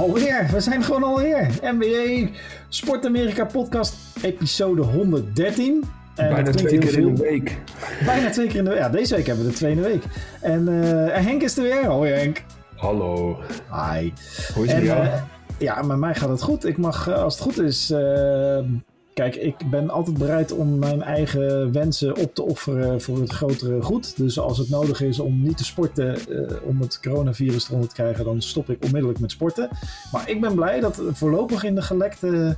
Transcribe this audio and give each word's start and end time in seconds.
Alweer, 0.00 0.48
we 0.52 0.60
zijn 0.60 0.82
gewoon 0.82 1.02
alweer. 1.02 1.50
NBA 1.62 2.28
Sport 2.68 3.06
Amerika 3.06 3.44
podcast 3.44 3.94
episode 4.22 4.82
113. 4.82 5.84
En 6.14 6.28
Bijna 6.28 6.50
twee 6.50 6.78
keer 6.78 6.98
in 6.98 7.14
de 7.14 7.22
week. 7.22 7.58
Bijna 8.04 8.30
twee 8.30 8.46
keer 8.46 8.56
in 8.56 8.64
de 8.64 8.70
week. 8.70 8.78
Ja, 8.78 8.88
deze 8.88 9.14
week 9.14 9.26
hebben 9.26 9.44
we 9.44 9.50
de 9.50 9.56
tweede 9.56 9.80
week. 9.80 10.02
En, 10.40 10.68
uh, 10.68 11.16
en 11.16 11.24
Henk 11.24 11.42
is 11.42 11.56
er 11.56 11.62
weer. 11.62 11.84
Hoi 11.84 12.12
Henk. 12.12 12.44
Hallo. 12.76 13.38
Hi. 13.70 14.12
Hoe 14.54 14.64
is 14.64 14.72
het 14.72 14.80
met 14.80 14.90
jou? 14.90 15.04
Uh, 15.04 15.22
ja, 15.58 15.82
met 15.82 15.96
mij 15.96 16.14
gaat 16.14 16.28
het 16.28 16.42
goed. 16.42 16.64
Ik 16.64 16.78
mag, 16.78 17.08
uh, 17.08 17.22
als 17.22 17.34
het 17.34 17.42
goed 17.42 17.58
is, 17.58 17.90
Kijk, 19.20 19.36
ik 19.36 19.70
ben 19.70 19.90
altijd 19.90 20.18
bereid 20.18 20.52
om 20.52 20.78
mijn 20.78 21.02
eigen 21.02 21.72
wensen 21.72 22.16
op 22.16 22.34
te 22.34 22.42
offeren 22.42 23.00
voor 23.00 23.20
het 23.20 23.32
grotere 23.32 23.82
goed. 23.82 24.16
Dus 24.16 24.38
als 24.38 24.58
het 24.58 24.68
nodig 24.68 25.02
is 25.02 25.18
om 25.18 25.42
niet 25.42 25.56
te 25.56 25.64
sporten 25.64 26.18
uh, 26.28 26.50
om 26.64 26.80
het 26.80 27.00
coronavirus 27.00 27.68
eronder 27.68 27.88
te 27.88 27.94
krijgen, 27.94 28.24
dan 28.24 28.42
stop 28.42 28.70
ik 28.70 28.84
onmiddellijk 28.84 29.20
met 29.20 29.30
sporten. 29.30 29.68
Maar 30.12 30.30
ik 30.30 30.40
ben 30.40 30.54
blij 30.54 30.80
dat 30.80 31.02
voorlopig 31.12 31.64
in 31.64 31.74
de 31.74 31.82
gelekte 31.82 32.56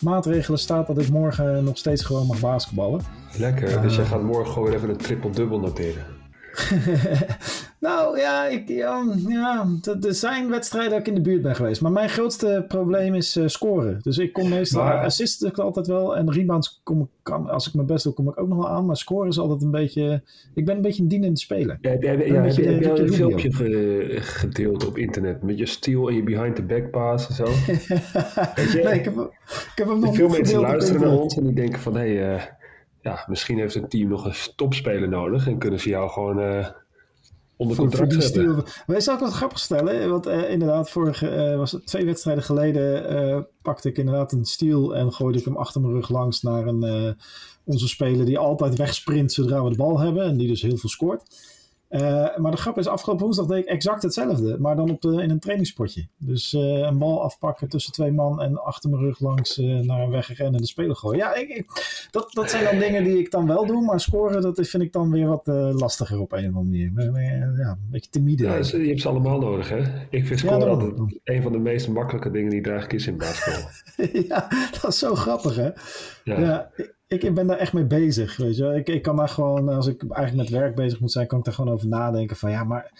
maatregelen 0.00 0.58
staat 0.58 0.86
dat 0.86 0.98
ik 0.98 1.08
morgen 1.08 1.64
nog 1.64 1.78
steeds 1.78 2.04
gewoon 2.04 2.26
mag 2.26 2.40
basketballen. 2.40 3.00
Lekker, 3.38 3.82
dus 3.82 3.96
jij 3.96 4.04
gaat 4.04 4.22
morgen 4.22 4.52
gewoon 4.52 4.68
weer 4.68 4.76
even 4.76 4.88
een 4.88 4.96
triple-dubbel 4.96 5.60
noteren. 5.60 6.23
nou 7.86 8.18
ja, 8.18 8.46
ik, 8.46 8.68
ja, 8.68 9.04
ja, 9.28 9.66
er 10.02 10.14
zijn 10.14 10.48
wedstrijden 10.48 10.90
dat 10.90 11.00
ik 11.00 11.06
in 11.06 11.14
de 11.14 11.20
buurt 11.20 11.42
ben 11.42 11.56
geweest. 11.56 11.80
Maar 11.80 11.92
mijn 11.92 12.08
grootste 12.08 12.64
probleem 12.68 13.14
is 13.14 13.36
uh, 13.36 13.46
scoren. 13.46 13.98
Dus 14.02 14.18
ik 14.18 14.32
kom 14.32 14.48
meestal, 14.48 14.84
maar, 14.84 15.04
assists 15.04 15.42
ik 15.42 15.58
altijd 15.58 15.86
wel. 15.86 16.16
En 16.16 16.32
rebounds 16.32 16.80
kom 16.82 17.00
ik, 17.00 17.06
kan, 17.22 17.48
als 17.48 17.66
ik 17.68 17.74
mijn 17.74 17.86
best 17.86 18.04
doe, 18.04 18.12
kom 18.12 18.28
ik 18.28 18.40
ook 18.40 18.48
nog 18.48 18.58
wel 18.58 18.68
aan. 18.68 18.86
Maar 18.86 18.96
scoren 18.96 19.28
is 19.28 19.38
altijd 19.38 19.62
een 19.62 19.70
beetje, 19.70 20.22
ik 20.54 20.64
ben 20.64 20.76
een 20.76 20.82
beetje 20.82 21.02
een 21.02 21.08
dienende 21.08 21.38
speler. 21.38 21.78
Ja, 21.80 21.90
heb 21.90 22.02
je, 22.02 22.08
ja, 22.08 22.42
heb 22.42 22.52
je, 22.52 22.62
heb 22.62 22.98
een 22.98 23.12
filmpje 23.12 23.50
gedeeld 24.20 24.86
op 24.86 24.98
internet 24.98 25.42
met 25.42 25.58
je 25.58 25.66
steal 25.66 26.08
en 26.08 26.14
je 26.14 26.22
behind 26.22 26.56
the 26.56 26.62
back 26.62 26.90
pass 26.90 27.28
en 27.28 27.34
zo? 27.34 27.44
nee, 28.84 28.98
ik 28.98 29.04
heb, 29.04 29.14
ik 29.14 29.72
heb 29.74 29.88
hem 29.88 30.00
nog 30.00 30.14
Veel 30.14 30.28
mensen 30.28 30.60
luisteren 30.60 31.00
naar 31.00 31.18
ons 31.18 31.36
en 31.36 31.44
die 31.44 31.54
denken 31.54 31.80
van, 31.80 31.96
hé... 31.96 32.16
Hey, 32.16 32.34
uh, 32.34 32.42
ja, 33.04 33.24
misschien 33.28 33.58
heeft 33.58 33.74
een 33.74 33.88
team 33.88 34.08
nog 34.08 34.24
een 34.24 34.54
topspeler 34.56 35.08
nodig 35.08 35.46
en 35.46 35.58
kunnen 35.58 35.80
ze 35.80 35.88
jou 35.88 36.10
gewoon 36.10 36.38
uh, 36.38 36.66
onder 37.56 37.76
contract 37.76 38.12
voor, 38.12 38.22
zetten. 38.22 38.64
Wij 38.86 39.00
zou 39.00 39.16
ik 39.16 39.24
wat 39.24 39.32
grappig 39.32 39.58
stellen, 39.58 40.10
want 40.10 40.26
uh, 40.26 40.50
inderdaad, 40.50 40.90
vorige 40.90 41.50
uh, 41.50 41.56
was 41.56 41.72
het 41.72 41.86
twee 41.86 42.04
wedstrijden 42.04 42.44
geleden 42.44 43.48
pakte 43.62 43.88
ik 43.88 43.98
inderdaad 43.98 44.32
een 44.32 44.44
stiel 44.44 44.96
en 44.96 45.12
gooide 45.12 45.38
ik 45.38 45.44
hem 45.44 45.56
achter 45.56 45.80
mijn 45.80 45.92
rug 45.92 46.08
langs 46.08 46.42
naar 46.42 46.66
een, 46.66 47.16
onze 47.64 47.88
speler 47.88 48.26
die 48.26 48.38
altijd 48.38 48.76
wegsprint 48.76 49.32
zodra 49.32 49.64
we 49.64 49.70
de 49.70 49.76
bal 49.76 50.00
hebben 50.00 50.24
en 50.24 50.36
die 50.36 50.48
dus 50.48 50.62
heel 50.62 50.76
veel 50.76 50.90
scoort. 50.90 51.22
Uh, 51.94 52.36
maar 52.36 52.50
de 52.50 52.56
grap 52.56 52.78
is, 52.78 52.86
afgelopen 52.86 53.24
woensdag 53.24 53.46
deed 53.46 53.58
ik 53.58 53.68
exact 53.68 54.02
hetzelfde, 54.02 54.58
maar 54.58 54.76
dan 54.76 54.90
op 54.90 55.00
de, 55.00 55.22
in 55.22 55.30
een 55.30 55.38
trainingspotje. 55.38 56.06
Dus 56.18 56.52
uh, 56.52 56.60
een 56.60 56.98
bal 56.98 57.22
afpakken 57.22 57.68
tussen 57.68 57.92
twee 57.92 58.12
man 58.12 58.42
en 58.42 58.62
achter 58.62 58.90
mijn 58.90 59.02
rug 59.02 59.20
langs 59.20 59.58
uh, 59.58 59.80
naar 59.80 60.00
een 60.00 60.10
weggerennende 60.10 60.66
speler 60.66 60.96
gooien. 60.96 61.18
Ja, 61.18 61.34
ik, 61.34 61.48
ik, 61.48 61.66
dat, 62.10 62.32
dat 62.32 62.50
zijn 62.50 62.64
dan 62.64 62.78
dingen 62.78 63.04
die 63.04 63.18
ik 63.18 63.30
dan 63.30 63.46
wel 63.46 63.66
doe, 63.66 63.84
maar 63.84 64.00
scoren 64.00 64.42
dat 64.42 64.68
vind 64.68 64.82
ik 64.82 64.92
dan 64.92 65.10
weer 65.10 65.26
wat 65.26 65.46
lastiger 65.80 66.20
op 66.20 66.32
een 66.32 66.48
of 66.48 66.54
andere 66.54 66.90
manier. 66.90 67.58
Ja, 67.58 67.70
een 67.70 67.88
beetje 67.90 68.10
timide. 68.10 68.44
Ja, 68.44 68.54
je 68.56 68.88
hebt 68.88 69.00
ze 69.00 69.08
allemaal 69.08 69.38
nodig, 69.38 69.68
hè? 69.68 69.82
Ik 70.10 70.26
vind 70.26 70.38
scoren 70.38 70.60
ja, 70.60 70.66
altijd 70.66 71.20
een 71.24 71.42
van 71.42 71.52
de 71.52 71.58
meest 71.58 71.88
makkelijke 71.88 72.30
dingen 72.30 72.50
die 72.50 72.60
er 72.60 72.70
eigenlijk 72.70 73.00
is 73.00 73.06
in 73.06 73.16
basketbal. 73.16 73.70
ja, 74.28 74.48
dat 74.80 74.90
is 74.90 74.98
zo 74.98 75.14
grappig, 75.14 75.56
hè? 75.56 75.70
Ja. 76.24 76.40
ja 76.40 76.70
ik, 76.76 76.93
ik, 77.06 77.34
ben 77.34 77.46
daar 77.46 77.58
echt 77.58 77.72
mee 77.72 77.84
bezig. 77.84 78.36
Weet 78.36 78.56
je. 78.56 78.74
Ik, 78.74 78.88
ik 78.88 79.02
kan 79.02 79.16
daar 79.16 79.28
gewoon, 79.28 79.68
als 79.68 79.86
ik 79.86 80.02
eigenlijk 80.10 80.50
met 80.50 80.60
werk 80.60 80.74
bezig 80.74 81.00
moet 81.00 81.12
zijn, 81.12 81.26
kan 81.26 81.38
ik 81.38 81.44
daar 81.44 81.54
gewoon 81.54 81.72
over 81.72 81.88
nadenken. 81.88 82.36
Van 82.36 82.50
ja, 82.50 82.64
maar 82.64 82.92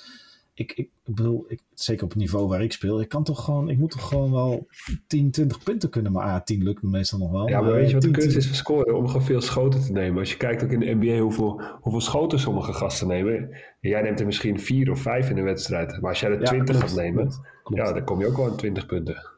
ik, 0.55 0.73
ik 0.73 0.89
bedoel, 1.05 1.45
ik, 1.49 1.61
zeker 1.75 2.05
op 2.05 2.11
het 2.11 2.19
niveau 2.19 2.49
waar 2.49 2.63
ik 2.63 2.73
speel, 2.73 3.01
ik 3.01 3.09
kan 3.09 3.25
toch 3.25 3.45
gewoon, 3.45 3.69
ik 3.69 3.79
moet 3.79 3.91
toch 3.91 4.09
gewoon 4.09 4.33
wel 4.33 4.67
10, 5.07 5.31
20 5.31 5.63
punten 5.63 5.91
kunnen. 5.91 6.13
Maar 6.13 6.25
ah, 6.25 6.43
10 6.43 6.63
lukt 6.63 6.83
me 6.83 6.89
meestal 6.89 7.19
nog 7.19 7.31
wel. 7.31 7.49
Ja, 7.49 7.61
maar, 7.61 7.73
weet 7.73 7.87
je 7.89 7.93
wat 7.93 8.03
de 8.03 8.11
kunst 8.11 8.37
is 8.37 8.47
van 8.47 8.55
scoren? 8.55 8.97
Om 8.97 9.07
gewoon 9.07 9.25
veel 9.25 9.41
schoten 9.41 9.81
te 9.81 9.93
nemen. 9.93 10.19
Als 10.19 10.31
je 10.31 10.37
kijkt 10.37 10.65
ook 10.65 10.71
in 10.71 10.81
de 10.81 10.95
NBA 10.95 11.19
hoeveel, 11.19 11.61
hoeveel 11.81 12.01
schoten 12.01 12.39
sommige 12.39 12.73
gasten 12.73 13.09
nemen. 13.09 13.57
Jij 13.81 14.03
neemt 14.03 14.21
er 14.21 14.27
misschien 14.27 14.61
4 14.61 14.91
of 14.91 14.99
5 15.01 15.31
in 15.31 15.37
een 15.37 15.45
wedstrijd. 15.45 16.01
Maar 16.01 16.11
als 16.11 16.21
jij 16.21 16.31
er 16.31 16.45
20 16.45 16.79
gaat 16.79 16.95
nemen, 16.95 17.31
ja, 17.75 17.93
dan 17.93 18.05
kom 18.05 18.21
je 18.21 18.27
ook 18.27 18.37
wel 18.37 18.51
aan 18.51 18.57
20 18.57 18.87
punten. 18.87 19.31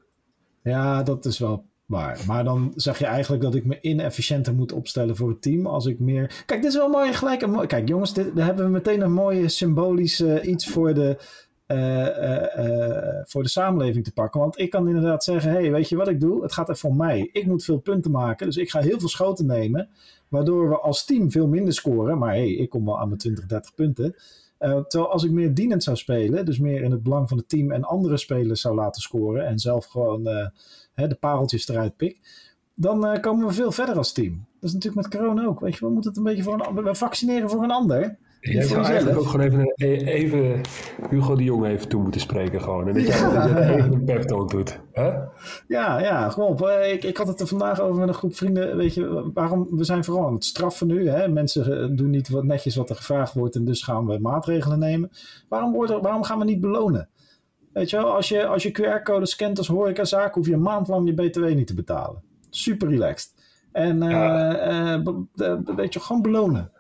Ja, 0.63 1.03
dat 1.03 1.25
is 1.25 1.39
wel 1.39 1.65
maar, 1.87 2.21
maar 2.27 2.45
dan 2.45 2.73
zeg 2.75 2.99
je 2.99 3.07
eigenlijk 3.07 3.43
dat 3.43 3.55
ik 3.55 3.65
me 3.65 3.81
inefficiënter 3.81 4.55
moet 4.55 4.73
opstellen 4.73 5.17
voor 5.17 5.29
het 5.29 5.43
team. 5.43 5.67
Als 5.67 5.87
ik 5.87 5.99
meer. 5.99 6.43
Kijk, 6.47 6.63
dit 6.63 6.71
is 6.71 6.77
wel 6.77 6.89
mooi 6.89 7.13
gelijk. 7.13 7.43
Een 7.43 7.51
mooi... 7.51 7.67
Kijk, 7.67 7.89
jongens, 7.89 8.15
dit, 8.15 8.27
hebben 8.35 8.65
we 8.65 8.71
meteen 8.71 9.01
een 9.01 9.13
mooie 9.13 9.49
symbolische 9.49 10.43
iets 10.43 10.69
voor 10.69 10.95
de, 10.95 11.17
uh, 11.67 12.07
uh, 12.67 13.23
voor 13.25 13.43
de 13.43 13.49
samenleving 13.49 14.05
te 14.05 14.13
pakken. 14.13 14.41
Want 14.41 14.59
ik 14.59 14.71
kan 14.71 14.89
inderdaad 14.89 15.25
zeggen: 15.25 15.51
hé, 15.51 15.61
hey, 15.61 15.71
weet 15.71 15.89
je 15.89 15.97
wat 15.97 16.09
ik 16.09 16.21
doe? 16.21 16.43
Het 16.43 16.53
gaat 16.53 16.69
even 16.69 16.89
om 16.89 16.97
mij. 16.97 17.29
Ik 17.33 17.47
moet 17.47 17.65
veel 17.65 17.79
punten 17.79 18.11
maken. 18.11 18.47
Dus 18.47 18.57
ik 18.57 18.71
ga 18.71 18.81
heel 18.81 18.99
veel 18.99 19.09
schoten 19.09 19.47
nemen. 19.47 19.89
Waardoor 20.29 20.69
we 20.69 20.79
als 20.79 21.05
team 21.05 21.31
veel 21.31 21.47
minder 21.49 21.75
scoren. 21.75 22.19
Maar 22.19 22.33
hé, 22.33 22.39
hey, 22.39 22.53
ik 22.53 22.69
kom 22.69 22.85
wel 22.85 23.01
aan 23.01 23.09
mijn 23.09 23.21
20, 23.21 23.47
30 23.47 23.75
punten. 23.75 24.15
Terwijl 24.59 25.11
als 25.11 25.25
ik 25.25 25.31
meer 25.31 25.55
dienend 25.55 25.83
zou 25.83 25.97
spelen, 25.97 26.45
dus 26.45 26.59
meer 26.59 26.83
in 26.83 26.91
het 26.91 27.03
belang 27.03 27.29
van 27.29 27.39
het 27.39 27.49
team 27.49 27.71
en 27.71 27.85
andere 27.85 28.17
spelers 28.17 28.61
zou 28.61 28.75
laten 28.75 29.03
scoren 29.03 29.47
en 29.47 29.59
zelf 29.59 29.87
gewoon 29.87 30.29
hè, 30.97 31.09
de 31.09 31.15
pareltjes 31.15 31.69
eruit 31.69 31.97
pik, 31.97 32.19
dan 32.75 33.07
uh, 33.07 33.21
komen 33.21 33.47
we 33.47 33.53
veel 33.53 33.73
verder 33.73 33.97
als 33.97 34.13
team. 34.13 34.45
Dat 34.61 34.69
is 34.69 34.73
natuurlijk 34.73 35.03
met 35.03 35.21
corona 35.21 35.47
ook. 35.47 35.61
Weet 35.61 35.75
je, 35.75 35.87
we 35.87 35.93
moeten 35.93 36.11
het 36.11 36.19
een 36.19 36.25
beetje 36.25 36.43
voor 36.43 36.67
een 36.67 36.85
We 36.85 36.95
vaccineren 36.95 37.51
voor 37.51 37.63
een 37.63 37.71
ander. 37.71 38.17
Jij 38.41 38.63
zou 38.63 38.85
eigenlijk 38.85 39.19
ook 39.19 39.27
gewoon 39.27 39.47
even, 39.47 40.07
even 40.07 40.61
Hugo 41.11 41.35
de 41.35 41.45
Jong 41.45 41.67
even 41.67 41.89
toe 41.89 42.03
moeten 42.03 42.21
spreken 42.21 42.63
gewoon. 42.63 42.89
En 42.89 42.95
dat 42.95 43.07
jij 43.07 43.19
ja. 43.19 43.69
even 43.69 43.93
een 43.93 44.05
pep 44.05 44.23
talk 44.23 44.51
doet. 44.51 44.81
Huh? 44.93 45.17
Ja, 45.69 46.01
ja, 46.01 46.31
gewoon. 46.31 46.71
Ik, 46.83 47.05
ik 47.05 47.17
had 47.17 47.27
het 47.27 47.41
er 47.41 47.47
vandaag 47.47 47.81
over 47.81 47.99
met 48.01 48.09
een 48.09 48.15
groep 48.15 48.37
vrienden. 48.37 48.77
Weet 48.77 48.95
je, 48.95 49.31
waarom, 49.35 49.69
we 49.71 49.85
zijn 49.85 50.05
vooral 50.05 50.27
aan 50.27 50.35
het 50.35 50.45
straffen 50.45 50.87
nu. 50.87 51.09
Hè? 51.09 51.29
Mensen 51.29 51.97
doen 51.97 52.11
niet 52.11 52.29
wat 52.29 52.45
netjes 52.45 52.77
wat 52.77 52.91
er 52.91 52.97
gevraagd 52.97 53.35
wordt 53.35 53.55
en 53.55 53.65
dus 53.65 53.83
gaan 53.83 54.07
we 54.07 54.19
maatregelen 54.19 54.79
nemen. 54.79 55.11
Waarom, 55.49 55.73
wordt 55.73 55.93
waarom 56.01 56.23
gaan 56.23 56.39
we 56.39 56.45
niet 56.45 56.61
belonen? 56.61 57.09
Weet 57.77 57.91
je 57.91 57.97
wel, 57.97 58.15
als 58.15 58.29
je, 58.29 58.47
als 58.47 58.63
je 58.63 58.71
QR-code 58.71 59.27
scant 59.27 59.59
als 59.59 59.67
horecazaak, 59.67 60.35
hoef 60.35 60.47
je 60.47 60.53
een 60.53 60.63
maand 60.63 60.89
lang 60.89 61.07
je 61.07 61.15
BTW 61.15 61.45
niet 61.45 61.67
te 61.67 61.75
betalen. 61.75 62.23
Super 62.51 62.89
relaxed. 62.89 63.33
En 63.73 64.03
uh, 64.03 64.97
uh, 65.37 65.59
weet 65.77 65.93
je, 65.93 66.01
gewoon 66.01 66.23
belonen. 66.23 66.71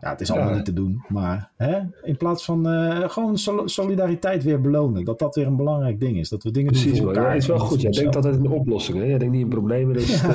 Ja, 0.00 0.10
het 0.10 0.20
is 0.20 0.30
allemaal 0.30 0.54
niet 0.54 0.64
te 0.64 0.72
doen, 0.72 1.04
maar 1.08 1.50
hè, 1.56 1.80
in 2.02 2.16
plaats 2.16 2.44
van 2.44 2.68
uh, 2.68 3.08
gewoon 3.08 3.38
solidariteit 3.64 4.42
weer 4.42 4.60
belonen, 4.60 5.04
dat 5.04 5.18
dat 5.18 5.34
weer 5.34 5.46
een 5.46 5.56
belangrijk 5.56 6.00
ding 6.00 6.16
is. 6.16 6.28
Dat 6.28 6.42
we 6.42 6.50
dingen 6.50 6.72
Precies, 6.72 6.90
doen 6.90 7.00
voor 7.00 7.08
elkaar. 7.08 7.30
Ja, 7.30 7.36
is 7.36 7.46
wel 7.46 7.58
goed. 7.58 7.80
Jij 7.80 7.90
denkt 7.90 8.16
altijd 8.16 8.36
in 8.36 8.50
oplossingen. 8.50 9.08
Jij 9.08 9.18
denkt 9.18 9.34
niet 9.34 9.42
in 9.42 9.48
problemen. 9.48 9.94
Dus, 9.94 10.20
ja. 10.20 10.28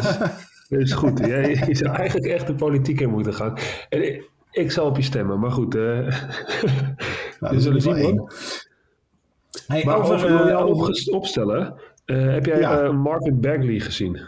dat, 0.70 0.80
is, 0.80 0.94
goed. 0.94 1.20
Jij, 1.20 1.64
je 1.68 1.76
zou 1.76 1.96
eigenlijk 1.96 2.28
echt 2.28 2.48
de 2.48 2.56
politiek 2.56 3.02
in 3.02 3.10
moeten 3.10 3.34
gaan. 3.34 3.58
En 3.90 4.08
ik, 4.08 4.30
ik 4.52 4.72
zal 4.72 4.86
op 4.86 4.96
je 4.96 5.04
stemmen, 5.04 5.40
maar 5.40 5.52
goed. 5.52 5.76
Uh, 5.76 5.84
nou, 7.40 7.54
we 7.56 7.62
zullen 7.62 7.82
zien. 7.82 8.30
Hey, 9.68 9.86
maar 9.86 9.98
over, 9.98 10.14
over, 10.14 10.50
uh, 10.50 10.66
over... 10.66 11.08
opstellen, 11.12 11.74
uh, 12.06 12.34
heb 12.34 12.46
jij 12.46 12.60
ja. 12.60 12.92
Marvin 12.92 13.42
Bagley 13.42 13.80
gezien? 13.80 14.20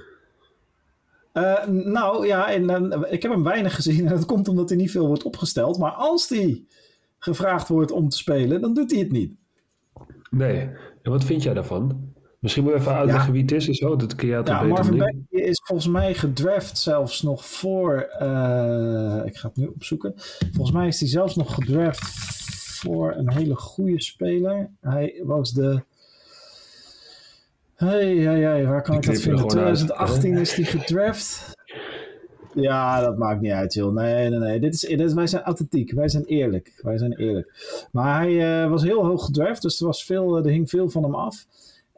Nou 1.67 2.27
ja, 2.27 2.51
en, 2.51 2.91
ik 3.09 3.21
heb 3.21 3.31
hem 3.31 3.43
weinig 3.43 3.75
gezien 3.75 4.07
en 4.07 4.15
dat 4.15 4.25
komt 4.25 4.47
omdat 4.47 4.69
hij 4.69 4.77
niet 4.77 4.91
veel 4.91 5.07
wordt 5.07 5.23
opgesteld. 5.23 5.77
Maar 5.77 5.91
als 5.91 6.29
hij 6.29 6.63
gevraagd 7.19 7.67
wordt 7.67 7.91
om 7.91 8.09
te 8.09 8.17
spelen, 8.17 8.61
dan 8.61 8.73
doet 8.73 8.91
hij 8.91 8.99
het 8.99 9.11
niet. 9.11 9.33
Nee, 10.29 10.59
en 11.01 11.11
wat 11.11 11.23
vind 11.23 11.43
jij 11.43 11.53
daarvan? 11.53 12.13
Misschien 12.39 12.63
moet 12.63 12.73
je 12.73 12.79
even 12.79 12.95
uitleggen 12.95 13.25
ja. 13.25 13.31
wie 13.31 13.41
het 13.41 13.51
is 13.51 13.67
en 13.67 13.73
zo. 13.73 13.95
Dat 13.95 14.15
kun 14.15 14.27
je 14.27 14.41
ja, 14.45 14.63
Marvin 14.63 14.97
Bagley 14.97 15.23
is 15.29 15.61
volgens 15.63 15.87
mij 15.87 16.13
gedraft 16.13 16.77
zelfs 16.77 17.21
nog 17.21 17.45
voor... 17.45 18.09
Uh, 18.21 19.21
ik 19.25 19.37
ga 19.37 19.47
het 19.47 19.57
nu 19.57 19.65
opzoeken. 19.65 20.13
Volgens 20.51 20.71
mij 20.71 20.87
is 20.87 20.99
hij 20.99 21.09
zelfs 21.09 21.35
nog 21.35 21.53
gedraft 21.53 22.38
voor 22.79 23.15
een 23.15 23.33
hele 23.33 23.55
goede 23.55 24.01
speler. 24.01 24.69
Hij 24.81 25.21
was 25.23 25.51
de 25.51 25.83
Hey, 27.79 28.17
hey, 28.17 28.39
hey, 28.39 28.65
waar 28.65 28.81
kan 28.81 28.95
ik 28.95 29.05
dat 29.05 29.21
vinden? 29.21 29.47
2018 29.47 30.31
uit, 30.31 30.41
is 30.41 30.53
die 30.53 30.65
gedraft. 30.65 31.55
Ja, 32.53 33.01
dat 33.01 33.17
maakt 33.17 33.41
niet 33.41 33.51
uit, 33.51 33.73
joh. 33.73 33.93
Nee, 33.93 34.29
nee, 34.29 34.39
nee. 34.39 34.59
Dit 34.59 34.73
is, 34.73 34.79
dit 34.79 34.99
is, 34.99 35.13
wij 35.13 35.27
zijn 35.27 35.43
authentiek. 35.43 35.91
Wij 35.91 36.09
zijn 36.09 36.23
eerlijk. 36.23 36.79
Wij 36.81 36.97
zijn 36.97 37.13
eerlijk. 37.13 37.51
Maar 37.91 38.19
hij 38.19 38.63
uh, 38.63 38.69
was 38.69 38.83
heel 38.83 39.05
hoog 39.05 39.25
gedraft, 39.25 39.61
dus 39.61 39.79
er, 39.79 39.85
was 39.85 40.05
veel, 40.05 40.37
er 40.37 40.51
hing 40.51 40.69
veel 40.69 40.89
van 40.89 41.03
hem 41.03 41.15
af. 41.15 41.45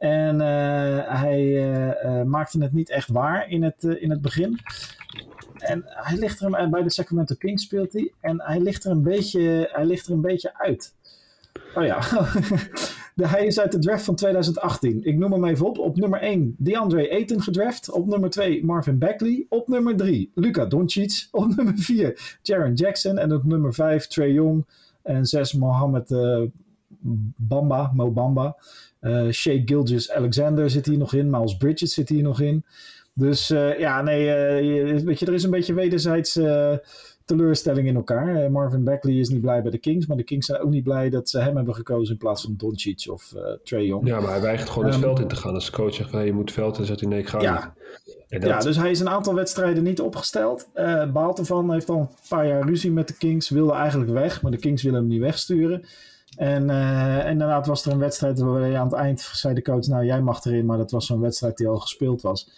En 0.02 0.34
uh, 0.34 1.20
hij 1.20 1.70
uh, 2.04 2.22
maakte 2.22 2.62
het 2.62 2.72
niet 2.72 2.90
echt 2.90 3.08
waar 3.08 3.48
in 3.48 3.62
het, 3.62 3.84
in 3.84 4.10
het 4.10 4.22
begin. 4.22 4.58
En 5.58 5.82
hij 5.84 6.18
ligt 6.18 6.40
er 6.40 6.70
bij 6.70 6.82
de 6.82 6.90
Sacramento 6.90 7.34
Kings 7.34 7.62
speelt 7.62 7.92
hij. 7.92 8.12
En 8.20 8.42
hij 8.42 8.60
ligt 8.60 8.84
er 8.84 8.90
een 8.90 9.02
beetje, 9.02 9.68
hij 9.72 9.84
ligt 9.86 10.06
er 10.06 10.12
een 10.12 10.20
beetje 10.20 10.58
uit. 10.58 10.94
Oh 11.74 11.84
ja. 11.84 12.00
De, 13.14 13.28
hij 13.28 13.46
is 13.46 13.60
uit 13.60 13.72
de 13.72 13.78
draft 13.78 14.04
van 14.04 14.14
2018. 14.14 15.04
Ik 15.04 15.18
noem 15.18 15.32
hem 15.32 15.44
even 15.44 15.66
op. 15.66 15.78
Op 15.78 15.96
nummer 15.96 16.20
1 16.20 16.54
DeAndre 16.58 17.10
Ayton 17.10 17.42
gedraft. 17.42 17.90
Op 17.90 18.06
nummer 18.06 18.30
2 18.30 18.64
Marvin 18.64 18.98
Bagley. 18.98 19.46
Op 19.48 19.68
nummer 19.68 19.96
3 19.96 20.30
Luca 20.34 20.66
Doncic. 20.66 21.26
Op 21.30 21.56
nummer 21.56 21.74
4 21.76 22.38
Jaron 22.42 22.74
Jackson. 22.74 23.18
En 23.18 23.32
op 23.32 23.44
nummer 23.44 23.74
5 23.74 24.06
Trey 24.06 24.32
Young. 24.32 24.66
En 25.02 25.26
6 25.26 25.52
Mohamed 25.52 26.10
Bamba, 27.36 27.90
Mo 27.94 28.10
Bamba. 28.10 28.56
Uh, 29.02 29.30
Shea 29.30 29.62
Gilgis 29.64 30.10
Alexander 30.10 30.70
zit 30.70 30.86
hier 30.86 30.98
nog 30.98 31.14
in. 31.14 31.30
Miles 31.30 31.56
Bridges 31.56 31.94
zit 31.94 32.08
hier 32.08 32.22
nog 32.22 32.40
in. 32.40 32.64
Dus 33.14 33.48
ja, 33.78 34.02
nee, 34.02 34.24
weet 35.04 35.18
je, 35.18 35.26
er 35.26 35.34
is 35.34 35.42
een 35.42 35.50
beetje 35.50 35.74
wederzijds 35.74 36.38
teleurstelling 37.24 37.86
in 37.86 37.96
elkaar. 37.96 38.50
Marvin 38.50 38.84
Beckley 38.84 39.14
is 39.14 39.28
niet 39.28 39.40
blij 39.40 39.62
bij 39.62 39.70
de 39.70 39.78
Kings, 39.78 40.06
maar 40.06 40.16
de 40.16 40.22
Kings 40.22 40.46
zijn 40.46 40.60
ook 40.60 40.70
niet 40.70 40.82
blij 40.82 41.10
dat 41.10 41.28
ze 41.28 41.40
hem 41.40 41.56
hebben 41.56 41.74
gekozen 41.74 42.12
in 42.12 42.18
plaats 42.18 42.42
van 42.42 42.54
Doncic 42.56 43.04
of 43.10 43.32
uh, 43.36 43.42
Trey 43.64 43.84
Young. 43.84 44.06
Ja, 44.06 44.20
maar 44.20 44.30
hij 44.30 44.40
weigert 44.40 44.70
gewoon 44.70 44.86
um, 44.86 44.92
het 44.92 45.00
veld 45.00 45.20
in 45.20 45.28
te 45.28 45.36
gaan. 45.36 45.54
Als 45.54 45.66
de 45.66 45.72
coach 45.72 45.94
zegt 45.94 46.10
van 46.10 46.24
je 46.24 46.32
moet 46.32 46.52
veld 46.52 46.78
in, 46.78 46.84
zegt 46.84 47.00
hij 47.00 47.08
nee, 47.08 47.18
ik 47.18 47.28
ga 47.28 47.40
ja. 47.40 47.74
niet. 48.28 48.42
Ja, 48.42 48.58
dus 48.58 48.76
hij 48.76 48.90
is 48.90 49.00
een 49.00 49.08
aantal 49.08 49.34
wedstrijden 49.34 49.82
niet 49.82 50.00
opgesteld. 50.00 50.68
Uh, 50.74 51.12
baalt 51.12 51.38
ervan, 51.38 51.72
heeft 51.72 51.88
al 51.88 51.98
een 51.98 52.08
paar 52.28 52.46
jaar 52.46 52.66
ruzie 52.66 52.92
met 52.92 53.08
de 53.08 53.16
Kings, 53.16 53.48
wilde 53.48 53.72
eigenlijk 53.72 54.10
weg, 54.10 54.42
maar 54.42 54.50
de 54.50 54.58
Kings 54.58 54.82
willen 54.82 54.98
hem 54.98 55.08
niet 55.08 55.20
wegsturen. 55.20 55.84
En 56.36 56.68
uh, 56.68 57.28
inderdaad 57.30 57.66
was 57.66 57.84
er 57.84 57.92
een 57.92 57.98
wedstrijd 57.98 58.40
waarbij 58.40 58.78
aan 58.78 58.86
het 58.86 58.94
eind 58.94 59.20
zei 59.20 59.54
de 59.54 59.62
coach, 59.62 59.86
nou 59.86 60.04
jij 60.04 60.22
mag 60.22 60.44
erin, 60.44 60.66
maar 60.66 60.78
dat 60.78 60.90
was 60.90 61.06
zo'n 61.06 61.20
wedstrijd 61.20 61.56
die 61.56 61.68
al 61.68 61.78
gespeeld 61.78 62.22
was. 62.22 62.50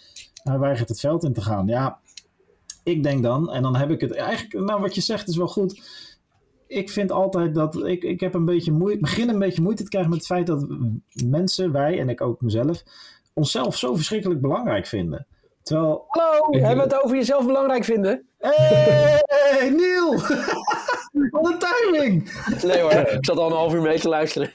Hij 0.43 0.59
weigert 0.59 0.89
het 0.89 0.99
veld 0.99 1.23
in 1.23 1.33
te 1.33 1.41
gaan. 1.41 1.67
Ja, 1.67 1.99
ik 2.83 3.03
denk 3.03 3.23
dan, 3.23 3.51
en 3.51 3.61
dan 3.61 3.75
heb 3.75 3.89
ik 3.89 4.01
het 4.01 4.15
eigenlijk, 4.15 4.65
nou 4.65 4.81
wat 4.81 4.95
je 4.95 5.01
zegt 5.01 5.27
is 5.27 5.37
wel 5.37 5.47
goed. 5.47 5.81
Ik 6.67 6.89
vind 6.89 7.11
altijd 7.11 7.55
dat 7.55 7.85
ik, 7.85 8.03
ik 8.03 8.19
heb 8.19 8.33
een 8.33 8.45
beetje 8.45 8.71
moeite, 8.71 8.99
begin 8.99 9.29
een 9.29 9.39
beetje 9.39 9.61
moeite 9.61 9.83
te 9.83 9.89
krijgen 9.89 10.09
met 10.09 10.19
het 10.19 10.27
feit 10.27 10.47
dat 10.47 10.67
mensen, 11.25 11.71
wij 11.71 11.99
en 11.99 12.09
ik 12.09 12.21
ook 12.21 12.41
mezelf, 12.41 12.83
onszelf 13.33 13.77
zo 13.77 13.95
verschrikkelijk 13.95 14.41
belangrijk 14.41 14.85
vinden. 14.85 15.27
Terwijl, 15.63 16.05
Hallo, 16.07 16.59
hebben 16.59 16.87
we 16.87 16.93
het 16.93 17.03
over 17.03 17.15
jezelf 17.15 17.45
belangrijk 17.45 17.83
vinden? 17.83 18.27
Hé, 18.37 18.49
hey, 19.57 19.69
Neil! 19.69 20.19
Wat 21.15 21.45
een 21.45 21.57
timing! 21.59 22.31
Nee 22.63 22.81
hoor, 22.81 22.91
ik 22.91 23.25
zat 23.25 23.37
al 23.37 23.45
een 23.45 23.55
half 23.55 23.73
uur 23.73 23.81
mee 23.81 23.99
te 23.99 24.09
luisteren. 24.09 24.51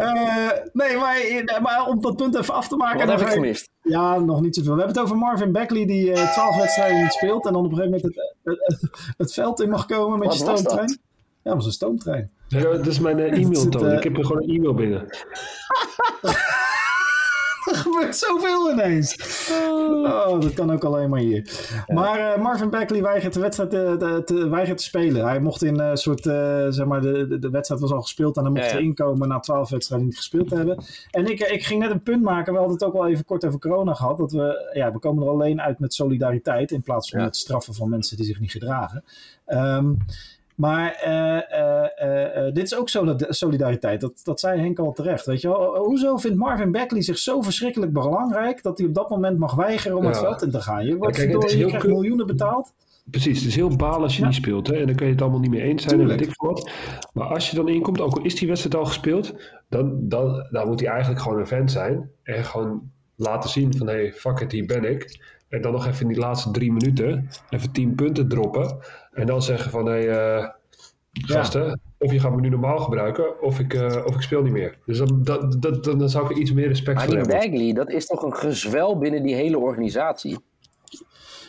uh, 0.00 0.50
nee, 0.72 0.96
maar, 0.96 1.16
maar, 1.62 1.86
om 1.86 2.00
dat 2.00 2.16
punt 2.16 2.36
even 2.36 2.54
af 2.54 2.68
te 2.68 2.76
maken... 2.76 3.06
Wat 3.06 3.18
heb 3.18 3.28
ik 3.28 3.34
gemist? 3.34 3.70
Ja, 3.82 4.18
nog 4.18 4.40
niet 4.40 4.54
zoveel. 4.54 4.74
We 4.74 4.78
hebben 4.78 4.96
het 4.96 5.04
over 5.04 5.18
Marvin 5.18 5.52
Beckley 5.52 5.86
die 5.86 6.10
uh, 6.10 6.32
twaalf 6.32 6.56
wedstrijden 6.56 7.02
niet 7.02 7.12
speelt... 7.12 7.46
en 7.46 7.52
dan 7.52 7.64
op 7.64 7.70
een 7.70 7.76
gegeven 7.76 8.00
moment 8.02 8.16
het, 8.42 8.60
het, 8.64 8.90
het 9.16 9.32
veld 9.32 9.60
in 9.60 9.70
mag 9.70 9.86
komen 9.86 10.18
met 10.18 10.28
Wat 10.28 10.36
je 10.36 10.42
stoomtrein. 10.42 10.88
Ja, 10.88 10.96
dat 11.42 11.54
was 11.54 11.66
een 11.66 11.72
stoomtrein. 11.72 12.30
Ja, 12.48 12.60
dat 12.60 12.86
is 12.86 12.98
mijn 12.98 13.18
uh, 13.34 13.42
e-mail, 13.42 13.68
Toon. 13.68 13.92
Ik 13.92 14.02
heb 14.02 14.16
er 14.16 14.24
gewoon 14.24 14.42
een 14.42 14.48
e-mail 14.48 14.74
binnen. 14.74 15.06
er 17.70 17.76
gebeurt 17.76 18.16
zoveel 18.16 18.72
ineens. 18.72 19.16
Oh, 20.04 20.40
dat 20.40 20.54
kan 20.54 20.72
ook 20.72 20.84
alleen 20.84 21.10
maar 21.10 21.20
hier. 21.20 21.50
Maar 21.86 22.36
uh, 22.36 22.42
Marvin 22.42 22.70
Beckley 22.70 23.02
weigert 23.02 23.34
de 23.34 23.40
wedstrijd 23.40 23.70
te, 23.70 24.22
te, 24.24 24.48
weigert 24.48 24.78
te 24.78 24.84
spelen. 24.84 25.24
Hij 25.24 25.40
mocht 25.40 25.62
in 25.62 25.80
een 25.80 25.90
uh, 25.90 25.94
soort, 25.94 26.26
uh, 26.26 26.66
zeg 26.68 26.86
maar, 26.86 27.00
de, 27.00 27.26
de, 27.26 27.38
de, 27.38 27.50
wedstrijd 27.50 27.80
was 27.80 27.92
al 27.92 28.02
gespeeld 28.02 28.36
en 28.36 28.42
hij 28.42 28.52
mocht 28.52 28.64
ja, 28.64 28.70
ja. 28.70 28.78
erin 28.78 28.94
komen 28.94 29.28
na 29.28 29.40
twaalf 29.40 29.70
wedstrijden 29.70 30.06
niet 30.06 30.16
gespeeld 30.16 30.48
te 30.48 30.54
hebben. 30.54 30.84
En 31.10 31.26
ik, 31.26 31.40
ik 31.40 31.64
ging 31.64 31.80
net 31.80 31.90
een 31.90 32.02
punt 32.02 32.22
maken, 32.22 32.52
we 32.52 32.58
hadden 32.58 32.76
het 32.76 32.86
ook 32.86 32.92
wel 32.92 33.08
even 33.08 33.24
kort 33.24 33.44
over 33.44 33.58
corona 33.58 33.94
gehad, 33.94 34.18
dat 34.18 34.32
we, 34.32 34.70
ja, 34.72 34.92
we 34.92 34.98
komen 34.98 35.22
er 35.22 35.30
alleen 35.30 35.60
uit 35.60 35.78
met 35.78 35.94
solidariteit 35.94 36.70
in 36.70 36.82
plaats 36.82 37.10
van 37.10 37.18
ja. 37.18 37.24
met 37.24 37.36
straffen 37.36 37.74
van 37.74 37.88
mensen 37.88 38.16
die 38.16 38.26
zich 38.26 38.40
niet 38.40 38.50
gedragen. 38.50 39.04
Um, 39.46 39.96
maar 40.56 41.02
uh, 41.06 41.58
uh, 41.58 42.46
uh, 42.46 42.52
dit 42.52 42.64
is 42.64 42.76
ook 42.76 42.88
solidariteit. 43.28 44.00
Dat, 44.00 44.20
dat 44.24 44.40
zei 44.40 44.60
Henk 44.60 44.78
al 44.78 44.92
terecht. 44.92 45.26
Weet 45.26 45.40
je 45.40 45.48
wel? 45.48 45.76
Hoezo 45.76 46.16
vindt 46.16 46.36
Marvin 46.36 46.72
Beckley 46.72 47.02
zich 47.02 47.18
zo 47.18 47.40
verschrikkelijk 47.40 47.92
belangrijk 47.92 48.62
dat 48.62 48.78
hij 48.78 48.86
op 48.86 48.94
dat 48.94 49.10
moment 49.10 49.38
mag 49.38 49.54
weigeren 49.54 49.96
om 49.96 50.02
ja. 50.02 50.08
het 50.08 50.18
veld 50.18 50.42
in 50.42 50.50
te 50.50 50.60
gaan? 50.60 50.86
Je, 50.86 50.96
wordt 50.96 51.16
kijk, 51.16 51.32
door, 51.32 51.56
je 51.56 51.66
krijgt 51.66 51.86
miljoenen 51.86 52.26
betaald. 52.26 52.72
Precies, 53.10 53.38
het 53.38 53.48
is 53.48 53.56
heel 53.56 53.76
baal 53.76 54.02
als 54.02 54.14
je 54.14 54.20
ja. 54.20 54.26
niet 54.26 54.36
speelt. 54.36 54.66
Hè? 54.66 54.74
En 54.74 54.86
dan 54.86 54.94
kun 54.94 55.06
je 55.06 55.12
het 55.12 55.22
allemaal 55.22 55.40
niet 55.40 55.50
meer 55.50 55.62
eens 55.62 55.82
zijn. 55.82 56.00
En 56.00 56.06
weet 56.06 56.20
ik 56.20 56.34
wat. 56.36 56.70
Maar 57.12 57.26
als 57.26 57.50
je 57.50 57.56
dan 57.56 57.68
inkomt, 57.68 58.00
ook 58.00 58.16
al 58.16 58.24
is 58.24 58.34
die 58.34 58.48
wedstrijd 58.48 58.76
al 58.76 58.84
gespeeld, 58.84 59.34
dan, 59.68 60.08
dan, 60.08 60.46
dan 60.50 60.68
moet 60.68 60.80
hij 60.80 60.88
eigenlijk 60.88 61.20
gewoon 61.20 61.38
een 61.38 61.46
fan 61.46 61.68
zijn. 61.68 62.10
En 62.22 62.44
gewoon 62.44 62.90
laten 63.16 63.50
zien 63.50 63.76
van 63.76 63.86
hé, 63.86 63.94
hey, 63.94 64.12
fuck 64.12 64.40
it, 64.40 64.52
hier 64.52 64.66
ben 64.66 64.84
ik. 64.84 65.34
En 65.48 65.62
dan 65.62 65.72
nog 65.72 65.86
even 65.86 66.00
in 66.00 66.08
die 66.08 66.18
laatste 66.18 66.50
drie 66.50 66.72
minuten 66.72 67.28
even 67.50 67.72
tien 67.72 67.94
punten 67.94 68.28
droppen. 68.28 68.78
En 69.16 69.26
dan 69.26 69.42
zeggen 69.42 69.70
van, 69.70 69.86
hé, 69.86 70.04
hey, 70.04 70.38
uh, 70.38 70.48
gasten, 71.12 71.64
ja. 71.64 71.76
of 71.98 72.12
je 72.12 72.20
gaat 72.20 72.34
me 72.34 72.40
nu 72.40 72.48
normaal 72.48 72.78
gebruiken, 72.78 73.42
of 73.42 73.58
ik, 73.58 73.74
uh, 73.74 74.06
of 74.06 74.14
ik 74.14 74.20
speel 74.20 74.42
niet 74.42 74.52
meer. 74.52 74.78
Dus 74.86 74.98
dan, 74.98 75.20
dat, 75.24 75.62
dat, 75.62 75.84
dan 75.84 76.08
zou 76.08 76.24
ik 76.24 76.30
er 76.30 76.36
iets 76.36 76.52
meer 76.52 76.68
respect 76.68 77.02
voor 77.02 77.14
hebben. 77.14 77.32
Maar 77.32 77.40
die 77.40 77.50
Bagley, 77.50 77.72
dat 77.72 77.90
is 77.90 78.06
toch 78.06 78.22
een 78.22 78.34
gezwel 78.34 78.98
binnen 78.98 79.22
die 79.22 79.34
hele 79.34 79.58
organisatie? 79.58 80.38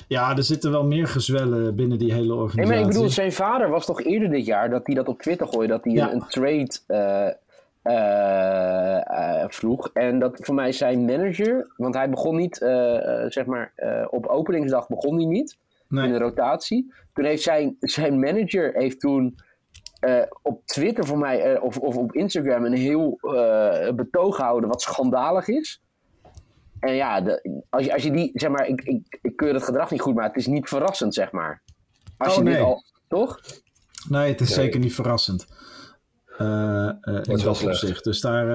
Ja, 0.08 0.36
er 0.38 0.44
zitten 0.44 0.72
wel 0.72 0.86
meer 0.86 1.08
gezwellen 1.08 1.76
binnen 1.76 1.98
die 1.98 2.14
hele 2.14 2.34
organisatie. 2.34 2.60
Nee, 2.60 2.80
maar 2.80 2.90
ik 2.90 2.94
bedoel, 2.94 3.10
zijn 3.10 3.32
vader 3.32 3.70
was 3.70 3.86
toch 3.86 4.02
eerder 4.02 4.30
dit 4.30 4.46
jaar 4.46 4.70
dat 4.70 4.86
hij 4.86 4.96
dat 4.96 5.08
op 5.08 5.22
Twitter 5.22 5.48
gooide, 5.48 5.74
dat 5.74 5.84
hij 5.84 5.94
ja. 5.94 6.12
een, 6.12 6.14
een, 6.14 6.28
trade 6.28 6.70
uh, 6.88 7.30
uh, 9.04 9.46
vroeg. 9.48 9.90
En 9.94 10.20
dat 10.20 10.38
voor 10.42 10.56
mij 10.56 10.72
zijn 10.72 11.06
manager, 11.06 11.74
want 11.78 11.96
hij 11.96 12.10
begon 12.10 12.36
niet, 12.36 12.58
zeg 13.28 13.46
maar, 13.46 13.74
op 14.10 14.26
openingsdag 14.26 14.88
begon 14.88 15.16
hij 15.16 15.26
niet 15.26 15.58
nee. 15.90 16.06
in 16.06 16.12
de 16.12 16.20
rotatie. 16.20 16.94
Toen 17.14 17.26
heeft 17.26 17.44
zijn, 17.44 17.76
zijn 17.80 18.20
manager 18.20 18.74
heeft 18.74 19.00
toen 19.00 19.40
uh, 20.02 20.22
op 20.42 20.66
Twitter 20.66 21.06
voor 21.06 21.18
mij, 21.18 21.54
uh, 21.54 21.64
of, 21.64 21.78
of 21.78 21.96
op 21.96 22.14
Instagram, 22.14 22.66
een 22.66 22.74
heel 22.74 23.20
uh, 23.22 23.94
betoog 23.94 24.36
gehouden 24.36 24.70
wat 24.70 24.82
schandalig 24.82 25.48
is. 25.48 25.82
En 26.80 26.94
ja, 26.94 27.22
de, 27.22 27.64
als, 27.70 27.86
je, 27.86 27.94
als 27.94 28.04
je 28.04 28.12
die, 28.12 28.32
zeg 28.34 28.50
maar, 28.50 28.68
ik, 28.68 28.82
ik, 28.82 29.20
ik 29.22 29.36
keur 29.36 29.54
het 29.54 29.64
gedrag 29.64 29.92
niet 29.92 30.02
goed, 30.02 30.16
maar 30.16 30.28
het 30.28 30.36
is 30.36 30.48
niet 30.48 30.68
verrassend, 30.68 31.14
zeg 31.14 31.32
maar. 31.32 31.64
Als 32.18 32.32
oh, 32.32 32.38
je 32.38 32.44
nee. 32.44 32.54
dit 32.54 32.64
al, 32.64 32.84
toch? 33.08 33.40
Nee, 34.10 34.32
het 34.32 34.42
is 34.42 34.56
nee. 34.56 34.66
zeker 34.66 34.80
niet 34.80 34.96
verrassend. 34.96 35.48
in 36.38 37.40
dat 37.44 37.64
opzicht. 37.64 38.04
Dus 38.04 38.22
daar, 38.22 38.46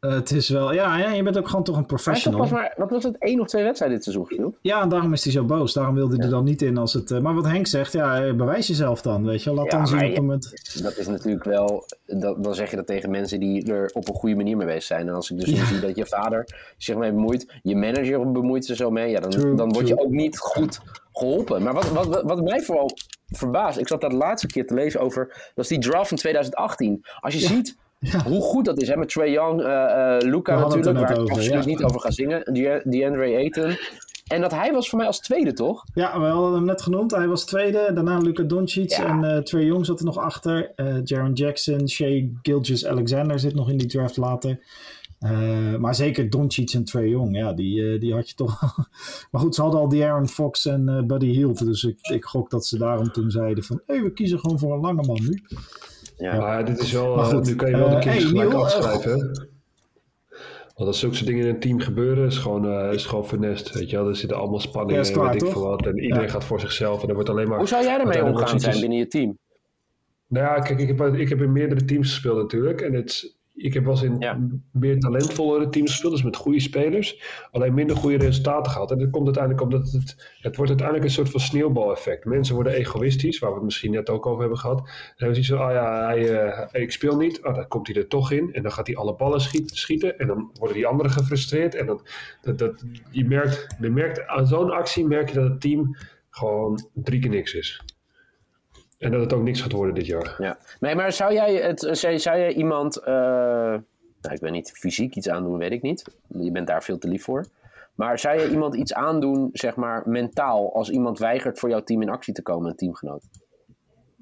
uh, 0.00 0.12
het 0.12 0.30
is 0.30 0.48
wel, 0.48 0.72
ja, 0.72 0.98
ja, 0.98 1.12
je 1.12 1.22
bent 1.22 1.38
ook 1.38 1.48
gewoon 1.48 1.64
toch 1.64 1.76
een 1.76 1.86
professional. 1.86 2.46
Maar, 2.46 2.74
wat 2.76 2.90
was 2.90 3.04
het, 3.04 3.16
één 3.18 3.40
of 3.40 3.46
twee 3.46 3.64
wedstrijden 3.64 3.98
dit 3.98 4.14
seizoen? 4.14 4.56
Ja, 4.60 4.82
en 4.82 4.88
daarom 4.88 5.12
is 5.12 5.24
hij 5.24 5.32
zo 5.32 5.44
boos. 5.44 5.72
Daarom 5.72 5.94
wilde 5.94 6.14
hij 6.14 6.18
ja. 6.18 6.24
er 6.24 6.30
dan 6.30 6.44
niet 6.44 6.62
in 6.62 6.76
als 6.76 6.92
het... 6.92 7.10
Uh, 7.10 7.20
maar 7.20 7.34
wat 7.34 7.44
Henk 7.44 7.66
zegt, 7.66 7.92
ja, 7.92 8.34
bewijs 8.34 8.66
jezelf 8.66 9.02
dan, 9.02 9.24
weet 9.24 9.42
je 9.42 9.52
Laat 9.52 9.72
ja, 9.72 9.78
dan 9.78 9.86
zien 9.86 9.98
op 9.98 10.06
het 10.06 10.16
moment... 10.16 10.72
Dat 10.82 10.96
is 10.96 11.06
natuurlijk 11.06 11.44
wel... 11.44 11.84
Dat, 12.06 12.44
dan 12.44 12.54
zeg 12.54 12.70
je 12.70 12.76
dat 12.76 12.86
tegen 12.86 13.10
mensen 13.10 13.40
die 13.40 13.72
er 13.72 13.90
op 13.92 14.08
een 14.08 14.14
goede 14.14 14.36
manier 14.36 14.56
mee 14.56 14.66
bezig 14.66 14.82
zijn. 14.82 15.08
En 15.08 15.14
als 15.14 15.30
ik 15.30 15.38
dus 15.38 15.50
ja. 15.50 15.64
zie 15.64 15.80
dat 15.80 15.96
je 15.96 16.06
vader 16.06 16.72
zich 16.76 16.96
mee 16.96 17.12
bemoeit, 17.12 17.58
je 17.62 17.76
manager 17.76 18.32
bemoeit 18.32 18.68
er 18.68 18.76
zo 18.76 18.90
mee, 18.90 19.10
ja, 19.10 19.20
dan, 19.20 19.30
true, 19.30 19.54
dan 19.54 19.72
word 19.72 19.88
je 19.88 20.00
ook 20.00 20.10
niet 20.10 20.38
goed 20.38 20.80
geholpen. 21.12 21.62
Maar 21.62 21.74
wat, 21.74 21.90
wat, 21.90 22.22
wat, 22.22 22.42
mij 22.42 22.60
vooral 22.60 22.90
verbaast, 23.26 23.78
ik 23.78 23.88
zat 23.88 24.00
dat 24.00 24.12
laatste 24.12 24.46
keer 24.46 24.66
te 24.66 24.74
lezen 24.74 25.00
over, 25.00 25.50
dat 25.54 25.64
is 25.64 25.70
die 25.70 25.78
draft 25.78 26.08
van 26.08 26.16
2018. 26.16 27.04
Als 27.20 27.34
je 27.34 27.40
ziet... 27.40 27.76
Ja. 27.98 28.22
Hoe 28.22 28.40
goed 28.40 28.64
dat 28.64 28.82
is, 28.82 28.88
hè? 28.88 28.96
Met 28.96 29.08
Trey 29.08 29.30
Young, 29.30 29.60
uh, 29.60 29.66
uh, 29.66 30.16
Luca 30.18 30.58
natuurlijk, 30.58 30.98
waar 30.98 31.20
ik 31.20 31.30
absoluut 31.30 31.66
niet 31.66 31.82
over 31.82 32.00
ga 32.00 32.10
zingen. 32.10 32.42
DeAndre 32.84 33.36
Ayton. 33.36 33.76
En 34.26 34.40
dat 34.40 34.50
hij 34.50 34.72
was 34.72 34.88
voor 34.88 34.98
mij 34.98 35.06
als 35.06 35.20
tweede, 35.20 35.52
toch? 35.52 35.84
Ja, 35.94 36.20
we 36.20 36.26
hadden 36.26 36.52
hem 36.52 36.64
net 36.64 36.82
genoemd. 36.82 37.10
Hij 37.10 37.28
was 37.28 37.44
tweede. 37.44 37.90
Daarna 37.94 38.18
Luca 38.18 38.42
Doncic 38.42 38.90
ja. 38.90 39.04
en 39.06 39.24
uh, 39.24 39.42
Trey 39.42 39.64
Young 39.64 39.86
zat 39.86 39.98
er 39.98 40.04
nog 40.04 40.18
achter. 40.18 40.72
Jaron 41.04 41.32
Jackson, 41.32 41.88
Shea 41.88 42.26
Gilgis 42.42 42.86
Alexander 42.86 43.38
zit 43.38 43.54
nog 43.54 43.70
in 43.70 43.76
die 43.76 43.88
draft 43.88 44.16
later. 44.16 44.58
Uh, 45.20 45.76
maar 45.76 45.94
zeker 45.94 46.30
Doncic 46.30 46.72
en 46.72 46.84
Trey 46.84 47.08
Young, 47.08 47.36
ja, 47.36 47.52
die, 47.52 47.80
uh, 47.80 48.00
die 48.00 48.14
had 48.14 48.28
je 48.28 48.34
toch. 48.34 48.60
maar 49.30 49.40
goed, 49.40 49.54
ze 49.54 49.62
hadden 49.62 49.80
al 49.80 49.88
die 49.88 50.04
Aaron 50.04 50.28
Fox 50.28 50.66
en 50.66 50.88
uh, 50.88 51.02
Buddy 51.02 51.26
Hield. 51.26 51.64
Dus 51.64 51.84
ik, 51.84 51.98
ik 52.00 52.24
gok 52.24 52.50
dat 52.50 52.66
ze 52.66 52.78
daarom 52.78 53.12
toen 53.12 53.30
zeiden 53.30 53.64
van... 53.64 53.80
hé, 53.86 53.94
hey, 53.94 54.02
we 54.02 54.12
kiezen 54.12 54.38
gewoon 54.38 54.58
voor 54.58 54.74
een 54.74 54.80
lange 54.80 55.06
man 55.06 55.20
nu. 55.22 55.42
Ja, 56.18 56.36
maar 56.36 56.64
dit 56.64 56.78
is 56.78 56.92
wel, 56.92 57.16
maar 57.16 57.24
goed, 57.24 57.46
nu 57.46 57.54
kan 57.54 57.70
je 57.70 57.76
wel 57.76 57.88
de 57.88 57.98
kinderen 57.98 58.36
hey, 58.36 58.46
gelijk 58.46 58.52
afschrijven. 58.52 59.48
Want 60.74 60.90
als 60.90 60.98
zulke 60.98 61.14
soort 61.14 61.28
dingen 61.28 61.46
in 61.46 61.54
een 61.54 61.60
team 61.60 61.80
gebeuren, 61.80 62.26
is 62.26 62.38
gewoon, 62.38 62.66
uh, 62.66 62.92
is 62.92 63.06
gewoon 63.06 63.26
vernest. 63.26 63.72
Weet 63.72 63.90
je 63.90 63.96
wel, 63.96 64.08
er 64.08 64.16
zitten 64.16 64.38
allemaal 64.38 64.60
spanningen 64.60 65.04
ja, 65.04 65.12
en 65.12 65.30
weet 65.30 65.42
ik 65.42 65.48
veel 65.48 65.62
wat. 65.62 65.86
En 65.86 65.98
iedereen 65.98 66.24
ja. 66.24 66.30
gaat 66.30 66.44
voor 66.44 66.60
zichzelf 66.60 67.02
en 67.02 67.08
er 67.08 67.14
wordt 67.14 67.28
alleen 67.28 67.48
maar... 67.48 67.58
Hoe 67.58 67.68
zou 67.68 67.84
jij 67.84 67.98
ermee 67.98 68.24
omgaan 68.24 68.60
zijn 68.60 68.80
binnen 68.80 68.98
je 68.98 69.06
team? 69.06 69.38
Nou 70.26 70.46
ja, 70.46 70.60
kijk, 70.60 70.80
ik 70.80 70.88
heb, 70.88 71.14
ik 71.14 71.28
heb 71.28 71.40
in 71.40 71.52
meerdere 71.52 71.84
teams 71.84 72.08
gespeeld 72.08 72.36
natuurlijk. 72.36 72.80
En 72.80 72.92
het, 72.92 73.37
ik 73.58 73.74
heb 73.74 73.84
wel 73.84 73.92
eens 73.92 74.02
in 74.02 74.16
ja. 74.18 74.38
meer 74.72 75.00
talentvollere 75.00 75.68
teams 75.68 75.90
gespeeld, 75.90 76.12
dus 76.12 76.22
met 76.22 76.36
goede 76.36 76.60
spelers. 76.60 77.22
Alleen 77.50 77.74
minder 77.74 77.96
goede 77.96 78.16
resultaten 78.16 78.72
gehad. 78.72 78.90
En 78.90 78.98
dat 78.98 79.10
komt 79.10 79.24
uiteindelijk 79.24 79.64
omdat 79.64 79.92
het, 79.92 80.36
het 80.40 80.56
wordt 80.56 80.70
uiteindelijk 80.70 81.08
een 81.08 81.14
soort 81.14 81.30
van 81.30 81.40
sneeuwbaleffect. 81.40 82.24
Mensen 82.24 82.54
worden 82.54 82.72
egoïstisch, 82.72 83.38
waar 83.38 83.50
we 83.50 83.56
het 83.56 83.64
misschien 83.64 83.90
net 83.90 84.10
ook 84.10 84.26
over 84.26 84.40
hebben 84.40 84.58
gehad. 84.58 84.90
Dan 85.16 85.28
is 85.28 85.46
zo, 85.46 85.56
ah 85.56 85.72
ja, 85.72 86.06
hij, 86.06 86.46
uh, 86.72 86.82
ik 86.82 86.92
speel 86.92 87.16
niet. 87.16 87.44
Oh, 87.44 87.54
dan 87.54 87.68
komt 87.68 87.86
hij 87.86 87.96
er 87.96 88.08
toch 88.08 88.30
in. 88.30 88.52
En 88.52 88.62
dan 88.62 88.72
gaat 88.72 88.86
hij 88.86 88.96
alle 88.96 89.16
ballen 89.16 89.40
schieten. 89.40 89.76
schieten 89.76 90.18
en 90.18 90.26
dan 90.26 90.50
worden 90.58 90.76
die 90.76 90.86
anderen 90.86 91.12
gefrustreerd. 91.12 91.74
En 91.74 91.86
dan, 91.86 92.06
dat, 92.42 92.58
dat, 92.58 92.84
je, 93.10 93.24
merkt, 93.24 93.66
je 93.80 93.90
merkt, 93.90 94.26
aan 94.26 94.46
zo'n 94.46 94.70
actie 94.70 95.06
merk 95.06 95.28
je 95.28 95.34
dat 95.34 95.48
het 95.48 95.60
team 95.60 95.96
gewoon 96.30 96.88
drie 96.94 97.20
keer 97.20 97.30
niks 97.30 97.54
is. 97.54 97.82
En 98.98 99.10
dat 99.10 99.20
het 99.20 99.32
ook 99.32 99.42
niks 99.42 99.60
gaat 99.60 99.72
worden 99.72 99.94
dit 99.94 100.06
jaar. 100.06 100.34
Ja. 100.38 100.58
Nee, 100.80 100.94
maar 100.94 101.12
zou 101.12 101.32
jij, 101.32 101.54
het, 101.54 101.88
zou, 101.90 102.18
zou 102.18 102.38
jij 102.38 102.52
iemand, 102.52 103.00
uh, 103.00 103.06
nou, 103.06 104.34
ik 104.34 104.40
weet 104.40 104.52
niet, 104.52 104.70
fysiek 104.70 105.16
iets 105.16 105.28
aandoen, 105.28 105.58
weet 105.58 105.72
ik 105.72 105.82
niet. 105.82 106.04
Je 106.28 106.50
bent 106.50 106.66
daar 106.66 106.82
veel 106.82 106.98
te 106.98 107.08
lief 107.08 107.24
voor. 107.24 107.44
Maar 107.94 108.18
zou 108.18 108.40
je 108.40 108.50
iemand 108.50 108.74
iets 108.74 108.94
aandoen, 108.94 109.50
zeg 109.52 109.76
maar, 109.76 110.02
mentaal, 110.06 110.74
als 110.74 110.90
iemand 110.90 111.18
weigert 111.18 111.58
voor 111.58 111.68
jouw 111.68 111.82
team 111.82 112.02
in 112.02 112.08
actie 112.08 112.34
te 112.34 112.42
komen, 112.42 112.70
een 112.70 112.76
teamgenoot? 112.76 113.22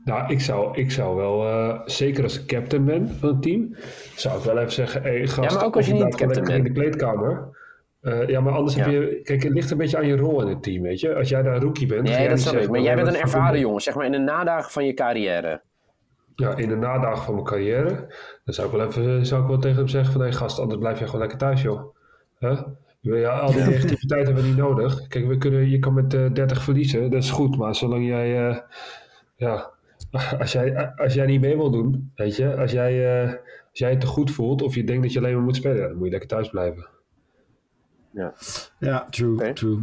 Nou, 0.05 0.33
ik 0.33 0.41
zou, 0.41 0.79
ik 0.79 0.91
zou 0.91 1.17
wel, 1.17 1.47
uh, 1.47 1.81
zeker 1.85 2.23
als 2.23 2.41
ik 2.41 2.47
captain 2.47 2.85
ben 2.85 3.09
van 3.09 3.29
het 3.29 3.43
team, 3.43 3.77
zou 4.17 4.39
ik 4.39 4.45
wel 4.45 4.59
even 4.59 4.73
zeggen, 4.73 5.03
hey, 5.03 5.27
gast, 5.27 5.51
ja, 5.51 5.57
maar 5.57 5.67
ook 5.67 5.77
als 5.77 5.87
je 5.87 5.93
niet 5.93 6.15
captain 6.15 6.45
bent. 6.45 6.49
in 6.49 6.65
de 6.65 6.81
kleedkamer. 6.81 7.56
Uh, 8.07 8.29
ja, 8.29 8.41
maar 8.41 8.53
anders 8.53 8.77
heb 8.77 8.87
je, 8.87 9.21
kijk, 9.23 9.43
het 9.43 9.53
ligt 9.53 9.71
een 9.71 9.77
beetje 9.77 9.97
aan 9.97 10.07
je 10.07 10.17
rol 10.17 10.43
in 10.43 10.49
het 10.49 10.63
team, 10.63 10.83
weet 10.83 11.01
je. 11.01 11.15
Als 11.15 11.29
jij 11.29 11.43
daar 11.43 11.61
rookie 11.61 11.87
bent. 11.87 12.03
Nee, 12.03 12.29
dat 12.29 12.41
snap 12.41 12.55
ik. 12.55 12.71
Maar 12.71 12.81
jij 12.81 12.95
bent 12.95 13.07
een 13.07 13.17
ervaren 13.17 13.61
jongen, 13.61 13.81
zeg 13.81 13.95
maar 13.95 14.05
in 14.05 14.13
de 14.13 14.19
nadagen 14.19 14.71
van 14.71 14.87
je 14.87 14.95
carrière. 14.95 15.61
Ja, 16.35 16.57
in 16.57 16.69
de 16.69 16.77
nadagen 16.77 17.25
van 17.25 17.35
mijn 17.35 17.47
carrière. 17.47 18.15
Dan 18.45 18.55
zou 18.55 18.67
ik 18.67 18.73
wel 18.77 18.87
even, 18.87 19.27
zou 19.27 19.43
ik 19.43 19.49
wel 19.49 19.59
tegen 19.59 19.77
hem 19.77 19.89
zeggen 19.89 20.13
van, 20.13 20.21
hé 20.21 20.27
hey, 20.27 20.37
gast, 20.37 20.59
anders 20.59 20.79
blijf 20.79 20.99
je 20.99 21.05
gewoon 21.05 21.21
lekker 21.21 21.39
thuis, 21.39 21.63
joh. 21.63 21.97
Huh? 22.39 22.61
Ja, 23.01 23.39
al 23.39 23.53
die 23.53 23.63
negativiteit 23.71 24.27
hebben 24.27 24.43
we 24.43 24.49
niet 24.49 24.59
nodig. 24.59 25.07
Kijk, 25.07 25.27
we 25.27 25.39
kunnen, 25.39 25.71
je 25.71 25.79
kan 25.79 25.95
met 25.95 26.15
uh, 26.15 26.33
30 26.33 26.63
verliezen, 26.63 27.11
dat 27.11 27.23
is 27.23 27.31
goed. 27.31 27.57
Maar 27.57 27.75
zolang 27.75 28.07
jij, 28.07 28.49
uh, 28.49 28.59
ja, 29.37 29.71
als 30.39 30.53
jij, 30.53 30.93
als 30.97 31.15
jij 31.15 31.27
niet 31.27 31.41
mee 31.41 31.57
wil 31.57 31.71
doen, 31.71 32.13
weet 32.15 32.37
je, 32.37 32.57
als 32.57 32.73
jij, 32.73 33.25
uh, 33.25 33.33
als 33.71 33.79
jij 33.79 33.91
het 33.91 34.01
te 34.01 34.07
goed 34.07 34.31
voelt 34.31 34.63
of 34.63 34.75
je 34.75 34.85
denkt 34.85 35.03
dat 35.03 35.13
je 35.13 35.19
alleen 35.19 35.35
maar 35.35 35.43
moet 35.43 35.57
spelen, 35.57 35.89
dan 35.89 35.97
moet 35.97 36.05
je 36.05 36.11
lekker 36.11 36.29
thuis 36.29 36.51
blijven. 36.51 36.89
Ja, 38.17 38.35
ja 38.79 39.07
true, 39.11 39.35
okay. 39.35 39.53
true. 39.53 39.79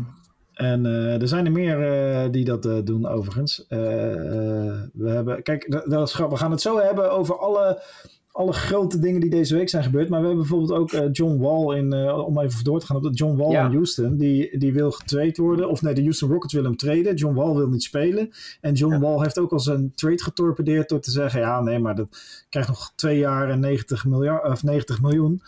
En 0.53 0.85
uh, 0.85 1.21
er 1.21 1.27
zijn 1.27 1.45
er 1.45 1.51
meer 1.51 1.79
uh, 1.79 2.31
die 2.31 2.45
dat 2.45 2.65
uh, 2.65 2.77
doen, 2.83 3.07
overigens. 3.07 3.65
we 3.67 4.89
hebben, 5.03 5.43
kijk, 5.43 5.83
dat 5.89 6.07
is 6.07 6.13
grappig. 6.13 6.37
We 6.37 6.43
gaan 6.43 6.51
het 6.51 6.61
zo 6.61 6.79
hebben 6.79 7.11
over 7.11 7.37
alle 7.37 7.81
alle 8.33 8.53
grote 8.53 8.99
dingen 8.99 9.21
die 9.21 9.29
deze 9.29 9.55
week 9.55 9.69
zijn 9.69 9.83
gebeurd. 9.83 10.09
Maar 10.09 10.19
we 10.19 10.27
hebben 10.27 10.47
bijvoorbeeld 10.47 10.79
ook 10.79 10.91
uh, 10.91 11.01
John 11.11 11.37
Wall 11.37 11.77
in, 11.77 11.93
uh, 11.93 12.27
om 12.27 12.39
even 12.39 12.63
door 12.63 12.79
te 12.79 12.85
gaan 12.85 12.95
op 12.95 13.03
dat 13.03 13.17
John 13.17 13.37
Wall 13.37 13.51
ja. 13.51 13.65
in 13.65 13.71
Houston, 13.71 14.17
die, 14.17 14.57
die 14.57 14.73
wil 14.73 14.91
getrade 14.91 15.41
worden. 15.41 15.69
Of 15.69 15.81
nee, 15.81 15.93
de 15.93 16.01
Houston 16.01 16.31
Rockets 16.31 16.53
willen 16.53 16.69
hem 16.69 16.77
traden. 16.77 17.15
John 17.15 17.35
Wall 17.35 17.55
wil 17.55 17.67
niet 17.67 17.83
spelen. 17.83 18.29
En 18.61 18.73
John 18.73 18.93
ja. 18.93 18.99
Wall 18.99 19.21
heeft 19.21 19.39
ook 19.39 19.51
al 19.51 19.59
zijn 19.59 19.91
trade 19.95 20.23
getorpedeerd 20.23 20.89
door 20.89 20.99
te 20.99 21.11
zeggen, 21.11 21.39
ja 21.39 21.61
nee, 21.61 21.79
maar 21.79 21.95
dat 21.95 22.07
krijgt 22.49 22.69
nog 22.69 22.93
twee 22.95 23.17
jaar 23.17 23.49
en 23.49 23.59
90, 23.59 24.05
miljard, 24.05 24.51
of 24.51 24.63
90 24.63 25.01
miljoen. 25.01 25.41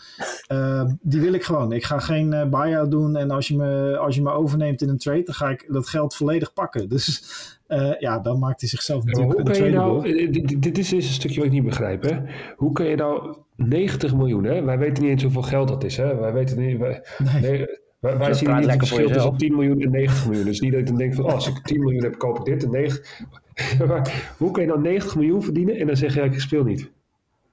Uh, 0.52 0.90
die 1.00 1.20
wil 1.20 1.32
ik 1.32 1.44
gewoon. 1.44 1.72
Ik 1.72 1.84
ga 1.84 1.98
geen 1.98 2.32
uh, 2.32 2.44
buy-out 2.44 2.90
doen. 2.90 3.16
En 3.16 3.30
als 3.30 3.48
je, 3.48 3.56
me, 3.56 3.96
als 3.98 4.14
je 4.14 4.22
me 4.22 4.30
overneemt 4.30 4.82
in 4.82 4.88
een 4.88 4.98
trade, 4.98 5.22
dan 5.22 5.34
ga 5.34 5.48
ik 5.48 5.64
dat 5.68 5.88
geld 5.88 6.14
volledig 6.14 6.52
pakken. 6.52 6.88
Dus 6.88 7.22
uh, 7.68 7.98
ja, 7.98 8.18
dan 8.18 8.38
maakt 8.38 8.60
hij 8.60 8.68
zichzelf 8.68 9.04
natuurlijk 9.04 9.36
hoe 9.36 9.50
kan 9.50 9.64
je 9.64 9.70
nou, 9.70 10.30
dit, 10.30 10.62
dit, 10.62 10.78
is 10.78 10.92
een 10.92 11.02
stukje 11.02 11.36
wat 11.36 11.46
ik 11.46 11.52
niet 11.52 11.64
begrijp. 11.64 12.02
Hè? 12.02 12.18
Hoe 12.56 12.72
kun 12.72 12.86
je 12.86 12.96
nou 12.96 13.36
90 13.56 14.14
miljoen, 14.14 14.44
hè? 14.44 14.62
wij 14.62 14.78
weten 14.78 15.02
niet 15.02 15.12
eens 15.12 15.22
hoeveel 15.22 15.42
geld 15.42 15.68
dat 15.68 15.84
is. 15.84 15.96
Hè? 15.96 16.16
Wij 16.16 16.32
weten 16.32 16.58
niet. 16.58 16.78
Wij, 16.78 17.02
nee. 17.18 17.40
nee 17.40 17.66
wij, 17.98 18.18
wij 18.18 18.34
zien 18.34 18.56
niet 18.56 18.70
het 18.70 18.78
verschil 18.78 19.08
tussen 19.08 19.36
10 19.36 19.54
miljoen 19.54 19.80
en 19.80 19.90
90 19.90 20.26
miljoen. 20.26 20.44
Dus 20.44 20.60
niet 20.60 20.72
dat 20.72 20.80
ik 20.80 20.86
dan 20.86 20.96
denk 20.96 21.14
van, 21.14 21.24
oh, 21.24 21.32
als 21.32 21.48
ik 21.48 21.58
10 21.62 21.80
miljoen 21.80 22.02
heb, 22.02 22.18
koop 22.18 22.38
ik 22.38 22.44
dit 22.44 22.64
en 22.64 22.70
9. 22.70 23.00
maar 23.88 24.34
hoe 24.38 24.50
kun 24.50 24.62
je 24.62 24.68
nou 24.68 24.80
90 24.80 25.16
miljoen 25.16 25.42
verdienen 25.42 25.76
en 25.76 25.86
dan 25.86 25.96
zeg 25.96 26.14
je, 26.14 26.20
ja, 26.20 26.26
ik 26.26 26.40
speel 26.40 26.64
niet? 26.64 26.90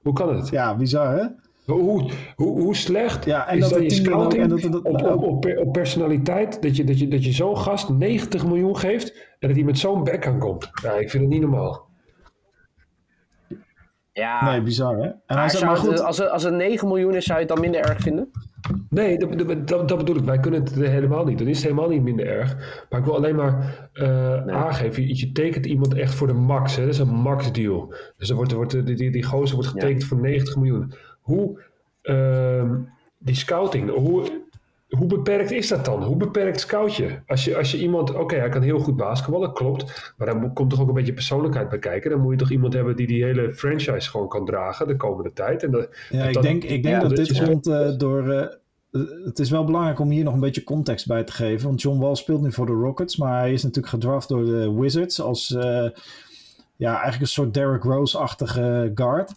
Hoe 0.02 0.12
kan 0.12 0.36
het? 0.36 0.48
Ja, 0.48 0.76
bizar 0.76 1.16
hè? 1.16 1.26
Hoe, 1.64 2.10
hoe, 2.36 2.60
hoe 2.60 2.76
slecht 2.76 3.24
ja, 3.24 3.48
en 3.48 3.58
is 3.58 3.68
dat, 3.68 3.82
je 3.82 3.90
scouting 3.90 4.42
en 4.42 4.48
dat, 4.48 4.60
dat, 4.60 4.82
op, 4.82 5.02
op, 5.02 5.22
op, 5.22 5.46
op, 5.58 5.72
personaliteit 5.72 6.62
dat 6.62 6.76
je, 6.76 6.84
dat, 6.84 6.98
je, 6.98 7.08
dat 7.08 7.24
je 7.24 7.32
zo'n 7.32 7.58
gast 7.58 7.88
90 7.88 8.46
miljoen 8.46 8.76
geeft 8.76 9.12
en 9.38 9.48
dat 9.48 9.56
hij 9.56 9.64
met 9.64 9.78
zo'n 9.78 10.04
bek 10.04 10.26
aankomt? 10.26 10.70
Ja, 10.82 10.92
ik 10.92 11.10
vind 11.10 11.22
het 11.22 11.32
niet 11.32 11.40
normaal. 11.40 11.92
Ja. 14.12 14.50
Nee, 14.50 14.62
bizar 14.62 14.96
hè? 14.96 15.06
En 15.26 15.38
hij 15.38 15.48
zegt, 15.48 15.64
maar 15.64 15.76
goed. 15.76 16.00
als, 16.00 16.18
er, 16.18 16.28
als 16.28 16.44
er 16.44 16.52
9 16.52 16.88
miljoen 16.88 17.14
is, 17.14 17.24
zou 17.24 17.38
je 17.38 17.44
het 17.44 17.54
dan 17.54 17.62
minder 17.62 17.80
erg 17.80 18.00
vinden? 18.00 18.30
Nee, 18.88 19.18
dat, 19.18 19.68
dat, 19.68 19.88
dat, 19.88 19.98
bedoel 19.98 20.16
ik. 20.16 20.24
Wij 20.24 20.38
kunnen 20.38 20.60
het 20.60 20.74
helemaal 20.74 21.24
niet. 21.24 21.38
Dat 21.38 21.46
is 21.46 21.62
helemaal 21.62 21.88
niet 21.88 22.02
minder 22.02 22.26
erg. 22.26 22.56
Maar 22.90 22.98
ik 22.98 23.04
wil 23.04 23.16
alleen 23.16 23.36
maar 23.36 23.88
uh, 23.94 24.44
nee. 24.44 24.54
aangeven. 24.54 25.02
Je, 25.02 25.18
je, 25.18 25.32
tekent 25.32 25.66
iemand 25.66 25.94
echt 25.94 26.14
voor 26.14 26.26
de 26.26 26.32
max. 26.32 26.76
Hè? 26.76 26.82
Dat 26.84 26.92
is 26.92 26.98
een 26.98 27.14
max 27.14 27.52
deal. 27.52 27.94
Dus 28.16 28.30
er 28.30 28.36
wordt, 28.36 28.50
er 28.50 28.56
wordt, 28.56 28.86
die, 28.86 28.94
die, 28.94 29.10
die 29.10 29.24
gozer 29.24 29.54
wordt 29.54 29.70
getekend 29.70 30.00
ja. 30.00 30.08
voor 30.08 30.20
90 30.20 30.56
miljoen 30.56 30.94
hoe 31.24 31.60
uh, 32.02 32.70
die 33.18 33.34
scouting, 33.34 33.90
hoe, 33.90 34.42
hoe 34.88 35.06
beperkt 35.06 35.50
is 35.50 35.68
dat 35.68 35.84
dan? 35.84 36.02
Hoe 36.02 36.16
beperkt 36.16 36.60
scout 36.60 36.94
je? 36.94 37.18
Als 37.26 37.44
je, 37.44 37.56
als 37.56 37.70
je 37.70 37.78
iemand, 37.78 38.10
oké, 38.10 38.20
okay, 38.20 38.38
hij 38.38 38.48
kan 38.48 38.62
heel 38.62 38.78
goed 38.78 38.96
basketballen, 38.96 39.52
klopt. 39.52 40.14
Maar 40.16 40.26
dan 40.26 40.52
komt 40.52 40.70
toch 40.70 40.80
ook 40.80 40.88
een 40.88 40.94
beetje 40.94 41.12
persoonlijkheid 41.12 41.68
bij 41.68 41.78
kijken. 41.78 42.10
Dan 42.10 42.20
moet 42.20 42.32
je 42.32 42.38
toch 42.38 42.50
iemand 42.50 42.72
hebben 42.72 42.96
die 42.96 43.06
die 43.06 43.24
hele 43.24 43.54
franchise 43.54 44.10
gewoon 44.10 44.28
kan 44.28 44.44
dragen 44.44 44.86
de 44.86 44.96
komende 44.96 45.32
tijd. 45.32 45.62
En 45.62 45.70
dat, 45.70 45.88
ja, 46.10 46.24
ik 46.24 46.42
denk, 46.42 46.64
ik 46.64 46.82
denk 46.82 47.02
ja, 47.02 47.08
dat 47.08 47.16
dit 47.16 47.44
komt 47.44 47.66
uh, 47.66 47.98
door... 47.98 48.26
Uh, 48.26 48.46
het 49.24 49.38
is 49.38 49.50
wel 49.50 49.64
belangrijk 49.64 49.98
om 49.98 50.10
hier 50.10 50.24
nog 50.24 50.34
een 50.34 50.40
beetje 50.40 50.64
context 50.64 51.06
bij 51.06 51.24
te 51.24 51.32
geven. 51.32 51.66
Want 51.66 51.82
John 51.82 52.00
Wall 52.00 52.14
speelt 52.14 52.42
nu 52.42 52.52
voor 52.52 52.66
de 52.66 52.72
Rockets. 52.72 53.16
Maar 53.16 53.38
hij 53.38 53.52
is 53.52 53.62
natuurlijk 53.62 53.94
gedraft 53.94 54.28
door 54.28 54.44
de 54.44 54.74
Wizards 54.74 55.20
als... 55.20 55.50
Uh, 55.50 55.88
ja, 56.76 56.92
eigenlijk 56.92 57.20
een 57.20 57.26
soort 57.26 57.54
Derrick 57.54 57.82
Rose-achtige 57.82 58.92
guard. 58.94 59.34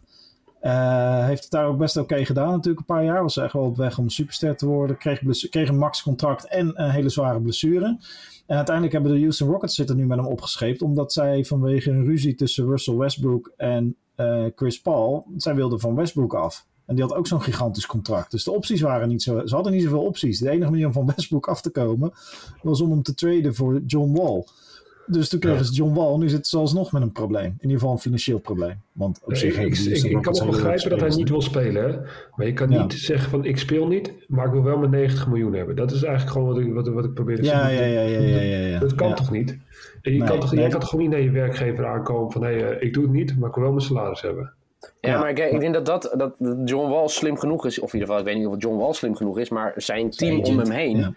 Uh, 0.67 1.25
heeft 1.25 1.41
het 1.41 1.51
daar 1.51 1.67
ook 1.67 1.77
best 1.77 1.97
oké 1.97 2.25
gedaan 2.25 2.51
natuurlijk 2.51 2.79
een 2.79 2.95
paar 2.95 3.03
jaar. 3.03 3.21
Was 3.21 3.37
echt 3.37 3.53
wel 3.53 3.63
op 3.63 3.77
weg 3.77 3.97
om 3.97 4.09
superster 4.09 4.55
te 4.55 4.65
worden. 4.65 4.97
Kreeg, 4.97 5.21
kreeg 5.49 5.69
een 5.69 5.77
max 5.77 6.01
contract 6.01 6.47
en 6.47 6.71
een 6.81 6.89
hele 6.89 7.09
zware 7.09 7.41
blessure. 7.41 7.97
En 8.45 8.55
uiteindelijk 8.55 8.93
hebben 8.93 9.13
de 9.13 9.19
Houston 9.19 9.49
Rockets 9.49 9.75
zitten 9.75 9.95
nu 9.97 10.05
met 10.05 10.17
hem 10.17 10.27
opgescheept. 10.27 10.81
Omdat 10.81 11.13
zij 11.13 11.45
vanwege 11.45 11.89
een 11.89 12.05
ruzie 12.05 12.35
tussen 12.35 12.65
Russell 12.65 12.95
Westbrook 12.95 13.51
en 13.57 13.95
uh, 14.17 14.45
Chris 14.55 14.81
Paul... 14.81 15.25
Zij 15.37 15.55
wilden 15.55 15.79
van 15.79 15.95
Westbrook 15.95 16.33
af. 16.33 16.65
En 16.85 16.95
die 16.95 17.03
had 17.03 17.13
ook 17.13 17.27
zo'n 17.27 17.41
gigantisch 17.41 17.85
contract. 17.85 18.31
Dus 18.31 18.43
de 18.43 18.51
opties 18.51 18.81
waren 18.81 19.07
niet 19.07 19.23
zo... 19.23 19.45
Ze 19.45 19.55
hadden 19.55 19.73
niet 19.73 19.83
zoveel 19.83 20.03
opties. 20.03 20.39
De 20.39 20.49
enige 20.49 20.71
manier 20.71 20.85
om 20.85 20.93
van 20.93 21.05
Westbrook 21.15 21.47
af 21.47 21.61
te 21.61 21.69
komen... 21.69 22.11
was 22.61 22.81
om 22.81 22.91
hem 22.91 23.03
te 23.03 23.13
traden 23.13 23.55
voor 23.55 23.81
John 23.85 24.17
Wall. 24.17 24.43
Dus 25.07 25.29
toen 25.29 25.39
kregen 25.39 25.65
ze 25.65 25.73
John 25.73 25.93
Wall. 25.93 26.17
Nu 26.17 26.29
zit 26.29 26.47
ze 26.47 26.57
alsnog 26.57 26.91
met 26.91 27.01
een 27.01 27.11
probleem. 27.11 27.45
In 27.45 27.57
ieder 27.61 27.77
geval 27.77 27.91
een 27.91 27.99
financieel 27.99 28.39
probleem. 28.39 28.81
Want 28.91 29.19
op 29.23 29.35
zich 29.35 29.57
ik, 29.57 29.77
ik, 29.77 30.03
ik 30.03 30.21
kan 30.21 30.33
wel 30.33 30.45
begrijpen 30.45 30.89
dat 30.89 30.99
hij 30.99 31.09
niet 31.09 31.29
wil 31.29 31.41
spelen. 31.41 31.83
Hè? 31.83 31.97
Maar 32.35 32.45
je 32.45 32.53
kan 32.53 32.69
niet 32.69 32.93
zeggen 32.93 33.29
van 33.29 33.45
ik 33.45 33.57
speel 33.57 33.87
niet, 33.87 34.13
maar 34.27 34.45
ik 34.45 34.51
wil 34.51 34.63
wel 34.63 34.77
mijn 34.77 34.91
90 34.91 35.27
miljoen 35.27 35.53
hebben. 35.53 35.75
Dat 35.75 35.91
is 35.91 36.03
eigenlijk 36.03 36.31
gewoon 36.31 36.47
wat 36.47 36.57
ik, 36.57 36.73
wat, 36.73 36.87
wat 36.87 37.05
ik 37.05 37.13
probeer 37.13 37.35
te 37.35 37.43
ja, 37.43 37.67
zeggen. 37.67 37.87
Ja, 37.89 38.01
ja, 38.01 38.19
ja, 38.19 38.39
ja, 38.39 38.67
ja, 38.67 38.79
Dat 38.79 38.95
kan 38.95 39.15
toch 39.15 39.31
niet? 39.31 39.57
En 40.01 40.13
je, 40.13 40.19
nee, 40.19 40.27
kan 40.27 40.39
toch, 40.39 40.51
nee. 40.51 40.63
je 40.63 40.69
kan 40.69 40.79
toch 40.79 40.89
gewoon 40.89 41.05
niet 41.05 41.13
naar 41.13 41.23
je 41.23 41.31
werkgever 41.31 41.85
aankomen 41.85 42.31
van 42.31 42.43
hé, 42.43 42.59
hey, 42.59 42.75
uh, 42.75 42.81
ik 42.81 42.93
doe 42.93 43.03
het 43.03 43.11
niet, 43.11 43.39
maar 43.39 43.49
ik 43.49 43.55
wil 43.55 43.63
wel 43.63 43.73
mijn 43.73 43.85
salaris 43.85 44.21
hebben. 44.21 44.53
Ja, 44.79 45.11
ja, 45.11 45.19
maar 45.19 45.29
ik, 45.29 45.39
ik 45.39 45.59
denk 45.59 45.73
dat, 45.73 45.85
dat, 45.85 46.13
dat 46.17 46.35
John 46.69 46.89
Wall 46.89 47.07
slim 47.07 47.37
genoeg 47.37 47.65
is. 47.65 47.79
Of 47.79 47.93
in 47.93 47.99
ieder 47.99 48.07
geval, 48.07 48.19
ik 48.19 48.33
weet 48.33 48.43
niet 48.43 48.53
of 48.53 48.61
John 48.61 48.77
Wall 48.77 48.93
slim 48.93 49.15
genoeg 49.15 49.39
is, 49.39 49.49
maar 49.49 49.73
zijn 49.75 50.09
team 50.09 50.41
om 50.41 50.59
hem 50.59 50.71
heen 50.71 51.15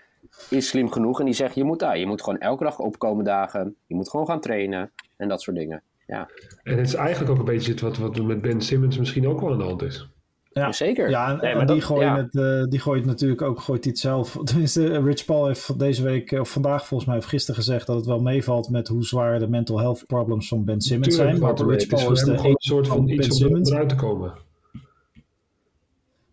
is 0.49 0.69
slim 0.69 0.91
genoeg. 0.91 1.19
En 1.19 1.25
die 1.25 1.35
zegt, 1.35 1.55
je 1.55 1.65
moet 1.65 1.79
daar, 1.79 1.99
je 1.99 2.07
moet 2.07 2.23
gewoon 2.23 2.39
elke 2.39 2.65
dag 2.65 2.79
opkomen 2.79 3.25
dagen. 3.25 3.77
Je 3.87 3.95
moet 3.95 4.11
gewoon 4.11 4.27
gaan 4.27 4.41
trainen 4.41 4.91
en 5.17 5.29
dat 5.29 5.43
soort 5.43 5.57
dingen. 5.57 5.83
Ja. 6.07 6.29
En 6.63 6.77
het 6.77 6.87
is 6.87 6.95
eigenlijk 6.95 7.31
ook 7.31 7.39
een 7.39 7.55
beetje 7.55 7.75
wat, 7.75 7.97
wat 7.97 8.23
met 8.23 8.41
Ben 8.41 8.61
Simmons 8.61 8.99
misschien 8.99 9.29
ook 9.29 9.41
wel 9.41 9.53
aan 9.53 9.59
de 9.59 9.65
hand 9.65 9.83
is. 9.83 10.09
Ja, 10.53 10.73
zeker. 10.73 11.11
Ja, 11.11 11.33
nee, 11.33 11.55
maar 11.55 11.67
die, 11.67 11.81
dat, 11.81 11.99
ja. 11.99 12.17
het, 12.17 12.35
uh, 12.35 12.65
die 12.65 12.79
gooit 12.79 13.05
natuurlijk 13.05 13.43
ook 13.43 13.61
gooit 13.61 13.85
hij 13.85 13.93
het 13.93 14.01
zelf. 14.01 14.39
Tenminste, 14.45 15.03
Rich 15.03 15.25
Paul 15.25 15.47
heeft 15.47 15.79
deze 15.79 16.03
week, 16.03 16.33
of 16.33 16.51
vandaag 16.51 16.87
volgens 16.87 17.09
mij, 17.09 17.19
of 17.19 17.25
gisteren 17.25 17.61
gezegd 17.61 17.87
dat 17.87 17.97
het 17.97 18.07
wel 18.07 18.21
meevalt 18.21 18.69
met 18.69 18.89
hoe 18.89 19.05
zwaar 19.05 19.39
de 19.39 19.49
mental 19.49 19.79
health 19.79 20.07
problems 20.07 20.49
van 20.49 20.65
Ben 20.65 20.81
Simmons 20.81 21.17
Tuurlijk, 21.17 21.39
zijn. 21.39 21.57
Maar 21.57 21.67
Rich 21.69 21.87
Paul 21.87 22.13
is, 22.13 22.21
is 22.21 22.27
de 22.27 22.49
een 22.49 22.55
soort 22.59 22.89
van, 22.89 22.97
van 22.97 23.09
iets 23.09 23.45
om 23.45 23.57
eruit 23.57 23.89
te 23.89 23.95
komen. 23.95 24.33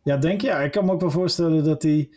Ja, 0.03 0.17
denk 0.17 0.41
je? 0.41 0.47
Ja, 0.47 0.59
ik 0.59 0.71
kan 0.71 0.85
me 0.85 0.91
ook 0.91 1.01
wel 1.01 1.11
voorstellen 1.11 1.63
dat 1.63 1.83
hij 1.83 2.09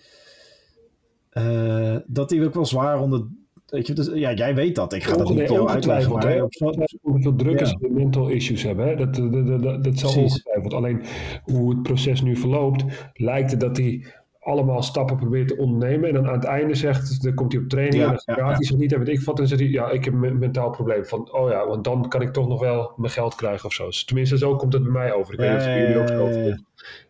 uh, 1.33 1.97
dat 2.07 2.31
hij 2.31 2.45
ook 2.45 2.55
wel 2.55 2.67
zwaar 2.67 3.01
onder. 3.01 3.27
Weet 3.67 3.87
je, 3.87 3.93
dus, 3.93 4.11
ja, 4.15 4.33
jij 4.33 4.55
weet 4.55 4.75
dat. 4.75 4.93
Ik 4.93 5.03
ga 5.03 5.17
dat 5.17 5.29
niet 5.29 5.49
jou 5.49 5.69
uitleggen. 5.69 6.13
Maar 6.13 6.43
op 6.43 6.55
hoeveel 7.01 7.37
druk 7.37 7.61
ja. 7.61 7.77
mental 7.89 8.29
issues 8.29 8.63
hebben. 8.63 8.89
Hè? 8.89 8.97
Dat, 8.97 9.15
dat, 9.15 9.47
dat, 9.47 9.63
dat, 9.63 9.85
dat 9.85 9.99
zal 9.99 10.23
ongetwijfeld. 10.23 10.75
Alleen 10.75 11.03
hoe 11.43 11.71
het 11.71 11.83
proces 11.83 12.23
nu 12.23 12.37
verloopt, 12.37 12.85
lijkt 13.15 13.51
het 13.51 13.61
dat 13.61 13.77
hij 13.77 14.05
allemaal 14.41 14.83
stappen 14.83 15.17
probeert 15.17 15.49
te 15.49 15.57
ondernemen. 15.57 16.09
En 16.09 16.15
dan 16.15 16.27
aan 16.27 16.35
het 16.35 16.45
einde 16.45 16.75
zegt, 16.75 17.23
dan 17.23 17.35
komt 17.35 17.53
hij 17.53 17.63
op 17.63 17.69
training 17.69 18.03
ja, 18.03 18.11
en 18.11 18.21
dan 18.25 18.37
gaat 18.37 18.57
hij 18.57 18.65
zich 18.65 18.77
niet. 18.77 18.93
En 18.93 18.99
weet 18.99 19.19
ik 19.19 19.21
wat, 19.21 19.41
en 19.41 19.49
zegt 19.49 19.61
hij, 19.61 19.71
ja, 19.71 19.91
ik 19.91 20.05
heb 20.05 20.15
een 20.15 20.39
mentaal 20.39 20.71
probleem. 20.71 21.05
Van, 21.05 21.33
oh 21.33 21.51
ja, 21.51 21.67
want 21.67 21.85
dan 21.85 22.09
kan 22.09 22.23
ik 22.23 22.33
toch 22.33 22.49
nog 22.49 22.61
wel 22.61 22.93
mijn 22.97 23.13
geld 23.13 23.35
krijgen 23.35 23.67
of 23.67 23.73
zo. 23.73 23.87
Dus 23.87 24.05
tenminste, 24.05 24.39
zo 24.39 24.57
komt 24.57 24.73
het 24.73 24.83
bij 24.83 24.93
mij 24.93 25.13
over. 25.13 25.35
Ik 25.35 25.41
weet 25.41 25.51
niet 25.51 25.61
of 25.61 25.75
jullie 25.75 25.99
ook 25.99 26.09
zo 26.09 26.57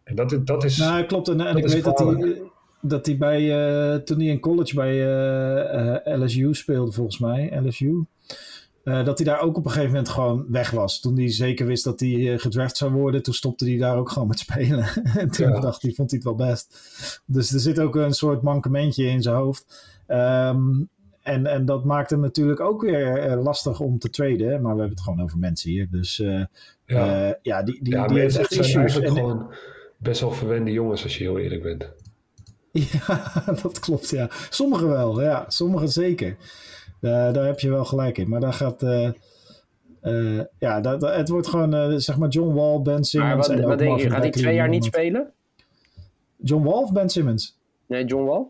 En 0.05 0.15
dat, 0.15 0.41
dat 0.45 0.65
is... 0.65 0.77
Nou, 0.77 1.05
klopt. 1.05 1.29
En, 1.29 1.41
en 1.41 1.57
ik 1.57 1.67
weet 1.67 1.85
dat 1.85 1.99
hij 1.99 2.43
dat 2.81 3.07
hij 3.07 3.17
bij, 3.17 3.43
uh, 3.43 3.97
toen 3.97 4.19
hij 4.19 4.27
in 4.27 4.41
college 4.41 4.75
bij 4.75 4.95
uh, 4.95 6.15
uh, 6.15 6.23
LSU 6.23 6.55
speelde, 6.55 6.93
volgens 6.93 7.19
mij, 7.19 7.61
LSU, 7.65 8.05
dat 8.85 9.19
hij 9.19 9.27
daar 9.27 9.41
ook 9.41 9.57
op 9.57 9.65
een 9.65 9.71
gegeven 9.71 9.91
moment 9.91 10.09
gewoon 10.09 10.47
weg 10.49 10.71
was. 10.71 11.01
Toen 11.01 11.17
hij 11.17 11.31
zeker 11.31 11.67
wist 11.67 11.85
dat 11.85 12.01
hij 12.01 12.39
gedraft 12.39 12.77
zou 12.77 12.93
worden, 12.93 13.23
toen 13.23 13.35
stopte 13.35 13.65
hij 13.65 13.77
daar 13.77 13.97
ook 13.97 14.11
gewoon 14.11 14.29
met 14.29 14.39
spelen. 14.39 14.85
en 15.19 15.31
toen 15.31 15.49
ja. 15.49 15.61
dacht 15.61 15.83
hij, 15.83 15.93
vond 15.93 16.11
hij 16.11 16.21
het 16.23 16.37
wel 16.37 16.49
best. 16.49 16.79
Dus 17.27 17.53
er 17.53 17.61
zit 17.61 17.81
ook 17.81 17.97
een 17.97 18.13
soort 18.13 18.43
mankementje 18.43 19.05
in 19.05 19.23
zijn 19.23 19.37
hoofd. 19.37 19.89
Um, 20.09 20.89
en, 21.23 21.47
en 21.47 21.65
dat 21.65 21.85
maakt 21.85 22.11
hem 22.11 22.21
natuurlijk 22.21 22.61
ook 22.61 22.83
weer 22.83 23.37
lastig 23.37 23.81
om 23.81 23.99
te 23.99 24.11
traden. 24.11 24.63
Maar 24.63 24.75
we 24.75 24.81
hebben 24.81 24.97
het 24.97 25.01
gewoon 25.01 25.23
over 25.23 25.39
mensen 25.39 25.71
hier. 25.71 25.89
Dus 25.91 26.17
ja, 26.85 27.39
ja 27.43 27.63
die, 27.63 27.83
die, 27.83 27.93
ja, 27.93 28.07
die 28.07 28.19
heeft 28.19 28.37
echt 28.37 28.53
issues. 28.53 29.01
En, 29.01 29.13
gewoon 29.13 29.55
best 29.97 30.21
wel 30.21 30.33
verwende 30.33 30.73
jongens, 30.73 31.03
als 31.03 31.19
je 31.19 31.25
heel 31.25 31.39
eerlijk 31.39 31.63
bent. 31.63 31.93
Ja, 32.93 33.45
dat 33.63 33.81
klopt, 33.81 34.11
ja. 34.11 34.29
Sommigen 34.51 34.89
wel, 34.89 35.23
ja. 35.23 35.45
Sommigen 35.49 35.89
zeker. 35.89 36.37
Uh, 37.01 37.33
daar 37.33 37.45
heb 37.45 37.61
je 37.61 37.71
wel 37.71 37.85
gelijk 37.85 38.19
in. 38.19 38.29
Maar 38.29 38.41
daar 38.41 38.53
gaat... 38.53 38.83
Uh, 38.83 39.11
Uh, 40.03 40.41
ja, 40.59 40.81
dat, 40.81 41.03
het 41.03 41.29
wordt 41.29 41.47
gewoon, 41.47 41.75
uh, 41.75 41.97
zeg 41.97 42.19
maar, 42.19 42.29
John 42.29 42.55
Wall, 42.55 42.83
Ben 42.83 43.05
Simmons. 43.05 43.49
Maar 43.49 43.57
wat, 43.57 43.67
wat 43.67 43.79
denk 43.79 44.01
je, 44.01 44.11
gaat 44.11 44.23
hij 44.23 44.31
twee 44.31 44.55
jaar 44.55 44.69
niet 44.69 44.85
spelen? 44.85 45.33
John 46.37 46.65
Wall 46.65 46.83
of 46.83 46.93
Ben 46.93 47.09
Simmons? 47.09 47.59
Nee, 47.87 48.05
John 48.05 48.25
Wall. 48.25 48.47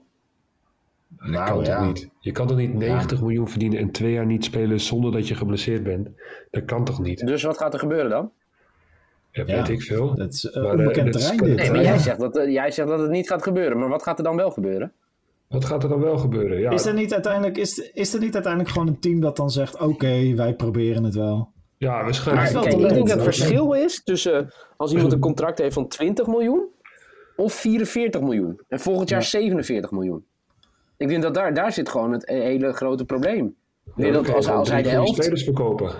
Nou, 1.18 1.32
dat 1.32 1.44
kan 1.44 1.64
ja. 1.64 1.76
toch 1.76 1.86
niet? 1.86 2.08
Je 2.20 2.32
kan 2.32 2.46
toch 2.46 2.56
niet 2.56 2.74
90 2.74 3.18
ja. 3.18 3.24
miljoen 3.24 3.48
verdienen 3.48 3.78
en 3.78 3.90
twee 3.90 4.12
jaar 4.12 4.26
niet 4.26 4.44
spelen 4.44 4.80
zonder 4.80 5.12
dat 5.12 5.28
je 5.28 5.34
geblesseerd 5.34 5.82
bent? 5.82 6.08
Dat 6.50 6.64
kan 6.64 6.84
toch 6.84 7.00
niet? 7.00 7.26
Dus 7.26 7.42
wat 7.42 7.58
gaat 7.58 7.72
er 7.72 7.78
gebeuren 7.78 8.10
dan? 8.10 8.32
Ja, 9.32 9.44
weet 9.44 9.68
ik 9.68 9.82
veel. 9.82 10.14
Dat 10.14 10.32
is 10.32 10.44
uh, 10.44 10.64
onbekend 10.64 11.12
terrein 11.12 11.36
dit. 11.36 11.56
Nee, 11.56 11.70
maar 11.70 11.82
jij 11.82 11.98
zegt, 11.98 12.20
dat, 12.20 12.36
uh, 12.36 12.52
jij 12.52 12.70
zegt 12.70 12.88
dat 12.88 13.00
het 13.00 13.10
niet 13.10 13.28
gaat 13.28 13.42
gebeuren. 13.42 13.78
Maar 13.78 13.88
wat 13.88 14.02
gaat 14.02 14.18
er 14.18 14.24
dan 14.24 14.36
wel 14.36 14.50
gebeuren? 14.50 14.92
Wat 15.48 15.64
gaat 15.64 15.82
er 15.82 15.88
dan 15.88 16.00
wel 16.00 16.18
gebeuren? 16.18 16.60
Ja. 16.60 16.70
Is, 16.70 16.86
er 16.86 16.94
niet 16.94 17.12
uiteindelijk, 17.12 17.56
is, 17.58 17.78
is 17.78 18.14
er 18.14 18.20
niet 18.20 18.34
uiteindelijk 18.34 18.72
gewoon 18.72 18.88
een 18.88 19.00
team 19.00 19.20
dat 19.20 19.36
dan 19.36 19.50
zegt... 19.50 19.74
Oké, 19.74 19.84
okay, 19.84 20.36
wij 20.36 20.54
proberen 20.54 21.04
het 21.04 21.14
wel. 21.14 21.52
Ja, 21.76 22.02
waarschijnlijk. 22.02 22.52
Maar, 22.52 22.62
kijk, 22.62 22.74
ik 22.74 22.88
denk 22.88 23.08
dat 23.08 23.08
het 23.08 23.22
verschil 23.22 23.72
is 23.72 24.02
tussen... 24.04 24.52
Als 24.76 24.92
iemand 24.92 25.12
een 25.12 25.20
contract 25.20 25.58
heeft 25.58 25.74
van 25.74 25.88
20 25.88 26.26
miljoen... 26.26 26.68
Of 27.36 27.52
44 27.52 28.20
miljoen. 28.20 28.60
En 28.68 28.80
volgend 28.80 29.08
jaar 29.08 29.20
ja. 29.20 29.26
47 29.26 29.90
miljoen. 29.90 30.24
Ik 30.96 31.08
denk 31.08 31.22
dat 31.22 31.34
daar, 31.34 31.54
daar 31.54 31.72
zit 31.72 31.88
gewoon 31.88 32.12
het 32.12 32.28
hele 32.28 32.72
grote 32.72 33.04
probleem. 33.04 33.56
Ja, 33.96 34.10
dat 34.10 34.34
als, 34.34 34.48
als 34.48 34.70
hij 34.70 34.82
de 34.82 34.88
helft... 34.88 35.14
spelers 35.14 35.44
verkopen. 35.44 35.92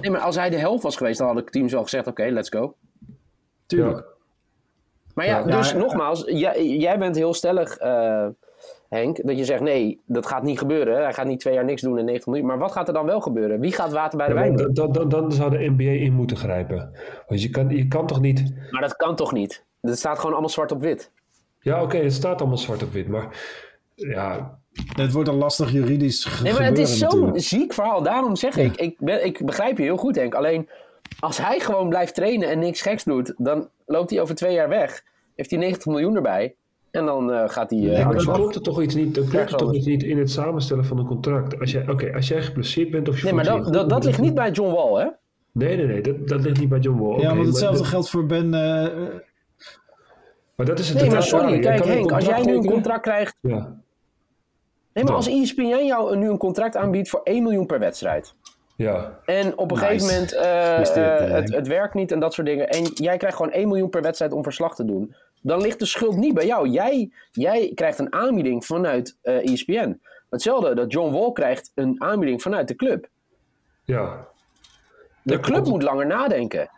Nee, 0.00 0.10
maar 0.10 0.20
als 0.20 0.36
hij 0.36 0.50
de 0.50 0.58
helft 0.58 0.82
was 0.82 0.96
geweest, 0.96 1.18
dan 1.18 1.26
had 1.28 1.38
ik 1.38 1.50
team 1.50 1.68
zo 1.68 1.82
gezegd, 1.82 2.06
oké, 2.06 2.20
okay, 2.20 2.32
let's 2.32 2.48
go. 2.48 2.74
Tuurlijk. 3.66 3.96
Ja. 3.96 4.04
Maar 5.14 5.26
ja, 5.26 5.42
dus 5.42 5.74
nogmaals, 5.74 6.24
jij, 6.26 6.66
jij 6.66 6.98
bent 6.98 7.16
heel 7.16 7.34
stellig, 7.34 7.80
uh, 7.80 8.26
Henk, 8.88 9.26
dat 9.26 9.38
je 9.38 9.44
zegt, 9.44 9.60
nee, 9.60 10.00
dat 10.06 10.26
gaat 10.26 10.42
niet 10.42 10.58
gebeuren. 10.58 11.02
Hij 11.02 11.12
gaat 11.12 11.26
niet 11.26 11.40
twee 11.40 11.54
jaar 11.54 11.64
niks 11.64 11.82
doen 11.82 11.98
in 11.98 12.04
90 12.04 12.26
miljoen. 12.26 12.46
Maar 12.46 12.58
wat 12.58 12.72
gaat 12.72 12.88
er 12.88 12.94
dan 12.94 13.06
wel 13.06 13.20
gebeuren? 13.20 13.60
Wie 13.60 13.72
gaat 13.72 13.92
water 13.92 14.18
bij 14.18 14.28
de 14.28 14.34
wijn? 14.34 14.56
Dan, 14.56 14.92
dan, 14.92 15.08
dan 15.08 15.32
zou 15.32 15.50
de 15.50 15.70
NBA 15.76 16.04
in 16.04 16.12
moeten 16.12 16.36
grijpen. 16.36 16.92
Want 17.26 17.42
je 17.42 17.50
kan, 17.50 17.68
je 17.68 17.88
kan 17.88 18.06
toch 18.06 18.20
niet... 18.20 18.54
Maar 18.70 18.80
dat 18.80 18.96
kan 18.96 19.16
toch 19.16 19.32
niet? 19.32 19.64
Het 19.80 19.98
staat 19.98 20.16
gewoon 20.16 20.32
allemaal 20.32 20.50
zwart 20.50 20.72
op 20.72 20.80
wit. 20.80 21.12
Ja, 21.60 21.82
oké, 21.82 21.96
het 21.96 22.12
staat 22.12 22.40
allemaal 22.40 22.58
zwart 22.58 22.82
op 22.82 22.92
wit, 22.92 23.08
maar 23.08 23.40
ja... 23.94 24.58
Het 24.96 25.12
wordt 25.12 25.28
een 25.28 25.36
lastig 25.36 25.72
juridisch 25.72 26.40
Nee, 26.42 26.52
maar 26.52 26.64
het 26.64 26.78
is 26.78 26.98
zo'n 26.98 27.30
ziek 27.34 27.72
verhaal. 27.72 28.02
Daarom 28.02 28.36
zeg 28.36 28.56
ik, 28.56 28.76
ik, 28.76 28.96
ben, 28.98 29.24
ik 29.24 29.44
begrijp 29.44 29.78
je 29.78 29.82
heel 29.82 29.96
goed, 29.96 30.16
Henk. 30.16 30.34
Alleen, 30.34 30.68
als 31.20 31.38
hij 31.38 31.60
gewoon 31.60 31.88
blijft 31.88 32.14
trainen 32.14 32.48
en 32.48 32.58
niks 32.58 32.80
geks 32.80 33.04
doet, 33.04 33.34
dan 33.36 33.68
loopt 33.86 34.10
hij 34.10 34.20
over 34.20 34.34
twee 34.34 34.54
jaar 34.54 34.68
weg. 34.68 35.04
Heeft 35.34 35.50
hij 35.50 35.58
90 35.58 35.86
miljoen 35.86 36.16
erbij. 36.16 36.54
En 36.90 37.06
dan 37.06 37.30
uh, 37.30 37.42
gaat 37.46 37.70
hij. 37.70 37.78
Uh, 37.78 37.92
nee, 37.92 38.04
maar 38.04 38.24
dan 38.24 38.34
klopt 38.34 38.54
het 38.54 38.64
toch 38.64 38.82
iets 38.82 38.94
niet, 38.94 39.14
dan 39.14 39.28
klopt 39.28 39.58
toch 39.58 39.74
iets 39.74 39.86
niet 39.86 40.02
in 40.02 40.18
het 40.18 40.30
samenstellen 40.30 40.84
van 40.84 40.98
een 40.98 41.06
contract. 41.06 41.60
Als 41.60 41.72
jij, 41.72 41.88
oké, 41.88 42.14
als 42.14 42.28
jij 42.28 42.42
geblesseerd 42.42 42.90
bent 42.90 43.08
of 43.08 43.18
je. 43.18 43.24
Nee, 43.24 43.32
maar 43.32 43.44
dat, 43.44 43.72
dat, 43.72 43.88
dat 43.88 44.04
ligt 44.04 44.20
niet 44.20 44.34
bij 44.34 44.50
John 44.50 44.74
Wall, 44.74 45.02
hè? 45.02 45.08
Nee, 45.52 45.76
nee, 45.76 45.86
nee, 45.86 46.00
dat, 46.00 46.28
dat 46.28 46.40
ligt 46.40 46.60
niet 46.60 46.68
bij 46.68 46.78
John 46.78 46.98
Wall. 46.98 47.10
Ja, 47.10 47.16
okay, 47.16 47.34
want 47.34 47.46
hetzelfde 47.46 47.80
maar, 47.80 47.88
geldt 47.88 48.10
voor 48.10 48.26
Ben. 48.26 48.46
Uh, 48.46 48.52
maar 50.56 50.66
dat 50.66 50.78
is 50.78 50.88
het 50.88 51.00
Nee, 51.00 51.10
maar 51.10 51.22
sorry, 51.22 51.58
kijk 51.58 51.84
Henk, 51.84 52.12
als 52.12 52.24
jij 52.24 52.42
nu 52.42 52.54
een 52.56 52.66
contract 52.66 53.02
krijgt. 53.02 53.36
Ja. 53.40 53.84
Nee, 54.96 55.04
maar 55.04 55.14
als 55.14 55.28
ESPN 55.28 55.84
jou 55.84 56.16
nu 56.16 56.28
een 56.28 56.38
contract 56.38 56.76
aanbiedt 56.76 57.08
voor 57.08 57.20
1 57.24 57.42
miljoen 57.42 57.66
per 57.66 57.78
wedstrijd. 57.78 58.34
Ja. 58.76 59.18
En 59.24 59.58
op 59.58 59.70
een 59.70 59.76
nice. 59.76 59.86
gegeven 59.86 60.06
moment 60.06 60.34
uh, 60.34 60.78
dit, 60.78 60.96
uh, 60.96 61.34
het, 61.34 61.54
het, 61.54 61.66
werkt 61.66 61.94
niet 61.94 62.12
en 62.12 62.20
dat 62.20 62.34
soort 62.34 62.46
dingen. 62.46 62.68
En 62.68 62.82
jij 62.82 63.16
krijgt 63.16 63.36
gewoon 63.36 63.52
1 63.52 63.68
miljoen 63.68 63.88
per 63.88 64.02
wedstrijd 64.02 64.32
om 64.32 64.42
verslag 64.42 64.74
te 64.74 64.84
doen. 64.84 65.14
Dan 65.40 65.60
ligt 65.60 65.78
de 65.78 65.86
schuld 65.86 66.16
niet 66.16 66.34
bij 66.34 66.46
jou. 66.46 66.68
Jij, 66.68 67.10
jij 67.30 67.72
krijgt 67.74 67.98
een 67.98 68.12
aanbieding 68.12 68.64
vanuit 68.64 69.16
uh, 69.22 69.52
ESPN. 69.52 70.00
Hetzelfde 70.30 70.74
dat 70.74 70.92
John 70.92 71.12
Wall 71.12 71.32
krijgt 71.32 71.72
een 71.74 72.02
aanbieding 72.02 72.42
vanuit 72.42 72.68
de 72.68 72.74
club. 72.74 73.08
Ja. 73.84 74.26
De 75.22 75.32
dat 75.32 75.40
club 75.40 75.66
moet 75.66 75.82
langer 75.82 76.06
nadenken. 76.06 76.70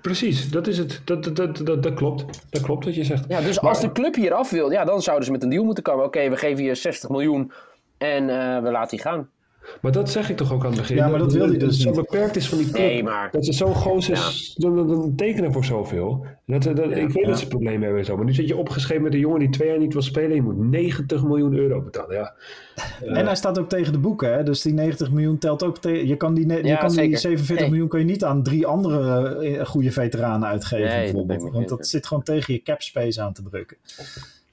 Precies, 0.00 0.50
dat 0.50 0.66
is 0.66 0.78
het. 0.78 1.00
Dat, 1.04 1.24
dat, 1.24 1.36
dat, 1.36 1.82
dat, 1.82 1.94
klopt. 1.94 2.24
Dat 2.50 2.62
klopt 2.62 2.84
wat 2.84 2.94
je 2.94 3.04
zegt. 3.04 3.24
Ja, 3.28 3.40
dus 3.40 3.60
maar, 3.60 3.70
als 3.70 3.80
de 3.80 3.92
club 3.92 4.14
hier 4.14 4.34
af 4.34 4.50
wil, 4.50 4.70
ja, 4.70 4.84
dan 4.84 5.02
zouden 5.02 5.26
ze 5.26 5.32
met 5.32 5.42
een 5.42 5.50
deal 5.50 5.64
moeten 5.64 5.82
komen. 5.82 6.04
Oké, 6.04 6.16
okay, 6.16 6.30
we 6.30 6.36
geven 6.36 6.64
je 6.64 6.74
60 6.74 7.08
miljoen 7.08 7.52
en 7.98 8.28
uh, 8.28 8.62
we 8.62 8.70
laten 8.70 8.96
die 8.96 9.00
gaan. 9.00 9.28
Maar 9.80 9.92
dat 9.92 10.10
zeg 10.10 10.30
ik 10.30 10.36
toch 10.36 10.52
ook 10.52 10.64
aan 10.64 10.70
het 10.70 10.80
begin. 10.80 10.96
Ja, 10.96 11.08
maar 11.08 11.18
dat 11.18 11.32
wil 11.32 11.48
hij 11.48 11.58
dus 11.58 11.80
zo 11.80 11.90
beperkt 11.90 12.36
is 12.36 12.48
van 12.48 12.58
die 12.58 12.66
club. 12.66 12.78
Nee, 12.78 13.02
maar... 13.02 13.30
Dat 13.30 13.44
ze 13.44 13.52
zo 13.52 13.66
goos 13.66 14.08
is, 14.08 14.54
ja. 14.56 14.68
dan, 14.68 14.88
dan 14.88 15.12
tekenen 15.16 15.52
voor 15.52 15.64
zoveel. 15.64 16.26
Dat, 16.46 16.62
dat, 16.62 16.76
ja, 16.76 16.84
ik 16.84 17.08
weet 17.08 17.24
ja. 17.24 17.28
dat 17.28 17.38
ze 17.38 17.48
problemen 17.48 17.82
hebben 17.82 17.98
en 17.98 18.04
zo. 18.04 18.16
Maar 18.16 18.24
nu 18.24 18.34
zit 18.34 18.48
je 18.48 18.56
opgeschreven 18.56 19.02
met 19.02 19.12
een 19.12 19.18
jongen 19.18 19.38
die 19.38 19.50
twee 19.50 19.68
jaar 19.68 19.78
niet 19.78 19.92
wil 19.92 20.02
spelen. 20.02 20.34
Je 20.34 20.42
moet 20.42 20.58
90 20.58 21.24
miljoen 21.24 21.54
euro 21.54 21.82
betalen. 21.82 22.14
Ja. 22.14 22.34
Uh, 23.04 23.18
en 23.18 23.26
hij 23.26 23.36
staat 23.36 23.58
ook 23.58 23.68
tegen 23.68 23.92
de 23.92 23.98
boeken. 23.98 24.34
Hè? 24.34 24.42
Dus 24.42 24.62
die 24.62 24.72
90 24.72 25.10
miljoen 25.10 25.38
telt 25.38 25.62
ook 25.62 25.78
tegen. 25.78 26.06
Je 26.06 26.16
kan 26.16 26.34
die, 26.34 26.46
je 26.46 26.76
kan 26.76 26.88
die 26.88 27.16
47 27.16 27.58
nee. 27.58 27.68
miljoen 27.68 27.88
kan 27.88 28.00
je 28.00 28.06
niet 28.06 28.24
aan 28.24 28.42
drie 28.42 28.66
andere 28.66 29.64
goede 29.64 29.92
veteranen 29.92 30.48
uitgeven. 30.48 30.86
Nee, 30.86 31.02
bijvoorbeeld. 31.02 31.40
Dat 31.40 31.52
Want 31.52 31.68
dat 31.68 31.86
zit 31.86 32.06
gewoon 32.06 32.22
tegen 32.22 32.54
je 32.54 32.62
cap 32.62 32.82
space 32.82 33.22
aan 33.22 33.32
te 33.32 33.42
drukken. 33.42 33.76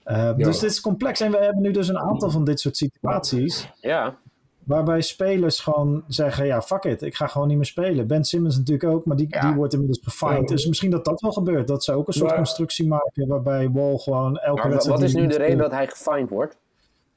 Uh, 0.05 0.35
dus 0.37 0.59
dit 0.59 0.71
is 0.71 0.81
complex. 0.81 1.21
En 1.21 1.31
we 1.31 1.37
hebben 1.37 1.61
nu 1.61 1.71
dus 1.71 1.87
een 1.87 1.99
aantal 1.99 2.29
van 2.29 2.43
dit 2.43 2.59
soort 2.59 2.77
situaties. 2.77 3.69
Ja. 3.81 4.17
Waarbij 4.65 5.01
spelers 5.01 5.59
gewoon 5.59 6.03
zeggen, 6.07 6.45
ja, 6.45 6.61
fuck 6.61 6.83
it, 6.83 7.01
ik 7.01 7.15
ga 7.15 7.27
gewoon 7.27 7.47
niet 7.47 7.57
meer 7.57 7.65
spelen. 7.65 8.07
Ben 8.07 8.23
Simmons 8.23 8.57
natuurlijk 8.57 8.89
ook, 8.89 9.05
maar 9.05 9.17
die, 9.17 9.27
ja. 9.29 9.41
die 9.41 9.55
wordt 9.55 9.73
inmiddels 9.73 9.99
gefined. 10.03 10.47
Dus 10.47 10.67
misschien 10.67 10.91
dat 10.91 11.05
dat 11.05 11.21
wel 11.21 11.31
gebeurt. 11.31 11.67
Dat 11.67 11.83
ze 11.83 11.91
ook 11.93 12.07
een 12.07 12.13
soort 12.13 12.27
maar, 12.27 12.37
constructie 12.37 12.87
maken 12.87 13.27
waarbij 13.27 13.69
Wall 13.71 13.97
gewoon 13.97 14.37
elke 14.37 14.61
maar, 14.61 14.69
wedstrijd... 14.69 14.99
Wat 14.99 15.09
is 15.09 15.15
nu 15.15 15.27
de 15.27 15.37
reden 15.37 15.57
dat 15.57 15.71
hij 15.71 15.87
gefined 15.87 16.29
wordt? 16.29 16.57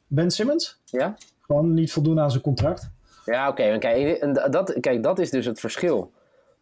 Ben 0.06 0.30
Simmons? 0.30 0.80
Ja. 0.84 1.16
Gewoon 1.40 1.74
niet 1.74 1.92
voldoen 1.92 2.20
aan 2.20 2.30
zijn 2.30 2.42
contract. 2.42 2.90
Ja, 3.24 3.48
oké. 3.48 3.62
Okay. 3.62 3.78
Kijk, 3.78 4.52
dat, 4.52 4.76
kijk, 4.80 5.02
dat 5.02 5.18
is 5.18 5.30
dus 5.30 5.46
het 5.46 5.60
verschil. 5.60 6.12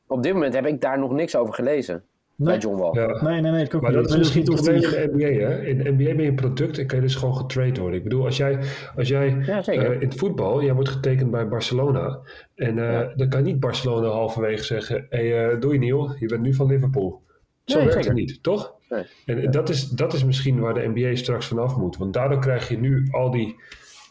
Op 0.07 0.23
dit 0.23 0.33
moment 0.33 0.55
heb 0.55 0.66
ik 0.66 0.81
daar 0.81 0.99
nog 0.99 1.11
niks 1.11 1.37
over 1.37 1.55
gelezen. 1.55 2.05
Nee. 2.37 2.49
Bij 2.49 2.59
John 2.59 2.81
Wall. 2.81 2.94
Ja. 2.94 3.23
Nee, 3.23 3.40
nee, 3.40 3.53
nee. 3.53 3.64
Ik 3.64 3.75
ook 3.75 3.83
maar 3.83 3.90
niet. 3.90 4.01
dat 4.01 4.11
is 4.11 4.16
misschien 4.16 4.42
het 4.42 4.55
probleem 4.55 4.75
in 4.75 4.90
de 4.90 5.11
NBA. 5.12 5.47
Hè? 5.47 5.66
In 5.66 5.79
de 5.79 5.90
NBA 5.90 6.14
ben 6.14 6.23
je 6.23 6.29
een 6.29 6.35
product 6.35 6.79
en 6.79 6.87
kan 6.87 6.99
je 6.99 7.05
dus 7.05 7.14
gewoon 7.14 7.37
getrade 7.37 7.81
worden. 7.81 7.99
Ik 7.99 8.05
bedoel, 8.05 8.25
als 8.25 8.37
jij, 8.37 8.59
als 8.97 9.09
jij 9.09 9.37
ja, 9.47 9.68
uh, 9.68 9.90
in 9.90 10.09
het 10.09 10.18
voetbal, 10.18 10.62
jij 10.62 10.75
wordt 10.75 10.88
getekend 10.88 11.31
bij 11.31 11.49
Barcelona. 11.49 12.20
En 12.55 12.77
uh, 12.77 12.92
ja. 12.92 13.12
dan 13.16 13.29
kan 13.29 13.42
niet 13.42 13.61
Barcelona 13.61 14.09
halverwege 14.09 14.64
zeggen: 14.64 15.07
hey, 15.11 15.53
uh, 15.53 15.61
doei 15.61 15.79
Neil, 15.79 16.16
je 16.18 16.27
bent 16.27 16.42
nu 16.42 16.55
van 16.55 16.66
Liverpool. 16.66 17.23
Zo 17.64 17.77
nee, 17.77 17.87
werkt 17.87 18.05
zeker. 18.05 18.18
het 18.18 18.29
niet, 18.29 18.42
toch? 18.42 18.75
Nee. 18.88 19.05
En 19.27 19.51
dat, 19.51 19.68
is, 19.68 19.88
dat 19.88 20.12
is 20.12 20.25
misschien 20.25 20.61
waar 20.61 20.75
de 20.75 20.90
NBA 20.94 21.16
straks 21.16 21.47
vanaf 21.47 21.77
moet. 21.77 21.97
Want 21.97 22.12
daardoor 22.12 22.40
krijg 22.40 22.68
je 22.68 22.79
nu 22.79 23.09
al 23.11 23.31
die, 23.31 23.57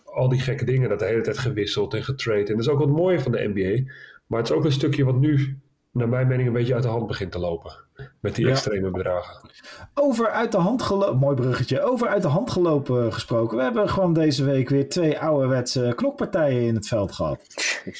al 0.03 0.29
die 0.29 0.39
gekke 0.39 0.65
dingen, 0.65 0.89
dat 0.89 0.99
de 0.99 1.05
hele 1.05 1.21
tijd 1.21 1.37
gewisseld 1.37 1.93
en 1.93 2.03
getrade. 2.03 2.39
En 2.39 2.45
dat 2.45 2.59
is 2.59 2.69
ook 2.69 2.79
wat 2.79 2.89
mooie 2.89 3.19
van 3.19 3.31
de 3.31 3.51
NBA. 3.53 3.91
Maar 4.27 4.39
het 4.39 4.49
is 4.49 4.55
ook 4.55 4.65
een 4.65 4.71
stukje 4.71 5.05
wat 5.05 5.19
nu, 5.19 5.57
naar 5.93 6.09
mijn 6.09 6.27
mening, 6.27 6.47
een 6.47 6.53
beetje 6.53 6.73
uit 6.73 6.83
de 6.83 6.89
hand 6.89 7.07
begint 7.07 7.31
te 7.31 7.39
lopen. 7.39 7.71
Met 8.19 8.35
die 8.35 8.49
extreme 8.49 8.91
bedragen. 8.91 9.49
Over 9.93 10.29
uit 10.29 10.51
de 10.51 10.57
hand 10.57 10.81
gelopen, 10.81 11.17
mooi 11.17 11.35
bruggetje. 11.35 11.81
Over 11.81 12.07
uit 12.07 12.21
de 12.21 12.27
hand 12.27 12.51
gelopen 12.51 13.13
gesproken. 13.13 13.57
We 13.57 13.63
hebben 13.63 13.89
gewoon 13.89 14.13
deze 14.13 14.43
week 14.43 14.69
weer 14.69 14.89
twee 14.89 15.19
ouderwetse 15.19 15.93
knokpartijen 15.95 16.61
in 16.61 16.75
het 16.75 16.87
veld 16.87 17.11
gehad. 17.11 17.39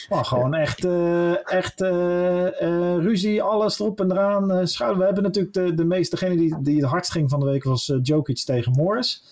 Maar 0.10 0.26
gewoon 0.26 0.54
echt, 0.54 0.86
uh, 0.86 1.52
echt 1.52 1.82
uh, 1.82 2.44
uh, 2.44 2.98
ruzie, 2.98 3.42
alles 3.42 3.80
erop 3.80 4.00
en 4.00 4.12
eraan. 4.12 4.48
We 4.48 5.04
hebben 5.04 5.24
natuurlijk 5.24 5.54
de, 5.54 5.74
de 5.74 5.86
meeste, 5.86 6.16
degene 6.16 6.36
die, 6.36 6.62
die 6.62 6.82
het 6.82 6.90
hardst 6.90 7.12
ging 7.12 7.30
van 7.30 7.40
de 7.40 7.46
week 7.46 7.64
was 7.64 7.94
Jokic 8.02 8.44
tegen 8.44 8.72
Morris. 8.72 9.24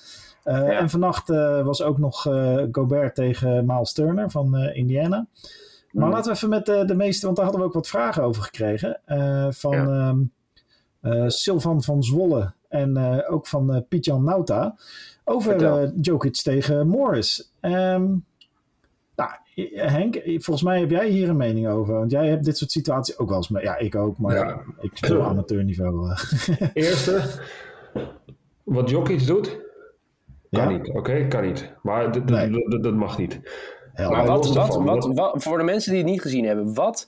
Ja. 0.44 0.70
En 0.72 0.90
vannacht 0.90 1.28
was 1.64 1.82
ook 1.82 1.98
nog 1.98 2.22
Gobert 2.72 3.16
tegen 3.16 3.66
Miles 3.66 3.94
Turner 3.94 4.30
van 4.30 4.58
Indiana. 4.58 5.28
Maar 5.92 6.10
laten 6.10 6.32
we 6.32 6.38
even 6.38 6.50
met 6.50 6.66
de, 6.66 6.86
de 6.86 6.96
meeste, 6.96 7.26
want 7.26 7.38
daar 7.38 7.46
hadden 7.46 7.64
we 7.64 7.70
ook 7.70 7.76
wat 7.76 7.88
vragen 7.88 8.24
over 8.24 8.44
gekregen. 8.44 9.00
van. 9.54 9.72
Ja. 9.72 10.10
Um, 10.10 10.32
uh, 11.02 11.28
Sylvan 11.28 11.84
van 11.84 12.04
Zwolle 12.04 12.54
en 12.68 12.98
uh, 12.98 13.18
ook 13.32 13.48
van 13.48 13.76
uh, 13.76 13.82
Pietjan 13.90 14.24
Nauta 14.24 14.76
over 15.24 15.92
Jokic 16.02 16.36
tegen 16.36 16.88
Morris. 16.88 17.52
Um, 17.62 18.26
nou, 19.16 19.32
Henk, 19.74 20.22
volgens 20.24 20.64
mij 20.64 20.80
heb 20.80 20.90
jij 20.90 21.10
hier 21.10 21.30
een 21.30 21.38
mening 21.38 21.68
over. 21.68 21.94
Want 21.94 22.12
jij 22.12 22.28
hebt 22.28 22.46
dit 22.46 22.58
soort 22.58 22.72
situaties 22.72 23.18
ook 23.18 23.30
wel 23.30 23.38
eens. 23.38 23.48
Ja, 23.48 23.78
ik 23.78 23.96
ook, 23.96 24.18
maar 24.18 24.36
ja. 24.36 24.62
ik 24.80 24.92
speel 24.94 25.24
amateurniveau. 25.24 26.16
Eerste, 26.74 27.22
wat 28.64 28.90
Jokic 28.90 29.28
doet, 29.28 29.60
kan 30.50 30.64
ja? 30.64 30.70
niet. 30.70 30.90
Oké, 30.90 30.98
okay? 30.98 31.28
kan 31.28 31.44
niet. 31.44 31.74
Maar 31.82 32.24
nee. 32.26 32.80
dat 32.82 32.94
mag 32.94 33.18
niet. 33.18 33.40
Maar 33.96 34.26
wat, 34.26 34.54
wat, 34.54 34.76
wat, 34.76 35.06
wat, 35.14 35.44
voor 35.44 35.58
de 35.58 35.64
mensen 35.64 35.92
die 35.92 36.02
het 36.02 36.12
niet 36.12 36.22
gezien 36.22 36.46
hebben, 36.46 36.74
wat 36.74 37.08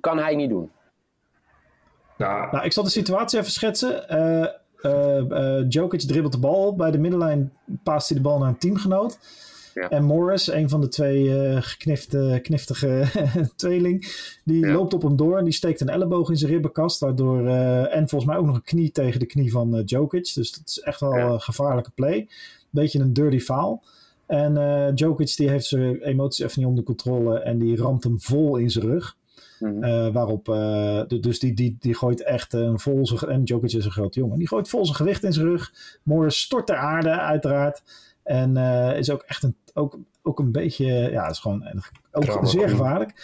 kan 0.00 0.18
hij 0.18 0.34
niet 0.34 0.48
doen? 0.48 0.70
Nou, 2.18 2.50
nou, 2.50 2.64
ik 2.64 2.72
zal 2.72 2.84
de 2.84 2.90
situatie 2.90 3.38
even 3.38 3.52
schetsen. 3.52 4.04
Uh, 4.10 4.46
uh, 4.82 5.22
uh, 5.30 5.64
Jokic 5.68 6.00
dribbelt 6.00 6.32
de 6.32 6.38
bal. 6.38 6.76
Bij 6.76 6.90
de 6.90 6.98
middenlijn 6.98 7.52
paast 7.82 8.08
hij 8.08 8.16
de 8.16 8.22
bal 8.22 8.38
naar 8.38 8.48
een 8.48 8.58
teamgenoot. 8.58 9.18
Ja. 9.74 9.88
En 9.88 10.04
Morris, 10.04 10.52
een 10.52 10.68
van 10.68 10.80
de 10.80 10.88
twee 10.88 11.30
geknifte, 11.62 12.38
kniftige 12.42 13.04
tweeling, 13.56 14.06
die 14.44 14.66
ja. 14.66 14.72
loopt 14.72 14.94
op 14.94 15.02
hem 15.02 15.16
door 15.16 15.38
en 15.38 15.44
die 15.44 15.52
steekt 15.52 15.80
een 15.80 15.88
elleboog 15.88 16.30
in 16.30 16.36
zijn 16.36 16.50
ribbenkast. 16.50 17.00
Waardoor, 17.00 17.48
en 17.48 18.08
volgens 18.08 18.30
mij 18.30 18.40
ook 18.40 18.46
nog 18.46 18.54
een 18.54 18.62
knie 18.62 18.90
tegen 18.90 19.20
de 19.20 19.26
knie 19.26 19.52
van 19.52 19.82
Jokic. 19.84 20.34
Dus 20.34 20.52
dat 20.52 20.62
is 20.66 20.80
echt 20.80 21.00
wel 21.00 21.14
ja. 21.14 21.26
een 21.26 21.40
gevaarlijke 21.40 21.90
play. 21.90 22.28
Beetje 22.70 23.00
een 23.00 23.12
dirty 23.12 23.40
foul. 23.40 23.82
En 24.28 24.92
Jokic 24.94 25.36
die 25.36 25.48
heeft 25.48 25.66
zijn 25.66 26.02
emoties 26.02 26.44
even 26.44 26.60
niet 26.60 26.68
onder 26.68 26.84
controle 26.84 27.38
en 27.38 27.58
die 27.58 27.76
ramt 27.76 28.04
hem 28.04 28.20
vol 28.20 28.56
in 28.56 28.70
zijn 28.70 28.84
rug. 28.84 29.16
Mhm. 29.58 30.12
waarop, 30.12 30.44
dus 31.20 31.38
die, 31.38 31.54
die, 31.54 31.76
die 31.80 31.94
gooit 31.94 32.22
echt 32.22 32.52
een 32.52 32.78
vol 32.78 33.06
zijn... 33.06 33.30
En 33.30 33.42
Jokic 33.42 33.72
is 33.72 33.84
een 33.84 33.90
grote 33.90 34.18
jongen. 34.18 34.38
Die 34.38 34.48
gooit 34.48 34.68
vol 34.68 34.84
zijn 34.84 34.96
gewicht 34.96 35.22
in 35.22 35.32
zijn 35.32 35.46
rug. 35.46 35.72
Morris 36.02 36.40
stort 36.40 36.66
ter 36.66 36.76
aarde, 36.76 37.10
uiteraard. 37.10 37.82
En 38.22 38.56
is 38.96 39.10
ook 39.10 39.22
echt 39.22 39.42
een, 39.42 39.56
ook, 39.74 39.98
ook 40.22 40.38
een 40.38 40.52
beetje... 40.52 40.86
Ja, 40.86 41.28
is 41.28 41.38
gewoon 41.38 41.82
ook 42.10 42.46
zeer 42.46 42.68
gevaarlijk. 42.68 43.14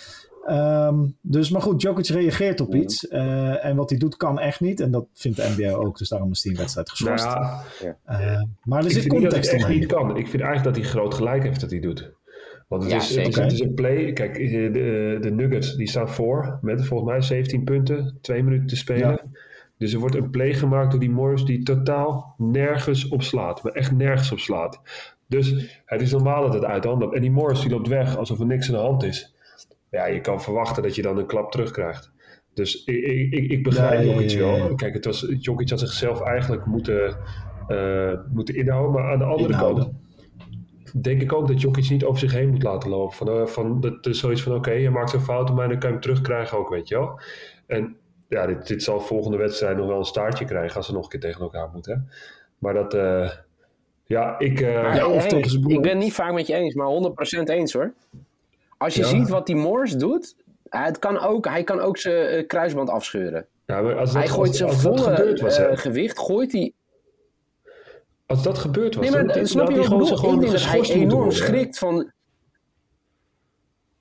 Ehm, 0.44 1.07
dus, 1.20 1.50
maar 1.50 1.62
goed, 1.62 1.83
Jokic 1.83 2.07
reageert 2.07 2.61
op 2.61 2.74
iets. 2.74 3.04
Uh, 3.11 3.64
en 3.64 3.76
wat 3.76 3.90
hij 3.90 3.98
doet 3.98 4.16
kan 4.16 4.38
echt 4.38 4.61
niet. 4.61 4.80
En 4.80 4.90
dat 4.90 5.07
vindt 5.12 5.37
de 5.37 5.54
NBA 5.57 5.72
ook. 5.72 5.98
Dus 5.98 6.09
daarom 6.09 6.30
is 6.30 6.44
een 6.44 6.57
wedstrijd 6.57 6.90
geschorst. 6.90 7.24
Nou 7.24 7.38
ja, 7.80 7.96
uh, 8.11 8.42
maar 8.62 8.85
er 8.85 8.90
zit 8.90 9.07
context 9.07 9.52
in. 9.52 9.68
niet 9.68 9.87
kan. 9.87 10.16
Ik 10.16 10.28
vind 10.28 10.42
eigenlijk 10.42 10.74
dat 10.74 10.85
hij 10.85 10.92
groot 10.92 11.14
gelijk 11.14 11.42
heeft 11.42 11.61
dat 11.61 11.70
hij 11.70 11.80
doet. 11.80 12.12
Want 12.68 12.83
het, 12.83 12.92
is, 12.92 13.16
het, 13.16 13.28
is, 13.28 13.37
het, 13.37 13.52
is, 13.52 13.61
een 13.61 13.74
play. 13.74 14.12
Kijk, 14.12 14.35
de, 14.35 15.18
de 15.20 15.30
Nuggets 15.30 15.76
die 15.76 15.88
staan 15.88 16.09
voor 16.09 16.59
met 16.62 16.87
volgens 16.87 17.11
mij 17.11 17.20
17 17.20 17.64
punten. 17.64 18.18
Twee 18.20 18.42
minuten 18.42 18.66
te 18.66 18.76
spelen. 18.76 19.20
Dus 19.78 19.92
er 19.92 19.98
wordt 19.98 20.14
een 20.14 20.30
play 20.30 20.54
gemaakt 20.54 20.90
door 20.90 21.00
die 21.00 21.11
Morris 21.11 21.44
die 21.44 21.62
totaal 21.62 22.35
nergens 22.38 23.09
op 23.09 23.22
slaat. 23.22 23.62
Maar 23.62 23.72
echt 23.72 23.92
nergens 23.92 24.33
op 24.33 24.38
slaat. 24.38 24.80
Dus 25.26 25.80
het 25.85 26.00
is 26.00 26.12
normaal 26.12 26.42
dat 26.42 26.54
het 26.54 26.64
uit 26.64 26.83
de 26.83 26.88
hand 26.88 27.00
loopt. 27.00 27.14
En 27.14 27.20
die 27.20 27.30
Morris 27.30 27.61
die 27.61 27.70
loopt 27.70 27.88
weg 27.88 28.16
alsof 28.16 28.40
er 28.40 28.46
niks 28.46 28.68
aan 28.68 28.74
de 28.74 28.80
hand 28.80 29.02
is 29.02 29.33
ja, 29.94 30.07
je 30.07 30.20
kan 30.20 30.42
verwachten 30.42 30.83
dat 30.83 30.94
je 30.94 31.02
dan 31.02 31.18
een 31.18 31.26
klap 31.26 31.50
terugkrijgt. 31.50 32.12
Dus 32.54 32.85
ik, 32.85 33.33
ik, 33.33 33.50
ik 33.50 33.62
begrijp 33.62 34.02
ja, 34.02 34.12
Jokic 34.12 34.38
wel. 34.38 34.74
Kijk, 34.74 34.94
het 34.94 35.04
was, 35.04 35.26
Jokic 35.38 35.70
had 35.70 35.80
zichzelf 35.80 36.20
eigenlijk 36.20 36.66
moeten, 36.66 37.16
uh, 37.68 38.12
moeten 38.33 38.54
inhouden. 38.54 38.92
Maar 38.92 39.12
aan 39.12 39.18
de 39.18 39.24
andere 39.24 39.57
kant 39.57 39.90
denk 41.00 41.22
ik 41.22 41.33
ook 41.33 41.48
dat 41.48 41.61
Jokic 41.61 41.90
niet 41.90 42.04
over 42.04 42.18
zich 42.18 42.33
heen 42.33 42.50
moet 42.50 42.62
laten 42.62 42.90
lopen. 42.90 43.16
Van, 43.16 43.28
uh, 43.28 43.46
van, 43.46 43.80
dat 43.80 44.07
is 44.07 44.18
zoiets 44.18 44.42
van, 44.42 44.54
oké, 44.54 44.70
je 44.70 44.90
maakt 44.90 45.11
zo'n 45.11 45.20
fout, 45.20 45.54
maar 45.54 45.68
dan 45.68 45.78
kan 45.78 45.88
je 45.88 45.94
hem 45.94 46.02
terugkrijgen 46.04 46.59
ook, 46.59 46.68
weet 46.68 46.88
je 46.88 46.94
wel. 46.94 47.20
En 47.66 47.96
ja, 48.28 48.46
dit, 48.46 48.66
dit 48.66 48.83
zal 48.83 49.00
volgende 49.00 49.37
wedstrijd 49.37 49.76
nog 49.76 49.87
wel 49.87 49.98
een 49.98 50.04
staartje 50.04 50.44
krijgen 50.44 50.76
als 50.76 50.87
ze 50.87 50.92
nog 50.92 51.02
een 51.02 51.11
keer 51.11 51.20
tegen 51.20 51.40
elkaar 51.40 51.70
moeten. 51.72 52.09
Maar 52.59 52.74
dat, 52.74 52.94
uh, 52.94 53.30
ja, 54.04 54.38
ik... 54.38 54.59
ja, 54.59 55.09
of 55.09 55.26
tegen 55.26 55.68
ik 55.68 55.83
ben 55.83 55.98
niet 55.98 56.12
vaak 56.12 56.33
met 56.33 56.46
je 56.46 56.54
eens, 56.54 56.74
maar 56.74 56.88
100% 57.40 57.42
eens 57.44 57.72
hoor. 57.72 57.94
Als 58.84 58.94
je 58.94 59.04
ziet 59.04 59.28
wat 59.28 59.46
die 59.46 59.56
Morse 59.56 59.96
doet, 59.96 60.34
het 60.68 60.98
kan 60.98 61.18
ook, 61.18 61.46
hij 61.46 61.64
kan 61.64 61.80
ook 61.80 61.98
zijn 61.98 62.38
uh, 62.38 62.46
kruisband 62.46 62.90
afscheuren. 62.90 63.46
Als 63.66 63.84
dat, 63.86 64.12
hij 64.12 64.28
gooit 64.28 64.56
zijn 64.56 64.72
volle 64.72 65.36
was, 65.40 65.58
uh, 65.58 65.66
gewicht, 65.72 66.18
gooit 66.18 66.52
hij... 66.52 66.72
Als 68.26 68.42
dat 68.42 68.58
gebeurd 68.58 68.94
was, 68.94 69.10
nee, 69.10 69.24
maar, 69.24 69.34
dan, 69.34 69.46
snap 69.46 69.70
je 69.70 69.76
wat 69.76 69.84
ik 69.84 69.90
bedoel? 69.90 70.12
Ik 70.12 70.36
denk 70.36 70.56
dat 70.56 70.66
hij 70.66 70.90
enorm 70.90 71.30
schrikt 71.30 71.78
van... 71.78 72.12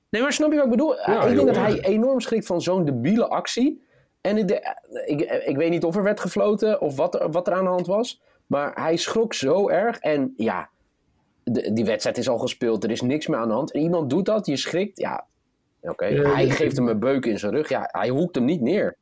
Nee, 0.09 0.21
maar 0.21 0.33
snap 0.33 0.49
je 0.49 0.55
wat 0.55 0.65
ik 0.65 0.71
bedoel? 0.71 0.95
Ja, 0.95 1.21
ik 1.21 1.21
denk 1.21 1.35
joh, 1.35 1.45
dat 1.45 1.55
hij 1.55 1.81
enorm 1.81 2.19
schrikt 2.19 2.45
van 2.45 2.61
zo'n 2.61 2.85
debiele 2.85 3.27
actie. 3.27 3.81
En 4.21 4.37
ik, 4.37 4.75
ik, 5.05 5.21
ik, 5.21 5.57
weet 5.57 5.69
niet 5.69 5.83
of 5.83 5.95
er 5.95 6.03
werd 6.03 6.19
gefloten 6.19 6.81
of 6.81 6.95
wat, 6.95 7.27
wat 7.31 7.47
er 7.47 7.53
aan 7.53 7.63
de 7.63 7.69
hand 7.69 7.87
was. 7.87 8.21
Maar 8.47 8.71
hij 8.73 8.97
schrok 8.97 9.33
zo 9.33 9.69
erg. 9.69 9.99
En 9.99 10.33
ja, 10.37 10.69
de, 11.43 11.73
die 11.73 11.85
wedstrijd 11.85 12.17
is 12.17 12.29
al 12.29 12.37
gespeeld, 12.37 12.83
er 12.83 12.91
is 12.91 13.01
niks 13.01 13.27
meer 13.27 13.39
aan 13.39 13.47
de 13.47 13.53
hand. 13.53 13.71
En 13.71 13.81
iemand 13.81 14.09
doet 14.09 14.25
dat, 14.25 14.45
je 14.45 14.57
schrikt, 14.57 14.99
ja, 14.99 15.25
oké. 15.81 16.05
hij 16.05 16.49
geeft 16.49 16.77
hem 16.77 16.87
een 16.87 16.99
beuk 16.99 17.25
in 17.25 17.39
zijn 17.39 17.51
rug, 17.51 17.69
ja, 17.69 17.89
hij 17.91 18.09
hoekt 18.09 18.35
hem 18.35 18.45
niet 18.45 18.61
neer. 18.61 18.97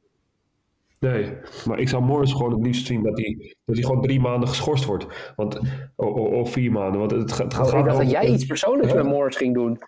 Nee, 1.00 1.34
maar 1.66 1.80
ik 1.80 1.90
zou 1.90 2.04
Morris 2.04 2.32
gewoon 2.32 2.52
het 2.52 2.66
liefst 2.66 2.88
zien 2.88 3.04
dat 3.04 3.18
hij, 3.18 3.56
dat 3.66 3.76
hij 3.76 3.86
gewoon 3.86 4.02
drie 4.02 4.20
maanden 4.20 4.50
geschorst 4.50 4.86
wordt. 4.86 5.34
Want, 5.36 5.60
of, 5.96 6.08
of 6.16 6.52
vier 6.52 6.72
maanden. 6.72 7.00
Want 7.00 7.12
het, 7.12 7.32
gaat, 7.32 7.54
het 7.54 7.74
oh, 7.74 7.80
ik 7.80 7.86
dacht 7.86 7.98
dat 7.98 8.12
jij 8.12 8.28
iets 8.28 8.46
persoonlijks 8.46 8.94
met 8.94 9.06
Morris 9.06 9.36
ging 9.36 9.54
doen. 9.54 9.82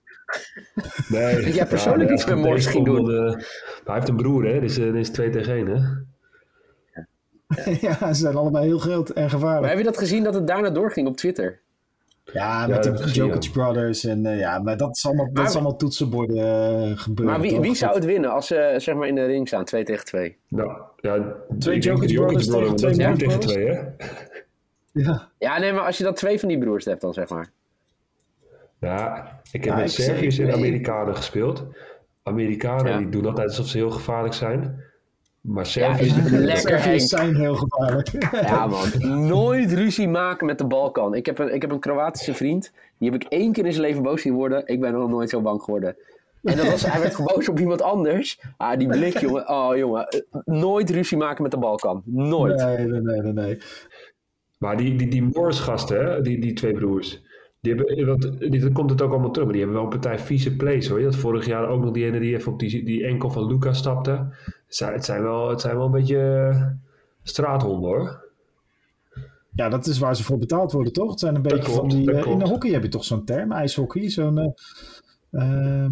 Nee. 1.09 1.41
dat 1.45 1.55
jij 1.55 1.65
persoonlijk 1.65 2.11
iets 2.11 2.25
met 2.25 2.37
Morris 2.37 2.65
ging 2.65 2.85
doen. 2.85 3.09
hij 3.83 3.95
heeft 3.95 4.09
een 4.09 4.15
broer, 4.15 4.45
hè? 4.45 4.59
Dus 4.59 4.77
uh, 4.77 4.95
is 4.95 5.09
twee 5.09 5.29
tegen 5.29 5.53
één, 5.53 5.67
hè? 5.67 5.81
ja, 7.87 8.13
ze 8.13 8.21
zijn 8.21 8.35
allebei 8.35 8.65
heel 8.65 8.79
groot 8.79 9.09
en 9.09 9.29
gevaarlijk. 9.29 9.61
Maar 9.61 9.69
heb 9.69 9.79
je 9.79 9.85
dat 9.85 9.97
gezien 9.97 10.23
dat 10.23 10.33
het 10.33 10.47
daarna 10.47 10.69
doorging 10.69 11.07
op 11.07 11.17
Twitter? 11.17 11.61
Ja, 12.23 12.67
met 12.67 12.83
de 12.83 13.11
Jokic 13.11 13.51
Brothers. 13.51 14.03
En 14.03 14.25
uh, 14.25 14.39
ja, 14.39 14.59
maar 14.59 14.77
dat 14.77 14.95
is 14.95 15.05
allemaal, 15.05 15.29
dat 15.33 15.47
is 15.47 15.53
allemaal 15.53 15.75
toetsenborden 15.75 16.89
uh, 16.89 16.97
gebeuren. 16.97 17.33
Maar 17.33 17.41
wie, 17.41 17.59
wie 17.59 17.75
zou 17.75 17.95
het 17.95 18.05
winnen 18.05 18.31
als 18.31 18.47
ze 18.47 18.73
zeg 18.77 18.95
maar 18.95 19.07
in 19.07 19.15
de 19.15 19.25
ring 19.25 19.47
staan, 19.47 19.65
2 19.65 19.83
tegen 19.83 20.05
2? 20.05 20.37
Nou, 20.47 20.81
ja, 20.97 21.35
twee 21.59 21.79
Jokic 21.79 22.15
Brothers 22.15 22.47
tegen 22.47 22.75
twee 22.75 22.95
ja, 22.95 23.15
tegen 23.15 23.39
twee, 23.39 23.67
hè? 23.67 23.81
Ja. 24.91 25.29
ja, 25.37 25.59
nee, 25.59 25.73
maar 25.73 25.85
als 25.85 25.97
je 25.97 26.03
dan 26.03 26.13
twee 26.13 26.39
van 26.39 26.49
die 26.49 26.57
broers 26.57 26.85
hebt 26.85 27.01
dan, 27.01 27.13
zeg 27.13 27.29
maar. 27.29 27.51
Ja, 28.79 29.27
ik 29.51 29.63
heb 29.63 29.73
ja, 29.73 29.79
met 29.79 29.91
Serviërs 29.91 30.37
en 30.37 30.53
Amerikanen 30.53 31.15
gespeeld. 31.15 31.65
Amerikanen 32.23 32.97
die 32.97 33.09
doen 33.09 33.25
altijd 33.25 33.47
alsof 33.47 33.67
ze 33.67 33.77
heel 33.77 33.91
gevaarlijk 33.91 34.33
zijn. 34.33 34.83
Maar 35.43 35.65
Serviërs 35.65 36.15
ja, 36.15 36.39
lekker 36.39 36.99
zijn 36.99 37.35
heel 37.35 37.55
gevaarlijk. 37.55 38.11
Ja 38.47 38.67
man, 38.67 39.27
nooit 39.27 39.73
ruzie 39.73 40.07
maken 40.07 40.45
met 40.45 40.57
de 40.57 40.65
Balkan. 40.65 41.15
Ik 41.15 41.25
heb 41.25 41.39
een, 41.39 41.53
ik 41.53 41.61
heb 41.61 41.71
een 41.71 41.79
Kroatische 41.79 42.33
vriend. 42.33 42.71
Die 42.97 43.11
heb 43.11 43.21
ik 43.21 43.27
één 43.29 43.51
keer 43.51 43.65
in 43.65 43.71
zijn 43.71 43.85
leven 43.85 44.03
boos 44.03 44.21
zien 44.21 44.33
worden. 44.33 44.67
Ik 44.67 44.79
ben 44.79 44.93
nog 44.93 45.09
nooit 45.09 45.29
zo 45.29 45.41
bang 45.41 45.61
geworden. 45.61 45.95
En 46.43 46.57
dat 46.57 46.69
was, 46.69 46.85
hij 46.85 47.01
werd 47.01 47.17
boos 47.17 47.49
op 47.49 47.59
iemand 47.59 47.81
anders. 47.81 48.41
Ah, 48.57 48.77
die 48.77 48.87
blik, 48.87 49.17
jongen. 49.17 49.49
Oh, 49.49 49.77
jongen. 49.77 50.07
Nooit 50.45 50.89
ruzie 50.89 51.17
maken 51.17 51.43
met 51.43 51.51
de 51.51 51.57
Balkan. 51.57 52.01
Nooit. 52.05 52.63
Nee, 52.65 52.87
nee, 52.87 53.21
nee, 53.21 53.33
nee. 53.33 53.57
Maar 54.57 54.77
die, 54.77 54.95
die, 54.95 55.07
die 55.07 55.23
Moors-gasten, 55.33 56.23
die, 56.23 56.39
die 56.39 56.53
twee 56.53 56.73
broers. 56.73 57.21
Die 57.63 57.75
hebben, 57.75 58.05
want, 58.05 58.39
die, 58.39 58.71
komt 58.71 58.89
het 58.89 59.01
ook 59.01 59.11
allemaal 59.11 59.31
terug. 59.31 59.43
Maar 59.43 59.57
die 59.57 59.63
hebben 59.63 59.81
wel 59.81 59.91
een 59.91 59.99
partij 59.99 60.19
vieze 60.19 60.55
plays 60.55 60.87
hoor. 60.87 61.03
Had 61.03 61.15
vorig 61.15 61.45
jaar 61.45 61.67
ook 61.67 61.83
nog 61.83 61.93
die 61.93 62.05
ene 62.05 62.19
die 62.19 62.35
even 62.35 62.51
op 62.51 62.59
die, 62.59 62.83
die 62.85 63.05
enkel 63.05 63.29
van 63.29 63.47
Lucas 63.47 63.77
stapte 63.77 64.27
het 64.79 65.05
zijn 65.05 65.21
wel, 65.21 65.49
het 65.49 65.61
zijn 65.61 65.75
wel 65.75 65.85
een 65.85 65.91
beetje 65.91 66.49
eh, 66.51 66.67
straathonden 67.23 67.89
hoor. 67.89 68.31
Ja, 69.55 69.69
dat 69.69 69.87
is 69.87 69.99
waar 69.99 70.15
ze 70.15 70.23
voor 70.23 70.37
betaald 70.37 70.71
worden, 70.71 70.93
toch? 70.93 71.09
Het 71.09 71.19
zijn 71.19 71.35
een 71.35 71.41
beetje 71.41 71.71
van 71.71 71.89
die. 71.89 72.11
Uh, 72.11 72.25
in 72.25 72.39
de 72.39 72.47
hockey 72.47 72.71
heb 72.71 72.83
je 72.83 72.89
toch 72.89 73.03
zo'n 73.03 73.25
term, 73.25 73.51
ijshockey. 73.51 74.09
Zo'n 74.09 74.55
uh, 75.31 75.85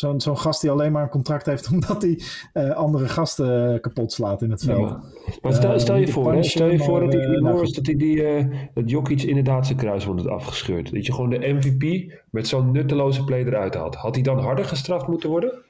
zo'n 0.00 0.20
zo'n 0.20 0.38
gast 0.38 0.60
die 0.60 0.70
alleen 0.70 0.92
maar 0.92 1.02
een 1.02 1.08
contract 1.08 1.46
heeft 1.46 1.70
omdat 1.72 2.02
hij 2.02 2.20
uh, 2.54 2.70
andere 2.70 3.08
gasten 3.08 3.80
kapot 3.80 4.12
slaat 4.12 4.42
in 4.42 4.50
het 4.50 4.64
veld. 4.64 4.88
Ja, 4.88 5.02
maar 5.42 5.52
stel, 5.52 5.78
stel, 5.78 5.96
je 5.96 6.08
voor, 6.08 6.32
hè, 6.32 6.42
stel 6.42 6.70
je 6.70 6.78
voor 6.78 7.00
dat 7.00 7.10
die, 7.10 7.26
die 7.26 7.40
Norris, 7.40 7.72
dat 7.72 7.86
hij 7.86 7.96
die, 7.96 8.48
dat 8.74 8.90
Jokic 8.90 9.22
inderdaad 9.22 9.66
zijn 9.66 9.78
kruiswond 9.78 10.20
had 10.20 10.28
afgescheurd. 10.28 10.92
Dat 10.92 11.06
je 11.06 11.12
gewoon 11.12 11.30
de 11.30 11.52
MVP 11.52 12.12
met 12.30 12.48
zo'n 12.48 12.70
nutteloze 12.70 13.24
play 13.24 13.44
eruit 13.44 13.74
had. 13.74 13.94
Had 13.94 14.14
hij 14.14 14.24
dan 14.24 14.38
harder 14.38 14.64
gestraft 14.64 15.06
moeten 15.06 15.30
worden? 15.30 15.62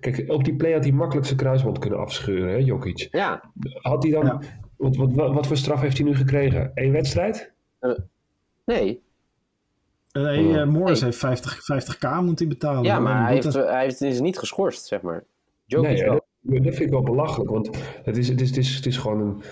Kijk, 0.00 0.24
op 0.26 0.44
die 0.44 0.56
play 0.56 0.72
had 0.72 0.84
hij 0.84 0.92
makkelijk 0.92 1.26
zijn 1.26 1.38
kruisband 1.38 1.78
kunnen 1.78 1.98
afscheuren, 1.98 2.52
hè, 2.52 2.56
Jokic. 2.56 3.08
Ja. 3.10 3.42
Had 3.80 4.02
hij 4.02 4.12
dan... 4.12 4.42
Wat, 4.76 4.96
wat, 4.96 5.32
wat, 5.32 5.46
voor 5.46 5.56
straf 5.56 5.80
heeft 5.80 5.98
hij 5.98 6.06
nu 6.06 6.16
gekregen? 6.16 6.70
Eén 6.74 6.92
wedstrijd? 6.92 7.52
Uh, 7.80 7.92
nee. 8.64 9.02
Nee, 10.12 10.44
uh, 10.44 10.64
Morris 10.64 11.00
heeft 11.00 11.18
50, 11.18 11.58
50k 11.60 12.24
moet 12.24 12.38
hij 12.38 12.48
betalen. 12.48 12.82
Ja, 12.82 12.98
maar 12.98 13.24
hij 13.24 13.34
heeft, 13.34 13.54
hij 13.54 13.82
heeft, 13.82 14.00
is 14.00 14.20
niet 14.20 14.38
geschorst, 14.38 14.86
zeg 14.86 15.00
maar. 15.00 15.24
Jokic 15.64 15.88
nee, 15.88 16.04
dat, 16.04 16.24
dat, 16.40 16.62
vind 16.62 16.80
ik 16.80 16.90
wel 16.90 17.02
belachelijk, 17.02 17.50
want 17.50 17.70
het 18.04 18.16
is, 18.16 18.28
het 18.28 18.40
is, 18.40 18.48
het 18.48 18.56
is, 18.56 18.74
het 18.74 18.86
is 18.86 18.96
gewoon 18.96 19.20
een 19.20 19.42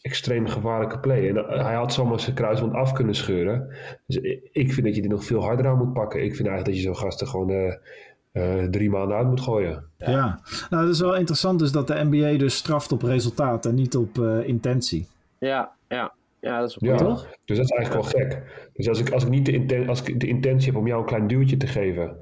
extreem 0.00 0.46
gevaarlijke 0.46 0.98
play. 0.98 1.28
En 1.28 1.36
eh, 1.36 1.64
hij 1.64 1.74
had 1.74 1.92
zomaar 1.92 2.20
zijn 2.20 2.34
kruisband 2.34 2.72
af 2.72 2.92
kunnen 2.92 3.14
scheuren. 3.14 3.68
Dus 4.06 4.16
ik 4.52 4.72
vind 4.72 4.86
dat 4.86 4.94
je 4.94 5.00
die 5.00 5.10
nog 5.10 5.24
veel 5.24 5.42
harder 5.42 5.66
aan 5.66 5.78
moet 5.78 5.92
pakken. 5.92 6.24
Ik 6.24 6.34
vind 6.36 6.48
eigenlijk 6.48 6.64
dat 6.64 6.76
je 6.76 6.82
zo'n 6.82 7.04
gasten 7.04 7.28
gewoon... 7.28 7.50
Uh, 7.50 7.74
uh, 8.34 8.64
drie 8.64 8.90
maanden 8.90 9.16
uit 9.16 9.26
moet 9.26 9.40
gooien. 9.40 9.84
Ja. 9.98 10.40
nou 10.70 10.84
dat 10.84 10.94
is 10.94 11.00
wel 11.00 11.16
interessant 11.16 11.58
dus 11.58 11.72
dat 11.72 11.86
de 11.86 12.04
NBA 12.04 12.38
dus 12.38 12.56
straft 12.56 12.92
op 12.92 13.02
resultaat 13.02 13.66
en 13.66 13.74
niet 13.74 13.96
op 13.96 14.18
uh, 14.18 14.48
intentie. 14.48 15.08
Ja, 15.38 15.72
ja. 15.88 16.12
Ja, 16.44 16.60
dat 16.60 16.68
is 16.68 16.76
ook 16.76 16.82
ja, 16.82 16.96
toch? 16.96 17.28
Dus 17.44 17.56
dat 17.56 17.66
is 17.66 17.72
eigenlijk 17.72 18.02
wel 18.02 18.22
gek. 18.22 18.42
Dus 18.72 18.88
als 18.88 19.00
ik, 19.00 19.10
als 19.10 19.22
ik 19.22 19.28
niet 19.28 19.46
de, 19.46 19.52
inten 19.52 19.88
als 19.88 20.02
ik 20.02 20.20
de 20.20 20.26
intentie 20.26 20.66
heb 20.66 20.80
om 20.80 20.86
jou 20.86 21.00
een 21.00 21.06
klein 21.06 21.26
duwtje 21.26 21.56
te 21.56 21.66
geven, 21.66 22.16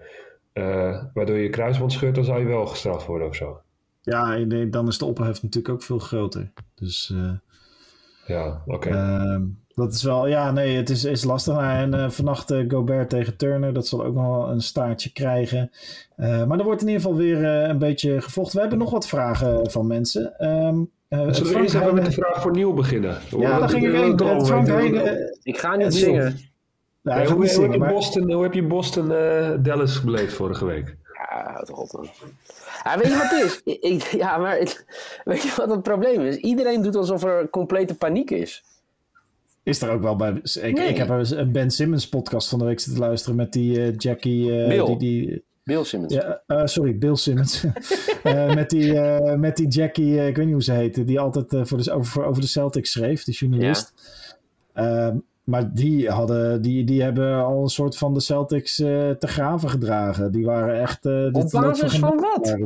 uh, 0.55 1.05
waardoor 1.15 1.37
je 1.37 1.49
kruisband 1.49 1.93
scheurt, 1.93 2.15
dan 2.15 2.25
zou 2.25 2.41
je 2.41 2.47
wel 2.47 2.67
gestraft 2.67 3.07
worden 3.07 3.29
of 3.29 3.35
zo. 3.35 3.61
Ja, 4.01 4.45
dan 4.65 4.89
is 4.89 4.99
de 4.99 5.05
ophef 5.05 5.43
natuurlijk 5.43 5.75
ook 5.75 5.83
veel 5.83 5.99
groter. 5.99 6.53
Dus, 6.75 7.15
ja, 8.27 8.63
oké. 8.67 8.89
Okay. 8.89 8.93
Ehm, 8.93 9.43
dat 9.75 9.95
is 9.95 10.03
wel, 10.03 10.27
ja, 10.27 10.51
nee, 10.51 10.77
het 10.77 10.91
is, 10.91 11.05
is 11.05 11.25
lastig. 11.25 11.55
Nou, 11.55 11.77
en 11.77 11.95
uh, 11.95 12.11
vannacht 12.11 12.51
uh, 12.51 12.65
Gobert 12.69 13.11
tegen 13.11 13.37
Turner, 13.37 13.73
dat 13.73 13.87
zal 13.87 14.05
ook 14.05 14.15
nog 14.15 14.27
wel 14.27 14.51
een 14.51 14.63
staartje 14.63 15.13
krijgen. 15.13 15.71
Uh, 16.17 16.45
maar 16.45 16.59
er 16.59 16.65
wordt 16.65 16.83
in 16.83 16.89
ieder 16.89 17.03
geval 17.03 17.17
weer 17.17 17.45
een 17.45 17.79
beetje 17.79 18.21
gevochten. 18.21 18.55
We 18.55 18.61
hebben 18.61 18.79
nog 18.79 18.91
wat 18.91 19.09
vragen 19.09 19.71
van 19.71 19.87
mensen. 19.87 20.51
Um, 20.51 20.91
Zullen 21.13 21.53
we 21.53 21.61
eerst 21.61 21.75
even 21.75 21.95
met 21.95 22.05
de 22.05 22.13
vraag 22.13 22.43
voor 22.43 22.51
nieuw 22.51 22.73
beginnen? 22.73 23.19
Ja, 23.39 23.59
dan 23.59 23.69
ging 23.69 23.87
ik 23.87 23.95
even. 23.95 24.47
Frank 24.47 24.67
Heide, 24.67 25.39
ik 25.43 25.59
ga 25.59 25.77
niet 25.77 25.95
zingen. 25.95 26.39
Ja, 27.03 27.25
hoe, 27.25 27.35
hoe, 27.35 27.47
zingen, 27.47 27.71
heb 27.71 27.81
je 27.81 27.95
Boston, 27.95 28.33
hoe 28.33 28.43
heb 28.43 28.53
je 28.53 28.63
Boston 28.63 29.09
Dallas 29.63 30.03
beleefd 30.03 30.33
vorige 30.33 30.65
week? 30.65 30.97
Ja, 31.15 31.65
op. 31.75 32.09
Ja, 32.85 32.99
weet 32.99 33.07
je 33.07 33.17
wat 33.17 33.31
het 33.31 33.63
is? 33.65 33.79
ik, 33.91 34.03
ja, 34.03 34.39
maar 34.39 34.59
weet 35.25 35.43
je 35.43 35.53
wat 35.57 35.71
het 35.71 35.83
probleem 35.83 36.21
is? 36.21 36.37
Iedereen 36.37 36.83
doet 36.83 36.97
alsof 36.97 37.25
er 37.25 37.49
complete 37.51 37.95
paniek 37.95 38.31
is. 38.31 38.65
Is 39.63 39.83
er 39.83 39.91
ook 39.91 40.03
wel 40.03 40.17
bij. 40.17 40.41
Ik, 40.43 40.79
ik 40.79 40.97
heb 40.97 41.09
een 41.09 41.53
Ben 41.53 41.71
Simmons 41.71 42.09
podcast 42.09 42.49
van 42.49 42.59
de 42.59 42.65
week 42.65 42.81
zitten 42.81 43.03
luisteren 43.03 43.37
met 43.37 43.53
die 43.53 43.79
uh, 43.79 43.97
Jackie. 43.97 44.51
Uh, 44.51 44.87
die, 44.87 44.97
die, 44.97 45.45
Bill 45.65 45.85
Simmons. 45.85 46.15
Ja, 46.15 46.43
uh, 46.47 46.67
sorry, 46.67 46.99
Bill 46.99 47.17
Simmons. 47.17 47.65
uh, 48.25 48.55
met, 48.55 48.71
die, 48.71 48.95
uh, 48.95 49.35
met 49.35 49.57
die 49.57 49.69
Jackie, 49.69 50.27
ik 50.27 50.37
weet 50.37 50.45
niet 50.45 50.55
hoe 50.55 50.63
ze 50.63 50.73
heette, 50.73 51.05
die 51.05 51.21
altijd 51.21 51.69
voor 51.69 51.83
de, 51.83 51.93
over, 51.93 52.25
over 52.25 52.43
de 52.43 52.49
Celtics 52.49 52.91
schreef, 52.91 53.25
de 53.25 53.33
journalist. 53.33 53.93
Ja. 54.75 55.07
Ehm, 55.07 55.17
maar 55.45 55.75
die, 55.75 56.09
hadden, 56.09 56.63
die, 56.63 56.85
die 56.85 57.03
hebben 57.03 57.45
al 57.45 57.63
een 57.63 57.69
soort 57.69 57.97
van 57.97 58.15
de 58.15 58.21
Celtics 58.21 58.77
te 58.77 59.17
graven 59.19 59.71
gedragen. 59.71 60.33
Die 60.33 60.45
waren 60.45 60.81
echt... 60.81 61.07
Op 61.33 61.51
basis 61.51 61.99
van 61.99 62.21
wat? 62.21 62.57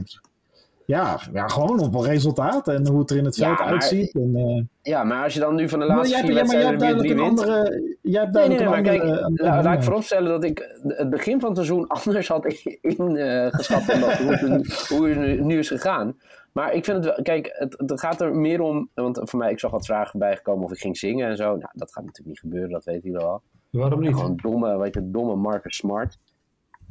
Ja, 0.86 1.20
ja, 1.32 1.48
gewoon 1.48 1.80
op 1.80 1.94
een 1.94 2.02
resultaat 2.02 2.68
en 2.68 2.88
hoe 2.88 2.98
het 2.98 3.10
er 3.10 3.16
in 3.16 3.24
het 3.24 3.36
veld 3.36 3.58
uitziet. 3.58 4.14
En, 4.14 4.36
uh... 4.36 4.62
Ja, 4.82 5.04
maar 5.04 5.22
als 5.22 5.34
je 5.34 5.40
dan 5.40 5.54
nu 5.54 5.68
van 5.68 5.78
de 5.78 5.84
laatste 5.84 6.18
vier 6.18 6.34
wedstrijden 6.34 6.80
weer 6.80 6.96
drie 6.96 7.14
wint... 7.14 7.28
Andere, 7.28 7.82
jij 8.02 8.22
hebt 8.22 8.34
nee, 8.34 8.48
nee, 8.48 8.58
nee, 8.58 8.68
maar 8.68 8.82
kijk, 8.82 9.02
laat, 9.34 9.64
laat 9.64 9.76
ik 9.76 9.82
vooropstellen 9.82 10.28
dat 10.28 10.44
ik 10.44 10.78
het 10.82 11.10
begin 11.10 11.40
van 11.40 11.48
het 11.48 11.58
seizoen 11.58 11.86
anders 12.04 12.28
had 12.28 12.44
ingeschat 12.80 13.80
uh, 13.80 14.00
dan 14.00 14.26
hoe, 14.26 14.32
het, 14.32 14.88
hoe 14.88 15.08
het 15.08 15.40
nu 15.40 15.58
is 15.58 15.68
gegaan. 15.68 16.16
Maar 16.52 16.74
ik 16.74 16.84
vind 16.84 16.96
het 16.96 17.06
wel, 17.06 17.22
kijk, 17.22 17.48
het, 17.52 17.74
het, 17.86 18.00
gaat 18.00 18.20
er 18.20 18.34
meer 18.34 18.60
om, 18.60 18.88
want 18.94 19.20
voor 19.22 19.38
mij, 19.38 19.50
ik 19.50 19.60
zag 19.60 19.70
wat 19.70 19.86
vragen 19.86 20.18
bij 20.18 20.36
gekomen 20.36 20.64
of 20.64 20.72
ik 20.72 20.78
ging 20.78 20.96
zingen 20.96 21.28
en 21.28 21.36
zo. 21.36 21.44
Nou, 21.44 21.70
dat 21.72 21.92
gaat 21.92 22.04
natuurlijk 22.04 22.28
niet 22.28 22.40
gebeuren, 22.40 22.70
dat 22.70 22.84
weet 22.84 23.02
jullie 23.02 23.18
wel. 23.18 23.42
Waarom 23.70 24.00
niet? 24.00 24.14
gewoon 24.14 24.36
domme, 24.42 24.78
weet 24.78 24.94
je, 24.94 25.10
domme 25.10 25.36
Marcus 25.36 25.76
Smart. 25.76 26.18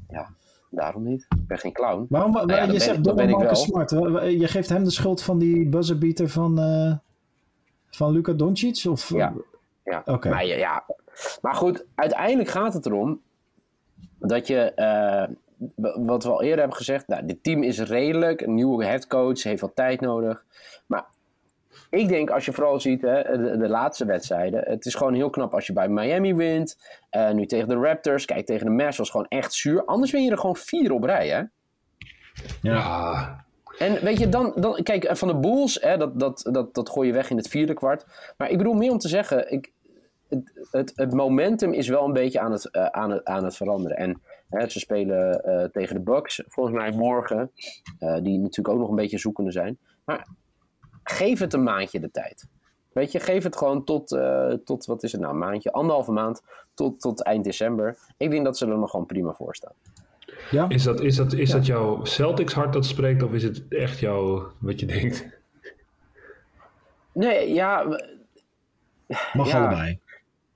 Ja, 0.10 0.30
Daarom 0.76 1.04
niet. 1.04 1.26
Ik 1.30 1.48
ben 1.48 1.58
geen 1.58 1.74
clown. 1.74 2.06
Waarom? 2.10 2.32
Nou 2.32 2.52
ja, 2.52 2.64
je 2.64 2.80
zegt 2.80 3.04
domme 3.04 3.28
Marcus 3.28 3.62
Smart. 3.62 3.90
Je 4.40 4.48
geeft 4.48 4.70
hem 4.70 4.84
de 4.84 4.90
schuld 4.90 5.22
van 5.22 5.40
die 5.40 5.68
buzzerbeater 5.68 6.30
van, 6.30 6.60
uh, 6.60 6.94
van 7.90 8.12
Luca 8.12 8.34
Doncic? 8.34 8.86
Of, 8.90 9.10
ja. 9.10 9.34
ja. 9.84 10.02
Okay. 10.06 10.32
Maar, 10.32 10.46
ja, 10.46 10.86
maar 11.42 11.56
goed, 11.56 11.86
uiteindelijk 11.96 12.50
gaat 12.50 12.74
het 12.74 12.86
erom 12.86 13.22
dat 14.20 14.48
je... 14.48 14.72
Uh, 14.76 15.36
wat 16.06 16.24
we 16.24 16.30
al 16.30 16.42
eerder 16.42 16.60
hebben 16.60 16.78
gezegd, 16.78 17.08
nou, 17.08 17.26
dit 17.26 17.44
team 17.44 17.64
is 17.64 17.80
redelijk. 17.80 18.42
Een 18.42 18.54
nieuwe 18.54 18.86
headcoach 18.86 19.44
heeft 19.44 19.62
wat 19.62 19.76
tijd 19.76 20.02
nodig. 20.02 20.44
Maar 20.86 21.06
ik 21.90 22.08
denk 22.08 22.30
als 22.30 22.46
je 22.46 22.54
vooral 22.54 22.80
ziet 22.80 23.02
hè, 23.02 23.22
de, 23.58 23.68
laatste 23.68 24.06
wedstrijden. 24.06 24.64
Het 24.64 24.86
is 24.86 24.96
gewoon 24.96 25.14
heel 25.14 25.30
knap 25.30 25.54
als 25.54 25.68
je 25.68 25.74
bij 25.74 25.90
Miami 25.90 26.36
wint. 26.36 26.78
Uh, 27.12 27.32
nu 27.32 27.46
tegen 27.46 27.68
de 27.68 27.76
Raptors. 27.76 28.26
Kijk, 28.26 28.46
tegen 28.46 28.66
de 28.66 28.72
Mavs 28.72 28.98
was 28.98 29.10
gewoon 29.10 29.28
echt 29.30 29.54
zuur. 29.54 29.86
Anders 29.86 30.12
win 30.12 30.24
je 30.24 30.32
er 30.32 30.38
gewoon 30.38 30.56
vier 30.56 30.92
op 30.92 31.04
rij, 31.04 31.28
hè? 31.28 31.44
Ja. 32.62 33.46
En 33.78 34.04
weet 34.04 34.20
je, 34.20 34.30
dan, 34.30 34.54
dan 34.56 34.84
kijk, 34.84 35.18
van 35.18 35.28
de 35.28 35.36
Bulls, 35.36 35.78
hè, 35.82 35.98
dat, 35.98 36.20
dat, 36.20 36.50
dat, 36.52 36.74
dat 36.74 36.90
gooi 36.90 37.08
je 37.08 37.14
weg 37.14 37.30
in 37.30 37.38
het 37.38 37.48
vierde 37.48 37.74
kwart. 37.74 38.06
Maar 38.38 38.50
ik 38.50 38.58
bedoel 38.58 38.74
meer 38.74 38.92
om 38.92 38.98
te 38.98 39.08
zeggen, 39.08 39.52
ik, 39.52 39.72
het, 40.30 40.68
het, 40.72 40.92
het 40.96 41.14
momentum 41.14 41.74
is 41.74 41.88
wel 41.88 42.06
een 42.06 42.14
beetje 42.14 42.40
aan 42.40 42.52
het, 42.52 42.70
uh, 42.72 42.86
aan 42.86 43.12
het, 43.12 43.26
aan 43.26 43.44
het 43.44 43.56
veranderen. 43.56 43.98
En 43.98 44.22
hè, 44.50 44.70
ze 44.70 44.80
spelen 44.80 45.42
uh, 45.46 45.64
tegen 45.64 45.96
de 45.96 46.02
Bucks 46.02 46.44
volgens 46.48 46.76
mij 46.76 46.92
morgen, 46.92 47.52
die 48.00 48.40
natuurlijk 48.40 48.70
ook 48.70 48.80
nog 48.80 48.90
een 48.90 48.96
beetje 48.96 49.18
zoekende 49.18 49.52
zijn. 49.52 49.78
Maar 50.06 50.28
geef 51.10 51.40
het 51.40 51.54
een 51.54 51.64
maandje 51.64 52.00
de 52.00 52.12
tijd. 52.12 52.48
Weet 52.92 53.12
je, 53.12 53.20
geef 53.20 53.44
het 53.44 53.58
gewoon 53.58 53.84
tot, 53.84 54.12
uh, 54.12 54.54
tot 54.54 54.86
wat 54.86 55.04
is 55.04 55.12
het 55.12 55.22
nou, 55.22 55.34
een 55.34 55.40
maandje, 55.40 55.72
anderhalve 55.72 56.12
maand, 56.12 56.42
tot, 56.74 57.00
tot 57.00 57.24
eind 57.24 57.44
december. 57.44 57.98
Ik 58.18 58.32
denk 58.32 58.46
dat 58.46 58.58
ze 58.58 58.68
er 58.68 58.78
nog 58.78 58.90
gewoon 58.90 59.06
prima 59.06 59.34
voor 59.34 59.56
staan. 59.56 59.74
Ja. 60.52 60.70
Is, 60.70 60.84
dat, 60.84 61.02
is, 61.02 61.16
dat, 61.16 61.34
is 61.34 61.50
ja. 61.50 61.56
dat 61.56 61.66
jouw 61.66 62.06
Celtics 62.06 62.54
hart 62.54 62.74
dat 62.74 62.86
spreekt, 62.86 63.24
of 63.24 63.32
is 63.32 63.44
het 63.44 63.64
echt 63.70 64.00
jouw, 64.00 64.52
wat 64.58 64.80
je 64.80 64.86
denkt? 64.86 65.26
Nee, 67.12 67.54
ja. 67.54 67.84
Mag 69.34 69.48
ja. 69.48 69.60
allebei. 69.60 70.00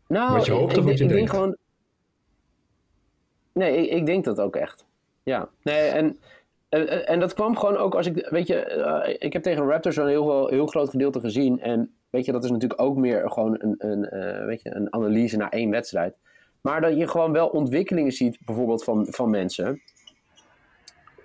Nou, 0.07 0.33
wat 0.33 0.45
je 0.45 0.51
hoopt 0.51 0.77
of 0.77 0.77
ik, 0.77 0.83
wat 0.83 0.97
je 0.97 1.03
ik 1.03 1.09
denkt? 1.09 1.13
Denk 1.13 1.29
gewoon... 1.29 1.57
Nee, 3.53 3.77
ik, 3.77 3.91
ik 3.91 4.05
denk 4.05 4.25
dat 4.25 4.39
ook 4.39 4.55
echt. 4.55 4.85
Ja, 5.23 5.49
nee, 5.61 5.87
en 5.87 6.19
en, 6.69 7.07
en 7.07 7.19
dat 7.19 7.33
kwam 7.33 7.57
gewoon 7.57 7.77
ook 7.77 7.95
als 7.95 8.05
ik, 8.05 8.27
weet 8.29 8.47
je, 8.47 8.75
uh, 9.07 9.15
ik 9.19 9.33
heb 9.33 9.43
tegen 9.43 9.67
Raptors 9.67 9.95
een 9.95 10.07
heel, 10.07 10.47
heel 10.47 10.67
groot 10.67 10.89
gedeelte 10.89 11.19
gezien. 11.19 11.59
En 11.59 11.93
weet 12.09 12.25
je, 12.25 12.31
dat 12.31 12.43
is 12.43 12.51
natuurlijk 12.51 12.81
ook 12.81 12.97
meer 12.97 13.31
gewoon 13.31 13.55
een, 13.59 13.75
een, 13.77 14.09
uh, 14.13 14.45
weet 14.45 14.61
je, 14.61 14.75
een 14.75 14.93
analyse 14.93 15.37
naar 15.37 15.49
één 15.49 15.69
wedstrijd. 15.69 16.15
Maar 16.61 16.81
dat 16.81 16.97
je 16.97 17.07
gewoon 17.07 17.31
wel 17.31 17.47
ontwikkelingen 17.47 18.11
ziet, 18.11 18.37
bijvoorbeeld 18.45 18.83
van, 18.83 19.07
van 19.09 19.29
mensen. 19.29 19.81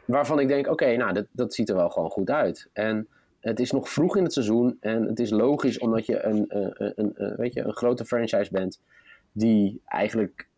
Waarvan 0.05 0.39
ik 0.39 0.49
denk, 0.49 0.67
oké, 0.67 0.97
nou, 0.97 1.13
dat, 1.13 1.27
dat 1.31 1.55
ziet 1.55 1.69
er 1.69 1.77
wel 1.77 1.91
gewoon 1.91 2.11
goed 2.11 2.31
uit. 2.31 2.69
En 2.73 3.09
het 3.41 3.61
is 3.61 3.71
nog 3.71 3.89
vroeg 3.89 4.17
in 4.17 4.23
het 4.23 4.33
seizoen. 4.33 4.77
En 4.81 5.03
het 5.03 5.21
is 5.21 5.31
logisch 5.31 5.79
omdat 5.79 6.07
je 6.07 6.23
een, 6.23 6.45
een, 6.49 7.13
een, 7.15 7.35
weet 7.37 7.55
je, 7.55 7.61
een 7.61 7.77
grote 7.77 8.05
franchise 8.05 8.51
bent. 8.51 8.81
Die 9.33 9.81
eigenlijk 9.85 10.49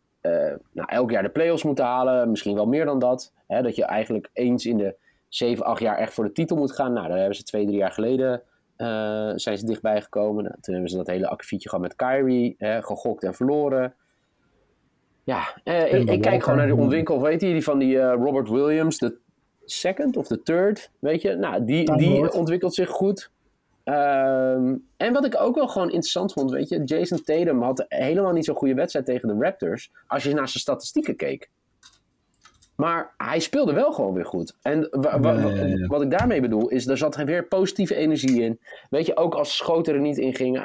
nou, 0.72 0.88
elk 0.88 1.10
jaar 1.10 1.22
de 1.22 1.28
play-offs 1.28 1.64
moeten 1.64 1.84
halen. 1.84 2.30
Misschien 2.30 2.54
wel 2.54 2.66
meer 2.66 2.84
dan 2.84 2.98
dat. 2.98 3.32
Hè, 3.46 3.62
dat 3.62 3.76
je 3.76 3.84
eigenlijk 3.84 4.30
eens 4.32 4.66
in 4.66 4.76
de 4.76 4.96
7, 5.28 5.64
8 5.64 5.80
jaar 5.80 5.96
echt 5.96 6.12
voor 6.12 6.24
de 6.24 6.32
titel 6.32 6.56
moet 6.56 6.72
gaan. 6.72 6.92
Nou, 6.92 7.08
daar 7.08 7.18
hebben 7.18 7.36
ze 7.36 7.42
twee, 7.42 7.66
drie 7.66 7.78
jaar 7.78 7.92
geleden 7.92 8.42
uh, 8.76 9.32
zijn 9.34 9.58
ze 9.58 9.66
dichtbij 9.66 10.02
gekomen. 10.02 10.44
Nou, 10.44 10.56
toen 10.60 10.74
hebben 10.74 10.90
ze 10.90 10.96
dat 10.96 11.06
hele 11.06 11.28
akkefietje 11.28 11.68
gehad 11.68 11.84
met 11.84 11.96
Kyrie. 11.96 12.54
Hè, 12.58 12.82
gegokt 12.82 13.24
en 13.24 13.34
verloren. 13.34 13.94
Ja, 15.24 15.60
uh, 15.64 15.92
ik, 15.92 16.10
ik 16.10 16.20
kijk 16.20 16.42
gewoon 16.42 16.58
naar 16.58 16.66
de 16.66 16.76
ontwikkel. 16.76 17.22
Weet 17.22 17.40
je, 17.40 17.46
die 17.46 17.64
van 17.64 17.78
die 17.78 18.00
Robert 18.00 18.48
Williams. 18.48 18.98
De 18.98 19.16
second 19.64 20.16
of 20.16 20.26
de 20.26 20.42
third, 20.42 20.90
weet 20.98 21.22
je. 21.22 21.34
Nou, 21.34 21.64
die, 21.64 21.96
die 21.96 22.32
ontwikkelt 22.32 22.74
zich 22.74 22.88
goed. 22.88 23.30
Um, 23.88 24.86
en 24.96 25.12
wat 25.12 25.24
ik 25.24 25.40
ook 25.40 25.54
wel 25.54 25.68
gewoon 25.68 25.90
interessant 25.90 26.32
vond, 26.32 26.50
weet 26.50 26.68
je, 26.68 26.84
Jason 26.84 27.22
Tatum 27.22 27.62
had 27.62 27.84
helemaal 27.88 28.32
niet 28.32 28.44
zo'n 28.44 28.54
goede 28.54 28.74
wedstrijd 28.74 29.06
tegen 29.06 29.28
de 29.28 29.44
Raptors, 29.44 29.90
als 30.06 30.22
je 30.22 30.34
naar 30.34 30.48
zijn 30.48 30.60
statistieken 30.60 31.16
keek. 31.16 31.50
Maar 32.76 33.14
hij 33.16 33.38
speelde 33.38 33.72
wel 33.72 33.92
gewoon 33.92 34.14
weer 34.14 34.26
goed. 34.26 34.56
En 34.62 34.88
wa 34.90 35.20
wa 35.20 35.52
wat 35.86 36.02
ik 36.02 36.10
daarmee 36.10 36.40
bedoel, 36.40 36.68
is 36.68 36.86
er 36.86 36.98
zat 36.98 37.16
weer 37.16 37.46
positieve 37.46 37.94
energie 37.94 38.42
in. 38.42 38.58
Weet 38.90 39.06
je, 39.06 39.16
ook 39.16 39.34
als 39.34 39.56
schoten 39.56 39.94
er 39.94 40.00
niet 40.00 40.18
in 40.18 40.34
gingen, 40.34 40.62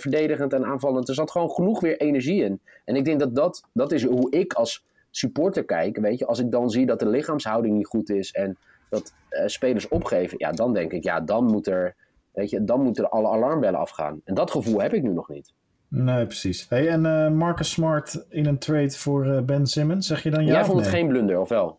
verdedigend 0.00 0.52
en 0.52 0.64
aanvallend, 0.64 1.08
er 1.08 1.14
zat 1.14 1.30
gewoon 1.30 1.50
genoeg 1.50 1.80
weer 1.80 2.00
energie 2.00 2.44
in. 2.44 2.60
En 2.84 2.96
ik 2.96 3.04
denk 3.04 3.20
dat 3.20 3.34
dat, 3.34 3.64
dat 3.72 3.92
is 3.92 4.04
hoe 4.04 4.30
ik 4.30 4.52
als 4.52 4.84
supporter 5.10 5.64
kijk, 5.64 5.96
weet 5.96 6.18
je, 6.18 6.26
als 6.26 6.38
ik 6.38 6.50
dan 6.50 6.70
zie 6.70 6.86
dat 6.86 6.98
de 6.98 7.08
lichaamshouding 7.08 7.76
niet 7.76 7.86
goed 7.86 8.10
is 8.10 8.32
en 8.32 8.56
dat 8.88 9.12
uh, 9.30 9.42
spelers 9.46 9.88
opgeven, 9.88 10.38
ja, 10.38 10.52
dan 10.52 10.74
denk 10.74 10.92
ik, 10.92 11.04
ja, 11.04 11.20
dan 11.20 11.44
moet 11.44 11.66
er 11.66 11.94
Weet 12.38 12.50
je, 12.50 12.64
dan 12.64 12.82
moeten 12.82 13.10
alle 13.10 13.28
alarmbellen 13.28 13.80
afgaan. 13.80 14.20
En 14.24 14.34
dat 14.34 14.50
gevoel 14.50 14.80
heb 14.80 14.92
ik 14.92 15.02
nu 15.02 15.12
nog 15.12 15.28
niet. 15.28 15.52
Nee, 15.88 16.26
precies. 16.26 16.66
Hey, 16.68 16.88
en 16.88 17.04
uh, 17.04 17.30
Marcus 17.30 17.70
Smart 17.70 18.26
in 18.28 18.46
een 18.46 18.58
trade 18.58 18.90
voor 18.90 19.26
uh, 19.26 19.40
Ben 19.40 19.66
Simmons, 19.66 20.06
zeg 20.06 20.22
je 20.22 20.30
dan 20.30 20.44
ja 20.46 20.52
Jij 20.52 20.64
vond 20.64 20.76
nee? 20.76 20.86
het 20.86 20.94
geen 20.94 21.08
blunder, 21.08 21.40
of 21.40 21.48
wel? 21.48 21.78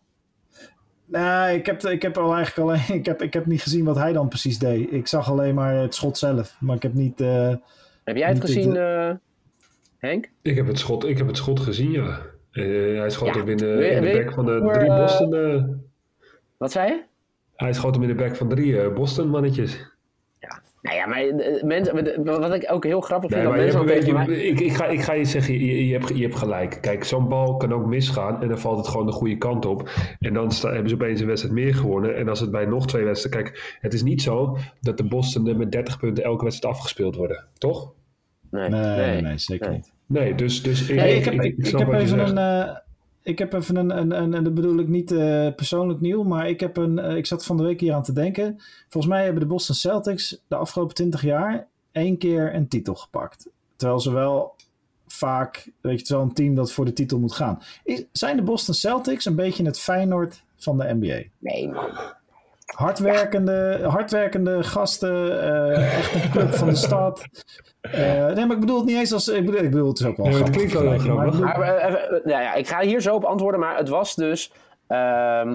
Nee, 1.04 1.56
ik 1.56 1.66
heb, 1.66 1.82
ik 1.82 2.02
heb 2.02 2.18
al 2.18 2.34
eigenlijk 2.34 2.68
alleen. 2.68 2.98
Ik 3.00 3.06
heb, 3.06 3.22
ik 3.22 3.32
heb 3.32 3.46
niet 3.46 3.62
gezien 3.62 3.84
wat 3.84 3.96
hij 3.96 4.12
dan 4.12 4.28
precies 4.28 4.58
deed. 4.58 4.92
Ik 4.92 5.06
zag 5.06 5.30
alleen 5.30 5.54
maar 5.54 5.74
het 5.74 5.94
schot 5.94 6.18
zelf. 6.18 6.56
Maar 6.60 6.76
ik 6.76 6.82
heb 6.82 6.94
niet. 6.94 7.20
Uh, 7.20 7.54
heb 8.04 8.16
jij 8.16 8.28
het 8.28 8.40
gezien, 8.40 8.74
het, 8.74 9.18
Henk? 9.98 10.30
Ik 10.42 10.56
heb 10.56 10.66
het 10.66 10.78
schot, 10.78 11.04
ik 11.04 11.18
heb 11.18 11.26
het 11.26 11.36
schot 11.36 11.60
gezien, 11.60 11.90
ja. 11.90 12.20
hij 12.50 13.10
schoot 13.10 13.34
ja. 13.34 13.40
hem 13.40 13.48
in 13.48 13.56
de, 13.56 13.90
in 13.90 14.02
de 14.02 14.22
back 14.22 14.32
van 14.32 14.46
de 14.46 14.58
voor, 14.62 14.72
drie 14.72 14.88
Boston. 14.88 15.82
wat 16.56 16.72
zei 16.72 16.88
je? 16.88 17.02
Hij 17.56 17.72
schoot 17.72 17.94
hem 17.94 18.02
in 18.02 18.08
de 18.08 18.22
back 18.22 18.36
van 18.36 18.48
drie 18.48 18.90
Boston 18.90 19.30
mannetjes. 20.48 20.68
Nou 20.82 20.96
ja, 20.96 21.06
maar 21.06 21.64
mensen, 21.64 22.24
wat 22.40 22.54
ik 22.54 22.72
ook 22.72 22.84
heel 22.84 23.00
grappig 23.00 23.30
vind... 23.30 23.42
Nee, 23.42 23.52
dat 23.52 23.62
mensen 23.62 23.84
weet 23.84 24.06
je, 24.06 24.12
mij... 24.12 24.26
ik, 24.26 24.60
ik, 24.60 24.72
ga, 24.72 24.86
ik 24.86 25.00
ga 25.00 25.12
je 25.12 25.24
zeggen, 25.24 25.54
je, 25.54 25.86
je, 25.86 25.92
hebt, 25.92 26.08
je 26.08 26.22
hebt 26.22 26.36
gelijk. 26.36 26.78
Kijk, 26.80 27.04
zo'n 27.04 27.28
bal 27.28 27.56
kan 27.56 27.72
ook 27.72 27.86
misgaan 27.86 28.42
en 28.42 28.48
dan 28.48 28.58
valt 28.58 28.76
het 28.76 28.88
gewoon 28.88 29.06
de 29.06 29.12
goede 29.12 29.38
kant 29.38 29.66
op. 29.66 29.90
En 30.18 30.32
dan 30.32 30.50
sta, 30.50 30.72
hebben 30.72 30.88
ze 30.88 30.94
opeens 30.94 31.20
een 31.20 31.26
wedstrijd 31.26 31.54
meer 31.54 31.74
gewonnen. 31.74 32.16
En 32.16 32.28
als 32.28 32.40
het 32.40 32.50
bij 32.50 32.64
nog 32.64 32.86
twee 32.86 33.04
wedstrijden... 33.04 33.42
Kijk, 33.42 33.78
het 33.80 33.92
is 33.92 34.02
niet 34.02 34.22
zo 34.22 34.56
dat 34.80 34.96
de 34.96 35.04
Boston 35.04 35.56
met 35.56 35.72
30 35.72 35.98
punten 35.98 36.24
elke 36.24 36.44
wedstrijd 36.44 36.74
afgespeeld 36.74 37.16
worden. 37.16 37.44
Toch? 37.58 37.92
Nee, 38.50 38.68
nee, 38.68 38.96
nee, 38.96 39.20
nee 39.20 39.38
zeker 39.38 39.68
nee. 39.68 39.76
niet. 39.76 39.92
Nee, 40.06 40.34
dus... 40.34 40.62
dus 40.62 40.88
ik, 40.88 41.24
heb, 41.24 41.34
ik, 41.34 41.56
ik 41.56 41.78
heb 41.78 41.92
even 41.92 42.36
een... 42.36 42.80
Ik 43.22 43.38
heb 43.38 43.52
even 43.52 43.76
een, 43.76 43.98
een, 43.98 44.22
een, 44.22 44.34
en 44.34 44.44
dat 44.44 44.54
bedoel 44.54 44.78
ik 44.78 44.88
niet 44.88 45.12
uh, 45.12 45.54
persoonlijk 45.54 46.00
nieuw, 46.00 46.22
maar 46.22 46.48
ik, 46.48 46.60
heb 46.60 46.76
een, 46.76 46.98
uh, 46.98 47.16
ik 47.16 47.26
zat 47.26 47.44
van 47.44 47.56
de 47.56 47.62
week 47.62 47.80
hier 47.80 47.94
aan 47.94 48.02
te 48.02 48.12
denken. 48.12 48.56
Volgens 48.88 49.12
mij 49.12 49.24
hebben 49.24 49.42
de 49.42 49.48
Boston 49.48 49.74
Celtics 49.74 50.42
de 50.48 50.56
afgelopen 50.56 50.94
20 50.94 51.22
jaar 51.22 51.66
één 51.92 52.18
keer 52.18 52.54
een 52.54 52.68
titel 52.68 52.94
gepakt. 52.94 53.48
Terwijl 53.76 54.00
ze 54.00 54.12
wel 54.12 54.54
vaak, 55.06 55.70
weet 55.80 56.08
je, 56.08 56.14
wel 56.14 56.22
een 56.22 56.32
team 56.32 56.54
dat 56.54 56.72
voor 56.72 56.84
de 56.84 56.92
titel 56.92 57.18
moet 57.18 57.32
gaan. 57.32 57.62
Is, 57.84 58.04
zijn 58.12 58.36
de 58.36 58.42
Boston 58.42 58.74
Celtics 58.74 59.24
een 59.24 59.36
beetje 59.36 59.64
het 59.64 59.80
Feyenoord 59.80 60.42
van 60.56 60.78
de 60.78 60.94
NBA? 60.94 61.22
Nee, 61.38 61.68
man. 61.68 61.90
Hardwerkende, 62.76 63.78
ja. 63.80 63.88
hardwerkende 63.88 64.62
gasten, 64.62 65.26
uh, 65.26 65.98
echt 65.98 66.14
een 66.14 66.30
club 66.30 66.54
van 66.54 66.68
de 66.68 66.74
stad. 66.74 67.28
Uh, 67.82 68.26
nee, 68.26 68.46
maar 68.46 68.54
ik 68.54 68.60
bedoel 68.60 68.76
het 68.76 68.86
niet 68.86 68.96
eens 68.96 69.12
als. 69.12 69.28
Ik 69.28 69.46
bedoel, 69.46 69.60
ik 69.60 69.70
bedoel 69.70 69.88
het 69.88 69.98
is 69.98 70.06
ook 70.06 70.16
wel. 70.16 70.26
Nee, 70.26 70.42
het 70.42 70.50
klinkt 70.50 70.72
wel 70.72 70.82
heel 70.82 70.98
grappig. 70.98 71.38
Maar, 71.38 71.58
maar, 71.58 71.90
uh, 71.90 72.10
nou 72.10 72.42
ja, 72.42 72.54
ik 72.54 72.68
ga 72.68 72.80
hier 72.80 73.00
zo 73.00 73.14
op 73.14 73.24
antwoorden, 73.24 73.60
maar 73.60 73.76
het 73.76 73.88
was 73.88 74.14
dus. 74.14 74.52
Uh, 74.88 75.54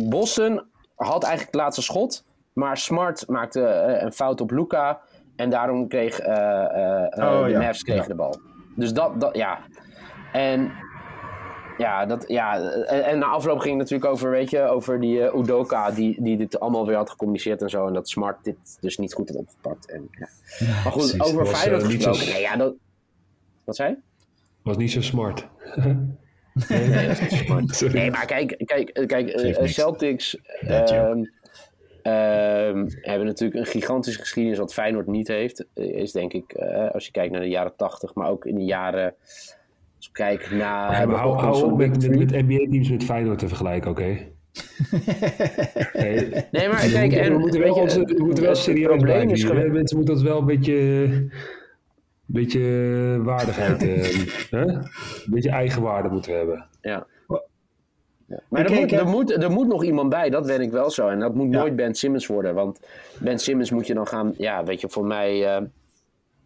Boston 0.00 0.62
had 0.96 1.22
eigenlijk 1.22 1.52
het 1.52 1.60
laatste 1.62 1.82
schot, 1.82 2.24
maar 2.52 2.76
Smart 2.76 3.28
maakte 3.28 3.60
een 4.00 4.12
fout 4.12 4.40
op 4.40 4.50
Luca. 4.50 5.00
En 5.36 5.50
daarom 5.50 5.88
kreeg 5.88 6.20
oh, 6.20 7.44
de 7.44 7.50
ja. 7.50 7.58
Mavs 7.58 7.82
kregen 7.82 8.02
ja. 8.02 8.08
de 8.08 8.14
bal. 8.14 8.40
Dus 8.76 8.92
dat, 8.92 9.20
dat, 9.20 9.36
ja. 9.36 9.58
En 10.32 10.72
ja, 11.80 12.06
dat, 12.06 12.24
ja 12.28 12.60
en, 12.86 13.04
en 13.04 13.18
na 13.18 13.26
afloop 13.26 13.58
ging 13.58 13.78
het 13.78 13.90
natuurlijk 13.90 14.10
over, 14.10 14.30
weet 14.30 14.50
je, 14.50 14.60
over 14.62 15.00
die 15.00 15.18
uh, 15.18 15.34
Udoka, 15.34 15.90
die, 15.90 16.22
die 16.22 16.36
dit 16.36 16.60
allemaal 16.60 16.86
weer 16.86 16.96
had 16.96 17.10
gecommuniceerd 17.10 17.62
en 17.62 17.70
zo. 17.70 17.86
En 17.86 17.92
dat 17.92 18.08
Smart 18.08 18.44
dit 18.44 18.56
dus 18.80 18.98
niet 18.98 19.14
goed 19.14 19.28
had 19.28 19.38
opgepakt. 19.38 19.90
En, 19.90 20.08
ja. 20.10 20.28
maar 20.84 20.92
goed, 20.92 20.92
precies. 20.92 21.20
over 21.20 21.44
Was, 21.44 21.58
Feyenoord 21.60 21.82
eh, 21.82 21.88
niet 21.88 21.96
gesproken. 21.96 22.24
zo- 22.24 22.32
Nee, 22.32 22.40
ja, 22.42 22.56
dat... 22.56 22.74
Wat 23.64 23.76
zei 23.76 23.90
je? 23.90 23.96
Was 24.62 24.76
niet 24.76 24.90
zo 24.90 25.00
smart. 25.00 25.46
Nee, 26.68 26.88
nee, 26.88 27.06
dat 27.06 27.20
is 27.20 27.30
niet 27.30 27.40
smart. 27.40 27.74
Sorry. 27.76 27.94
Nee, 27.94 28.10
maar 28.10 28.26
kijk, 28.26 28.62
kijk, 28.64 29.04
kijk 29.06 29.28
eh. 29.28 29.66
Celtics 29.66 30.36
ehm, 30.60 31.24
ehm, 32.02 32.86
hebben 33.00 33.26
natuurlijk 33.26 33.60
een 33.60 33.66
gigantische 33.66 34.20
geschiedenis 34.20 34.58
wat 34.58 34.72
Feyenoord 34.72 35.06
niet 35.06 35.28
heeft. 35.28 35.66
Eh, 35.74 35.84
Is 35.84 36.12
denk 36.12 36.32
ik, 36.32 36.52
eh, 36.52 36.90
als 36.90 37.06
je 37.06 37.12
kijkt 37.12 37.32
naar 37.32 37.40
de 37.40 37.48
jaren 37.48 37.76
80, 37.76 38.14
maar 38.14 38.28
ook 38.30 38.44
in 38.44 38.54
de 38.54 38.64
jaren. 38.64 39.14
Als 40.00 40.08
ik 40.08 40.12
kijk 40.14 40.50
naar. 40.50 41.00
Ja, 41.00 41.06
maar 41.06 41.16
hou, 41.16 41.62
op 41.64 41.76
met, 41.78 42.08
met, 42.16 42.30
NBA-teams 42.30 42.90
met 42.90 43.04
Feyenoord 43.04 43.38
te 43.38 43.48
vergelijken, 43.48 43.90
oké? 43.90 44.04
Nee, 45.92 46.28
Nee, 46.50 46.68
maar 46.68 46.88
kijk, 46.92 47.12
en, 47.12 47.32
we, 47.32 47.38
moeten 47.38 47.60
weet 47.60 47.68
wel, 47.68 47.76
je, 47.76 47.82
onze- 47.82 48.04
we 48.04 48.24
moeten 48.24 48.44
wel 48.44 48.54
serieus 48.54 49.00
blijven 49.00 49.30
is 49.30 49.42
hier, 49.42 49.50
hè? 49.50 49.56
geweest- 49.56 49.74
Mensen 49.74 49.96
moeten 49.96 50.14
dat 50.14 50.24
wel 50.24 50.38
een 50.38 50.46
beetje, 50.46 51.08
beetje 52.26 52.60
waardigheid, 53.22 53.82
eh, 53.88 54.50
hè? 54.50 54.60
een 54.66 54.82
beetje 55.26 55.50
eigenwaarde 55.50 56.08
moeten 56.08 56.30
we 56.32 56.36
hebben. 56.38 56.66
Ja. 56.80 57.06
Ja. 58.26 58.40
Maar 58.48 58.64
er, 58.64 58.72
moet, 58.80 58.92
er, 58.92 59.06
moet, 59.06 59.42
er 59.42 59.50
moet 59.50 59.66
nog 59.68 59.84
iemand 59.84 60.08
bij, 60.08 60.30
dat 60.30 60.46
weet 60.46 60.60
ik 60.60 60.70
wel 60.70 60.90
zo. 60.90 61.08
En 61.08 61.18
dat 61.20 61.34
moet 61.34 61.52
Ja. 61.52 61.58
nooit 61.58 61.76
Ben 61.76 61.94
Simmons 61.94 62.26
worden. 62.26 62.54
Want 62.54 62.80
Ben 63.18 63.38
Simmons 63.38 63.70
moet 63.70 63.86
je 63.86 63.94
dan 63.94 64.06
gaan... 64.06 64.34
Ja, 64.38 64.64
weet 64.64 64.80
je, 64.80 64.88
voor 64.88 65.06
mij... 65.06 65.44
eh, 65.56 65.62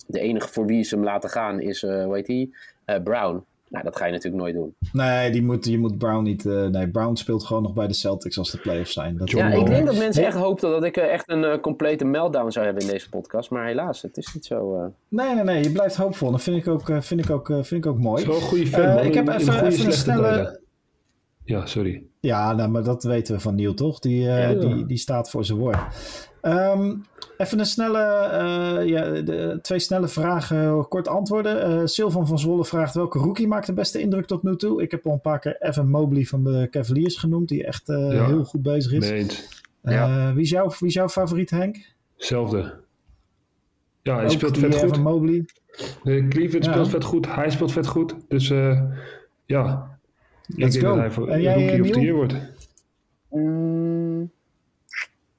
de 0.06 0.20
enige 0.20 0.48
voor 0.48 0.66
wie 0.66 0.82
ze 0.84 0.94
hem 0.94 1.04
laten 1.04 1.30
gaan 1.30 1.60
is, 1.60 1.82
eh 1.82 2.04
hoe 2.04 2.14
heet 2.14 2.26
die? 2.26 2.54
Eh, 2.84 3.02
Brown. 3.02 3.44
Nou, 3.68 3.84
dat 3.84 3.96
ga 3.96 4.04
je 4.06 4.12
natuurlijk 4.12 4.42
nooit 4.42 4.54
doen. 4.54 4.74
Nee, 4.92 5.30
die 5.30 5.42
moet, 5.42 5.64
je 5.64 5.78
moet 5.78 5.98
Brown 5.98 6.22
niet... 6.22 6.46
eh, 6.46 6.66
nee, 6.66 6.88
Brown 6.88 7.14
speelt 7.14 7.44
gewoon 7.44 7.62
nog 7.62 7.72
bij 7.74 7.86
de 7.86 7.94
Celtics 7.94 8.38
als 8.38 8.50
de 8.50 8.58
playoffs 8.58 8.92
zijn. 8.92 9.16
Dat 9.16 9.30
Ja, 9.30 9.52
ik 9.52 9.66
denk 9.66 9.86
dat 9.86 9.96
mensen 9.96 10.24
echt 10.24 10.36
hoopten 10.36 10.70
dat 10.70 10.84
ik 10.84 10.96
echt 10.96 11.30
een 11.30 11.60
complete 11.60 12.04
meltdown 12.04 12.50
zou 12.50 12.64
hebben 12.64 12.84
in 12.84 12.90
deze 12.90 13.08
podcast. 13.08 13.50
Maar 13.50 13.66
helaas, 13.66 14.02
het 14.02 14.16
is 14.16 14.34
niet 14.34 14.44
zo... 14.44 14.76
eh. 14.76 14.84
Nee, 15.08 15.34
nee, 15.34 15.44
nee. 15.44 15.62
Je 15.62 15.72
blijft 15.72 15.96
hoopvol. 15.96 16.30
Dat 16.30 16.42
vind 16.42 16.56
ik 16.56 16.68
ook, 16.68 16.82
vind 17.00 17.20
ik 17.24 17.30
ook, 17.30 17.46
vind 17.46 17.84
ik 17.84 17.86
ook 17.86 17.98
mooi. 17.98 18.24
Zo'n 18.24 18.40
goede 18.40 18.66
fan, 18.66 18.94
man. 18.94 19.04
ik 19.04 19.14
heb 19.14 19.28
even, 19.28 19.66
even 19.66 19.86
een 19.86 19.92
snelle... 19.92 20.62
Ja, 21.44 21.66
sorry. 21.66 22.02
Ja, 22.20 22.52
nou, 22.52 22.70
maar 22.70 22.82
dat 22.84 23.02
weten 23.04 23.34
we 23.34 23.40
van 23.40 23.54
Neil, 23.54 23.74
toch? 23.74 23.98
Die, 23.98 24.28
eh, 24.28 24.52
Ja. 24.52 24.58
die, 24.60 24.86
die 24.86 24.96
staat 24.96 25.30
voor 25.30 25.44
zijn 25.44 25.58
woord. 25.58 25.78
Ehm, 26.40 26.94
even 27.36 27.58
een 27.58 27.66
snelle, 27.66 27.98
eh, 28.02 28.86
ja, 28.88 29.20
de, 29.20 29.58
twee 29.62 29.78
snelle 29.78 30.08
vragen, 30.08 30.88
kort 30.88 31.08
antwoorden. 31.08 31.62
Eh 31.62 31.80
Sylvan 31.84 32.26
van 32.26 32.38
Zwolle 32.38 32.64
vraagt 32.64 32.94
welke 32.94 33.18
rookie 33.18 33.48
maakt 33.48 33.66
de 33.66 33.72
beste 33.72 34.00
indruk 34.00 34.26
tot 34.26 34.42
nu 34.42 34.56
toe? 34.56 34.82
Ik 34.82 34.90
heb 34.90 35.06
al 35.06 35.12
een 35.12 35.20
paar 35.20 35.38
keer 35.38 35.56
Evan 35.60 35.88
Mobley 35.90 36.24
van 36.24 36.44
de 36.44 36.68
Cavaliers 36.70 37.16
genoemd, 37.16 37.48
die 37.48 37.64
echt 37.66 37.88
eh, 37.88 38.12
Ja. 38.12 38.26
heel 38.26 38.44
goed 38.44 38.62
bezig 38.62 38.92
is. 38.92 39.10
Eh, 39.82 40.30
wie, 40.32 40.42
is 40.42 40.50
jouw, 40.50 40.68
wie 40.78 40.88
is 40.88 40.94
jouw 40.94 41.08
favoriet, 41.08 41.50
Henk? 41.50 41.76
Hetzelfde. 42.16 42.74
Ja, 44.02 44.14
hij 44.14 44.24
Ook 44.24 44.30
speelt 44.30 44.58
vet 44.58 44.74
Evan 44.74 44.88
goed. 44.88 45.02
Mobley. 45.02 45.44
Eh, 46.04 46.28
Cleveland 46.28 46.64
Ja. 46.64 46.72
speelt 46.72 46.88
vet 46.88 47.04
goed. 47.04 47.34
Hij 47.34 47.50
speelt 47.50 47.72
vet 47.72 47.86
goed. 47.86 48.14
Dus 48.28 48.50
eh, 48.50 48.82
ja. 49.46 49.93
Let's 50.46 50.74
ik 50.76 50.80
denk 50.82 50.84
go. 50.84 50.90
dat 50.90 50.98
hij 50.98 51.10
voor 51.10 51.28
En 51.28 51.40
jij, 51.40 51.54
rookie 51.54 51.72
eh, 51.72 51.80
of 51.80 51.86
the 51.86 51.92
Neil? 51.92 52.02
year 52.04 52.16
wordt. 52.16 52.34
Mm. 53.30 54.30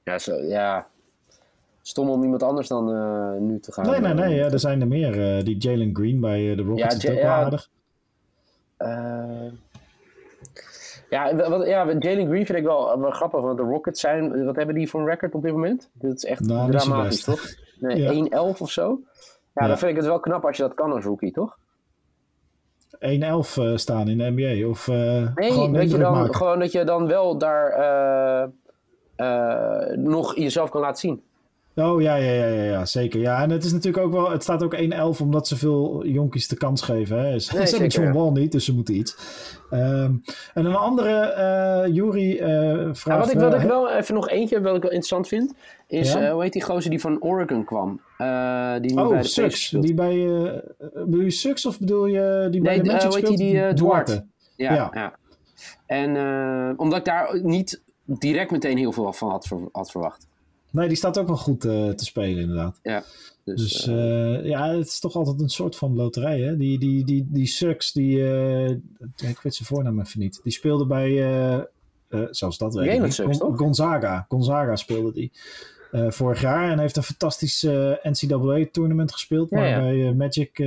Ja, 0.02 0.18
zo, 0.18 0.34
ja. 0.36 0.86
Stom 1.82 2.10
om 2.10 2.22
iemand 2.22 2.42
anders 2.42 2.68
dan 2.68 2.92
eh, 2.94 3.40
nu 3.40 3.60
te 3.60 3.72
gaan. 3.72 3.86
Nee, 3.90 4.00
nee, 4.00 4.10
eh, 4.10 4.16
nee, 4.18 4.34
ja, 4.34 4.44
er 4.50 4.58
zijn 4.60 4.80
er 4.80 4.86
meer. 4.88 5.36
Eh, 5.36 5.44
die 5.44 5.56
Jalen 5.58 5.90
Green 5.96 6.20
bij 6.20 6.54
de 6.54 6.62
Rockets 6.62 6.82
Ja, 6.82 6.96
is 6.96 7.02
Ja, 7.02 7.10
ook 7.10 7.16
wel 7.16 7.24
ja. 7.26 7.36
aardig. 7.44 7.68
Eh, 8.76 9.52
ja, 11.10 11.34
wat, 11.48 11.66
ja, 11.66 11.86
Jalen 11.98 12.26
Green 12.26 12.46
vind 12.46 12.58
ik 12.58 12.64
wel, 12.64 13.00
wel 13.00 13.10
grappig, 13.10 13.40
want 13.40 13.56
de 13.58 13.62
Rockets 13.64 14.00
zijn, 14.00 14.44
wat 14.44 14.56
hebben 14.56 14.74
die 14.74 14.88
voor 14.90 15.00
een 15.00 15.06
record 15.06 15.34
op 15.34 15.42
dit 15.42 15.52
moment? 15.52 15.90
Dit 15.92 16.16
is 16.16 16.24
echt 16.24 16.40
Nou, 16.40 16.70
dramatisch, 16.70 17.24
toch? 17.24 17.42
Nee, 17.80 17.96
Ja. 18.30 18.54
1-11 18.54 18.60
of 18.60 18.70
zo? 18.70 19.00
Ja, 19.54 19.62
Ja. 19.62 19.68
dan 19.68 19.78
vind 19.78 19.90
ik 19.90 19.96
het 19.96 20.06
wel 20.06 20.20
knap 20.20 20.44
als 20.44 20.56
je 20.56 20.62
dat 20.62 20.74
kan 20.74 20.92
als 20.92 21.04
rookie, 21.04 21.32
toch? 21.32 21.58
1-11 23.00 23.62
eh, 23.62 23.76
staan 23.76 24.08
in 24.08 24.18
de 24.18 24.30
NBA. 24.30 24.68
Of 24.68 24.88
eh 24.88 25.34
Nee, 25.34 25.52
gewoon 25.52 25.72
weet 25.72 25.90
je 25.90 25.98
dan, 25.98 26.12
maken. 26.12 26.34
gewoon 26.34 26.58
dat 26.58 26.72
je 26.72 26.84
dan 26.84 27.06
wel 27.06 27.38
daar 27.38 27.70
eh, 29.16 29.96
nog 29.96 30.36
jezelf 30.36 30.70
kan 30.70 30.80
laten 30.80 31.00
zien. 31.00 31.22
Oh 31.78 32.02
ja, 32.02 32.14
ja, 32.16 32.32
ja, 32.32 32.46
ja, 32.46 32.62
ja, 32.62 32.84
zeker. 32.84 33.20
Ja, 33.20 33.42
en 33.42 33.50
het 33.50 33.64
is 33.64 33.72
natuurlijk 33.72 34.04
ook 34.04 34.12
wel, 34.12 34.30
het 34.30 34.42
staat 34.42 34.62
ook 34.62 34.74
1-11 34.76 35.20
omdat 35.20 35.48
ze 35.48 35.56
veel 35.56 36.06
jonkies 36.06 36.48
de 36.48 36.56
kans 36.56 36.82
geven. 36.82 37.16
Hè. 37.18 37.38
Ze 37.38 37.52
Nee, 37.54 37.62
hebben 37.62 37.90
zeker, 37.90 38.04
John. 38.04 38.18
Wall 38.18 38.30
niet, 38.30 38.52
dus 38.52 38.64
ze 38.64 38.74
moeten 38.74 38.94
iets. 38.94 39.16
Ehm, 39.70 40.12
en 40.54 40.64
een 40.64 40.74
andere, 40.74 41.18
eh 41.18 41.94
Jury 41.94 42.36
eh 42.38 42.48
Ja, 43.04 43.18
wat 43.18 43.30
ik, 43.32 43.38
wat 43.38 43.54
ik 43.54 43.60
wel 43.60 43.90
even 43.90 44.14
nog 44.14 44.28
eentje, 44.28 44.60
wat 44.60 44.76
ik 44.76 44.82
wel 44.82 44.90
interessant 44.90 45.28
vind, 45.28 45.54
is, 45.86 46.12
Ja? 46.12 46.20
eh, 46.20 46.32
hoe 46.32 46.42
heet 46.42 46.52
die 46.52 46.62
gozer 46.62 46.90
die 46.90 47.00
van 47.00 47.22
Oregon 47.22 47.64
kwam? 47.64 48.00
Eh, 48.18 48.72
die 48.80 48.90
nu 48.90 48.94
bij 48.94 49.04
Oh, 49.04 49.16
de 49.20 49.22
Sux. 49.28 49.70
Die 49.70 49.94
bij, 49.94 50.26
eh, 50.26 50.52
bedoel 50.94 51.20
je 51.20 51.30
Sux 51.30 51.66
of 51.66 51.78
bedoel 51.78 52.06
je 52.06 52.48
die 52.50 52.60
bij 52.60 52.74
Nee, 52.74 52.82
de 52.82 52.88
eh, 52.88 52.94
Magic 52.94 53.08
hoe 53.08 53.16
heet 53.16 53.24
speelt? 53.24 53.38
die, 53.38 53.50
die, 53.52 53.62
eh, 53.62 53.74
Duarte. 53.74 54.24
Ja, 54.56 54.74
Ja. 54.74 54.90
ja. 54.94 55.14
En 55.86 56.16
eh, 56.16 56.70
omdat 56.76 56.98
ik 56.98 57.04
daar 57.04 57.40
niet 57.42 57.82
direct 58.04 58.50
meteen 58.50 58.76
heel 58.78 58.92
veel 58.92 59.12
van 59.12 59.30
had 59.72 59.90
verwacht. 59.90 60.26
Nee, 60.76 60.88
die 60.88 60.96
staat 60.96 61.18
ook 61.18 61.26
wel 61.26 61.36
goed 61.36 61.64
eh, 61.64 61.88
te 61.88 62.04
spelen 62.04 62.42
inderdaad. 62.42 62.80
Ja, 62.82 63.04
dus, 63.44 63.60
Dus 63.60 63.86
eh, 63.86 64.34
eh, 64.34 64.44
ja, 64.44 64.68
het 64.68 64.86
is 64.86 65.00
toch 65.00 65.14
altijd 65.14 65.40
een 65.40 65.48
soort 65.48 65.76
van 65.76 65.94
loterij, 65.94 66.40
hè? 66.40 66.56
Die, 66.56 66.78
die, 66.78 67.04
die, 67.04 67.26
die 67.30 67.46
Sux, 67.46 67.92
die... 67.92 68.18
ik 69.16 69.40
weet 69.42 69.54
zijn 69.54 69.68
voornaam 69.68 70.00
even 70.00 70.20
niet. 70.20 70.40
Die 70.42 70.52
speelde 70.52 70.86
bij... 70.86 71.36
eh, 72.08 72.20
zelfs 72.30 72.58
dat 72.58 72.74
weet 72.74 73.20
ik 73.20 73.38
toch? 73.38 73.56
Gonzaga. 73.56 74.26
Gonzaga 74.28 74.76
speelde 74.76 75.12
die. 75.12 75.32
vorig 76.08 76.40
jaar 76.40 76.70
en 76.70 76.78
heeft 76.78 76.96
een 76.96 77.02
fantastisch 77.02 77.62
NCAA-tournament 78.02 79.12
gespeeld. 79.12 79.50
Maar 79.50 79.68
ja. 79.68 79.80
bij 79.80 80.14
Magic 80.14 80.58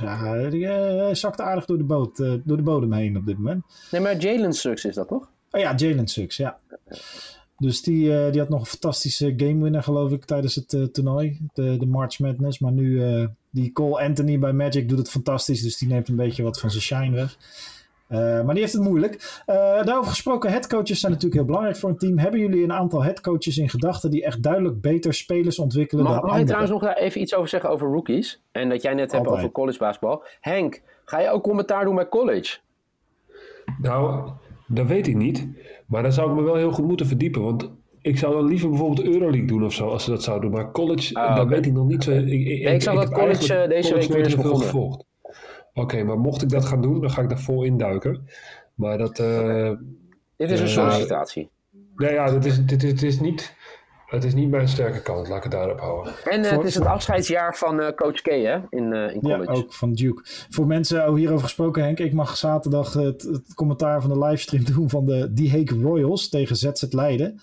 ja, 0.00 0.48
die, 0.48 1.14
zakte 1.14 1.42
aardig 1.42 1.64
door 1.64 1.78
de, 1.78 1.84
boot, 1.84 2.16
door 2.16 2.56
de 2.56 2.62
bodem 2.62 2.92
heen 2.92 3.16
op 3.16 3.26
dit 3.26 3.36
moment. 3.36 3.64
nee, 3.90 4.00
maar 4.00 4.16
Jalen 4.16 4.52
Suggs 4.52 4.84
is 4.84 4.94
dat 4.94 5.08
toch? 5.08 5.28
Oh 5.50 5.60
ja, 5.60 5.74
Jalen 5.74 6.06
Suggs, 6.06 6.36
ja. 6.36 6.58
Dus 7.58 7.82
die, 7.82 8.16
eh, 8.16 8.30
die 8.30 8.40
had 8.40 8.48
nog 8.48 8.60
een 8.60 8.66
fantastische 8.66 9.34
game 9.36 9.62
winner, 9.62 9.82
geloof 9.82 10.12
ik, 10.12 10.24
tijdens 10.24 10.54
het 10.54 10.72
eh, 10.72 10.82
toernooi. 10.82 11.38
De, 11.54 11.76
de 11.76 11.86
March 11.86 12.18
Madness. 12.18 12.58
Maar 12.58 12.72
nu, 12.72 13.02
eh, 13.02 13.26
die 13.50 13.72
Cole 13.72 14.02
Anthony 14.02 14.38
bij 14.38 14.52
Magic 14.52 14.88
doet 14.88 14.98
het 14.98 15.10
fantastisch. 15.10 15.62
Dus 15.62 15.78
die 15.78 15.88
neemt 15.88 16.08
een 16.08 16.16
beetje 16.16 16.42
wat 16.42 16.60
van 16.60 16.70
zijn 16.70 16.82
shine 16.82 17.16
weg. 17.16 17.36
Eh, 18.06 18.18
maar 18.18 18.54
die 18.54 18.62
heeft 18.62 18.72
het 18.72 18.82
moeilijk. 18.82 19.42
Eh, 19.46 19.54
daarover 19.56 20.10
gesproken, 20.10 20.50
headcoaches 20.50 21.00
zijn 21.00 21.12
natuurlijk 21.12 21.40
heel 21.40 21.48
belangrijk 21.48 21.76
voor 21.76 21.90
een 21.90 21.98
team. 21.98 22.18
Hebben 22.18 22.40
jullie 22.40 22.64
een 22.64 22.72
aantal 22.72 23.02
headcoaches 23.02 23.58
in 23.58 23.68
gedachten 23.68 24.10
die 24.10 24.24
echt 24.24 24.42
duidelijk 24.42 24.80
beter 24.80 25.14
spelers 25.14 25.58
ontwikkelen 25.58 26.04
Mag, 26.04 26.12
dan 26.12 26.22
mag 26.22 26.30
je 26.30 26.40
anderen? 26.40 26.60
trouwens 26.60 26.82
nog 26.82 26.94
daar 26.94 27.04
even 27.04 27.20
iets 27.20 27.34
over 27.34 27.48
zeggen 27.48 27.70
over 27.70 27.88
rookies? 27.88 28.42
En 28.52 28.68
dat 28.68 28.82
jij 28.82 28.94
net 28.94 29.12
hebt 29.12 29.26
over 29.26 29.50
college 29.50 29.78
basketbal. 29.78 30.24
Henk, 30.40 30.82
ga 31.04 31.20
je 31.20 31.30
ook 31.30 31.42
commentaar 31.42 31.84
doen 31.84 31.94
bij 31.94 32.08
college? 32.08 32.58
Nou, 33.80 34.30
dat 34.66 34.86
weet 34.86 35.06
ik 35.06 35.16
niet. 35.16 35.48
Maar 35.86 36.02
dan 36.02 36.12
zou 36.12 36.30
ik 36.30 36.36
me 36.36 36.42
wel 36.42 36.54
heel 36.54 36.72
goed 36.72 36.86
moeten 36.86 37.06
verdiepen. 37.06 37.42
Want 37.42 37.70
ik 38.00 38.18
zou 38.18 38.34
dan 38.34 38.44
liever 38.44 38.68
bijvoorbeeld 38.68 39.06
Euroleague 39.06 39.46
doen 39.46 39.64
of 39.64 39.72
zo, 39.72 39.88
als 39.88 40.04
ze 40.04 40.10
dat 40.10 40.22
zouden 40.22 40.50
doen. 40.50 40.60
Maar 40.60 40.70
college, 40.72 41.14
Ah, 41.14 41.36
dat 41.36 41.48
weet 41.48 41.66
ik 41.66 41.72
nog 41.72 41.86
niet 41.86 42.04
zo. 42.04 42.10
Ik, 42.10 42.28
ik, 42.28 42.68
ik 42.68 42.82
zag 42.82 42.94
dat 42.94 43.10
college, 43.12 43.64
deze 43.68 43.88
college 43.90 44.08
week 44.08 44.16
weer 44.16 44.26
is 44.26 44.36
begonnen. 44.36 44.60
gevolgd. 44.66 45.04
Oké, 45.74 46.02
maar 46.02 46.18
mocht 46.18 46.42
ik 46.42 46.48
dat 46.48 46.64
gaan 46.64 46.82
doen, 46.82 47.00
dan 47.00 47.10
ga 47.10 47.22
ik 47.22 47.28
daar 47.28 47.40
vol 47.40 47.62
induiken. 47.64 48.28
Maar 48.74 48.98
dat... 48.98 49.18
eh, 49.18 49.70
Dit 50.36 50.50
is 50.50 50.60
een 50.60 50.66
Eh, 50.66 50.72
sollicitatie. 50.72 51.50
nee, 51.96 52.12
ja, 52.12 52.30
dit 52.30 52.44
is, 52.44 52.64
dit, 52.66 52.82
is- 52.82 52.90
dit 52.90 53.02
is 53.02 53.20
niet... 53.20 53.54
Het 54.14 54.24
is 54.24 54.34
niet 54.34 54.50
mijn 54.50 54.68
sterke 54.68 55.02
kant, 55.02 55.28
laat 55.28 55.36
ik 55.36 55.42
het 55.42 55.52
daarop 55.52 55.80
houden. 55.80 56.12
En 56.24 56.42
eh, 56.44 56.48
Voor- 56.48 56.58
het 56.58 56.66
is 56.66 56.74
het 56.74 56.84
afscheidsjaar 56.86 57.56
van 57.56 57.80
eh, 57.80 57.94
Coach 57.94 58.20
K, 58.20 58.26
hè? 58.26 58.58
In, 58.70 58.92
eh, 58.92 59.14
in 59.14 59.18
Ja, 59.22 59.36
college. 59.36 59.50
ook 59.50 59.72
van 59.72 59.92
Duke. 59.92 60.22
Voor 60.50 60.66
mensen 60.66 61.08
oh, 61.08 61.14
hierover 61.16 61.42
gesproken, 61.44 61.82
Henk. 61.82 61.98
Ik 61.98 62.12
mag 62.12 62.36
zaterdag 62.36 62.92
het, 62.92 63.22
het 63.22 63.54
commentaar 63.54 64.00
van 64.00 64.10
de 64.12 64.18
livestream 64.18 64.64
doen 64.74 64.90
van 64.90 65.04
de 65.04 65.32
Die 65.32 65.50
Hague 65.50 65.82
Royals 65.82 66.28
tegen 66.28 66.56
ZZ 66.56 66.82
Leiden. 66.90 67.40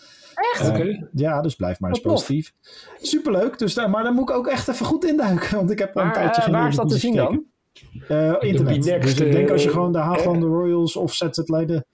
Echt? 0.54 0.70
Oké. 0.70 1.08
Ja, 1.14 1.42
dus 1.42 1.56
blijf 1.56 1.80
maar 1.80 1.90
eens 1.90 2.02
Wat 2.02 2.12
tof. 2.16 2.22
positief. 2.26 2.54
Superleuk, 3.02 3.58
dus 3.58 3.74
daar, 3.74 3.90
maar 3.90 4.04
dan 4.04 4.14
moet 4.14 4.30
ik 4.30 4.36
ook 4.36 4.48
echt 4.48 4.68
even 4.68 4.86
goed 4.86 5.06
induiken. 5.06 5.56
Want 5.58 5.72
ik 5.72 5.80
heb 5.80 5.98
al 5.98 6.04
een 6.06 6.12
tijdje 6.12 6.42
geen 6.42 6.54
waar 6.54 6.68
is 6.68 6.76
dat 6.76 6.90
te 6.90 6.98
zien 6.98 7.16
dan? 7.16 7.26
gekeken. 7.28 8.40
Eh, 8.42 8.50
internet. 8.50 8.84
Dus 9.02 9.20
ik 9.20 9.32
denk 9.32 9.50
als 9.50 9.64
je 9.64 9.70
gewoon 9.70 9.92
de 9.92 10.00
app? 10.00 10.08
Haagland 10.16 10.44
Royals 10.44 10.96
of 10.96 11.14
ZZ 11.14 11.42
Leiden... 11.46 11.86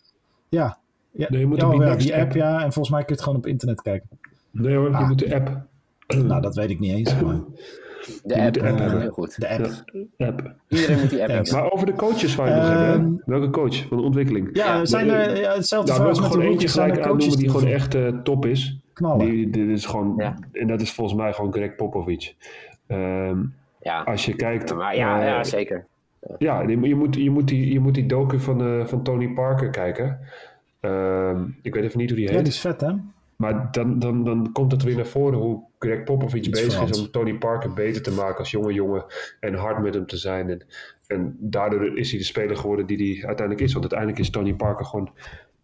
Ja. 0.49 0.78
ja. 1.11 1.28
Nee, 1.30 1.39
je 1.39 1.45
moet 1.45 1.57
ja, 1.61 1.69
de 1.69 1.95
die 1.95 2.13
app, 2.15 2.21
app. 2.23 2.34
ja. 2.36 2.55
En 2.63 2.73
volgens 2.73 2.89
mij 2.89 2.99
kun 2.99 3.07
je 3.07 3.13
het 3.13 3.21
gewoon 3.23 3.38
op 3.38 3.47
internet 3.47 3.82
kijken. 3.82 4.09
Nee 4.62 4.76
hoor, 4.76 4.89
je 4.89 4.95
Ah. 4.95 5.08
moet 5.08 5.20
de 5.20 5.36
app. 5.36 5.62
Nou, 6.28 6.41
dat 6.41 6.55
weet 6.55 6.70
ik 6.70 6.80
niet 6.80 6.91
eens. 6.91 7.22
Maar 7.22 7.36
De 8.24 8.41
app. 8.41 8.53
de 8.53 8.60
app 8.62 8.76
eh, 8.78 8.80
hebben. 8.80 9.01
heel 9.01 9.10
goed. 9.12 9.39
de 9.41 9.49
app. 9.49 9.84
Ja, 10.18 10.28
app. 10.28 10.53
Iedereen 10.68 10.99
moet 10.99 11.10
die 11.10 11.22
app 11.22 11.30
hebben. 11.32 11.53
Maar 11.53 11.72
over 11.72 11.86
de 11.86 11.93
coaches 11.93 12.36
waar 12.36 12.49
je 12.49 12.55
nog 12.55 12.64
Ehm, 12.64 12.74
hebt, 12.80 12.97
hè? 13.03 13.16
Welke 13.26 13.49
coach 13.49 13.88
van 13.88 13.97
de 13.97 14.03
ontwikkeling? 14.03 14.49
Ja, 14.53 14.86
zijn 14.86 15.10
er 15.10 15.39
ja, 15.41 15.53
hetzelfde 15.55 15.91
Nou, 15.91 16.03
vraag 16.03 16.16
met 16.16 16.26
de 16.26 16.32
gewoon 16.38 16.51
eentje 16.51 16.68
gelijk 16.68 16.89
er 16.95 16.95
coaches 17.01 17.12
aannoemen 17.14 17.38
die 17.38 17.49
gewoon 17.49 17.68
echt 17.68 17.95
eh, 17.95 18.08
top 18.24 18.45
is. 18.45 18.80
knallen? 18.93 19.26
Die, 19.26 19.49
dit 19.49 19.68
is 19.70 19.86
gewoon, 19.86 20.14
Ja. 20.18 20.36
En 20.51 20.68
dat 20.68 20.82
is 20.82 20.91
volgens 20.91 21.18
mij 21.20 21.34
gewoon 21.34 21.53
Greg 21.53 21.76
Popovich. 21.76 22.34
Ehm, 22.88 23.38
Ja, 23.82 24.01
als 24.01 24.26
je 24.26 24.36
kijkt... 24.36 24.76
maar 24.76 24.95
ja, 24.95 25.20
eh, 25.20 25.26
ja 25.26 25.43
zeker. 25.43 25.86
Ja, 26.38 26.62
je 26.62 26.78
moet, 26.95 27.16
je 27.16 27.30
moet, 27.30 27.47
die, 27.47 27.72
je 27.74 27.80
moet 27.80 27.93
die 27.95 28.05
docu 28.05 28.39
van, 28.39 28.62
uh, 28.68 28.86
van 28.86 29.03
Tony 29.03 29.28
Parker 29.34 29.70
kijken. 29.70 30.20
Uh, 30.82 31.32
ik 31.62 31.74
weet 31.74 31.84
even 31.84 31.99
niet 31.99 32.10
hoe 32.10 32.18
die 32.18 32.28
heet. 32.28 32.36
Ja, 32.36 32.41
die 32.43 32.51
is 32.51 32.60
vet, 32.60 32.82
hè? 32.82 32.91
Maar 33.38 33.71
dan, 33.71 33.99
dan, 33.99 34.23
dan 34.23 34.51
komt 34.51 34.71
het 34.71 34.83
weer 34.83 34.95
naar 34.95 35.05
voren 35.05 35.39
hoe 35.39 35.63
Greg 35.79 36.03
Popovich 36.03 36.49
bezig 36.49 36.89
is 36.89 36.99
om 36.99 37.11
Tony 37.11 37.38
Parker 37.38 37.73
beter 37.73 38.01
te 38.01 38.11
maken 38.11 38.38
als 38.38 38.51
jonge 38.51 38.73
jongen 38.73 39.05
en 39.39 39.53
hard 39.53 39.81
met 39.81 39.93
hem 39.93 40.05
te 40.05 40.17
zijn. 40.17 40.49
En, 40.49 40.65
en 41.07 41.38
daardoor 41.39 41.97
is 41.97 42.09
hij 42.09 42.19
de 42.19 42.25
speler 42.25 42.57
geworden 42.57 42.85
die 42.85 42.97
hij 42.97 43.27
uiteindelijk 43.27 43.67
is. 43.67 43.73
Want 43.73 43.83
uiteindelijk 43.83 44.19
is 44.19 44.29
Tony 44.29 44.53
Parker 44.53 44.85
gewoon 44.85 45.11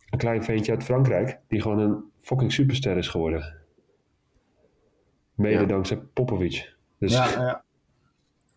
een 0.09 0.17
klein 0.17 0.43
ventje 0.43 0.71
uit 0.71 0.83
Frankrijk 0.83 1.39
die 1.47 1.61
gewoon 1.61 1.79
een 1.79 2.03
fucking 2.19 2.51
superster 2.51 2.97
is 2.97 3.07
geworden. 3.07 3.55
Mede 5.35 5.65
dankzij 5.65 5.97
Popovic. 5.97 6.73
Dus, 6.97 7.13
ja, 7.13 7.27
ja. 7.27 7.63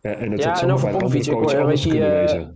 en 0.21 0.31
het 0.31 0.43
ja, 0.43 0.61
en 0.61 0.71
over 0.71 0.89
Popovic, 0.89 1.25
ik 1.25 1.31
hoor, 1.31 1.65
weet 1.65 1.83
je, 1.83 1.97
uh, 2.29 2.47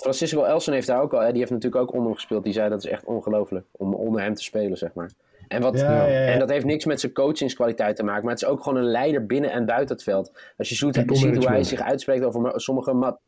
Francisco 0.00 0.44
Elson 0.44 0.74
heeft 0.74 0.86
daar 0.86 1.02
ook 1.02 1.14
al, 1.14 1.20
die 1.20 1.38
heeft 1.38 1.50
natuurlijk 1.50 1.82
ook 1.82 1.92
onder 1.92 2.06
hem 2.06 2.14
gespeeld. 2.14 2.44
Die 2.44 2.52
zei 2.52 2.68
dat 2.68 2.84
is 2.84 2.90
echt 2.90 3.04
ongelooflijk 3.04 3.66
om 3.70 3.94
onder 3.94 4.20
hem 4.20 4.34
te 4.34 4.42
spelen, 4.42 4.76
zeg 4.76 4.94
maar. 4.94 5.10
En, 5.48 5.62
wat, 5.62 5.74
en 5.74 6.38
dat 6.38 6.50
heeft 6.50 6.64
niks 6.64 6.84
met 6.84 7.00
zijn 7.00 7.12
coachingskwaliteit 7.12 7.96
te 7.96 8.02
maken, 8.02 8.22
maar 8.24 8.32
het 8.32 8.42
is 8.42 8.48
ook 8.48 8.62
gewoon 8.62 8.78
een 8.78 8.90
leider 8.90 9.26
binnen 9.26 9.50
en 9.50 9.66
buiten 9.66 9.94
het 9.94 10.04
veld. 10.04 10.32
Als 10.56 10.68
je 10.68 10.74
ziet, 10.74 11.04
ziet 11.06 11.36
hoe 11.36 11.48
hij 11.48 11.64
zich 11.64 11.80
uitspreekt 11.80 12.24
over 12.24 12.60
sommige 12.60 12.92
ma 12.92 13.18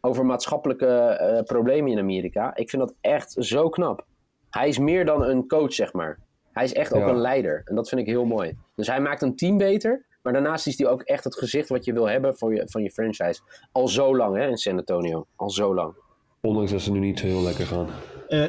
over 0.00 0.26
maatschappelijke 0.26 1.18
uh, 1.20 1.42
problemen 1.42 1.92
in 1.92 1.98
Amerika, 1.98 2.56
ik 2.56 2.70
vind 2.70 2.82
dat 2.82 2.94
echt 3.00 3.36
zo 3.38 3.68
knap. 3.68 4.06
Hij 4.50 4.68
is 4.68 4.78
meer 4.78 5.04
dan 5.04 5.24
een 5.24 5.46
coach, 5.46 5.72
zeg 5.72 5.92
maar. 5.92 6.18
Hij 6.52 6.64
is 6.64 6.72
echt 6.72 6.92
ook 6.92 7.06
een 7.06 7.20
leider. 7.20 7.62
En 7.64 7.74
dat 7.74 7.88
vind 7.88 8.00
ik 8.00 8.06
heel 8.06 8.24
mooi. 8.24 8.56
Dus 8.74 8.86
hij 8.86 9.00
maakt 9.00 9.22
een 9.22 9.36
team 9.36 9.58
beter. 9.58 10.06
Maar 10.22 10.32
daarnaast 10.32 10.66
is 10.66 10.78
hij 10.78 10.88
ook 10.88 11.02
echt 11.02 11.24
het 11.24 11.38
gezicht 11.38 11.68
wat 11.68 11.84
je 11.84 11.92
wil 11.92 12.08
hebben 12.08 12.36
voor 12.36 12.54
je, 12.54 12.68
van 12.68 12.82
je 12.82 12.90
franchise. 12.90 13.40
Al 13.72 13.88
zo 13.88 14.16
lang 14.16 14.36
hè, 14.36 14.46
in 14.46 14.56
San 14.56 14.76
Antonio. 14.76 15.26
Al 15.36 15.50
zo 15.50 15.74
lang. 15.74 15.94
Ondanks 16.40 16.70
dat 16.70 16.80
ze 16.80 16.92
nu 16.92 16.98
niet 16.98 17.20
heel 17.20 17.42
lekker 17.42 17.66
gaan. 17.66 17.88
Uh, 18.28 18.44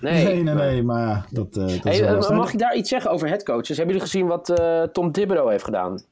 nee, 0.00 0.24
nee, 0.24 0.42
nee, 0.42 0.54
nee, 0.54 0.82
maar 0.82 1.26
dat, 1.30 1.56
uh, 1.56 1.66
dat 1.66 1.82
hey, 1.82 2.00
uh, 2.00 2.30
Mag 2.30 2.52
ik 2.52 2.58
daar 2.58 2.76
iets 2.76 2.88
zeggen 2.88 3.10
over 3.10 3.28
headcoaches? 3.28 3.76
Hebben 3.76 3.94
jullie 3.94 4.10
gezien 4.10 4.26
wat 4.26 4.52
Tom 4.92 5.12
Thibodeau 5.12 5.50
heeft 5.50 5.64
gedaan? 5.64 6.02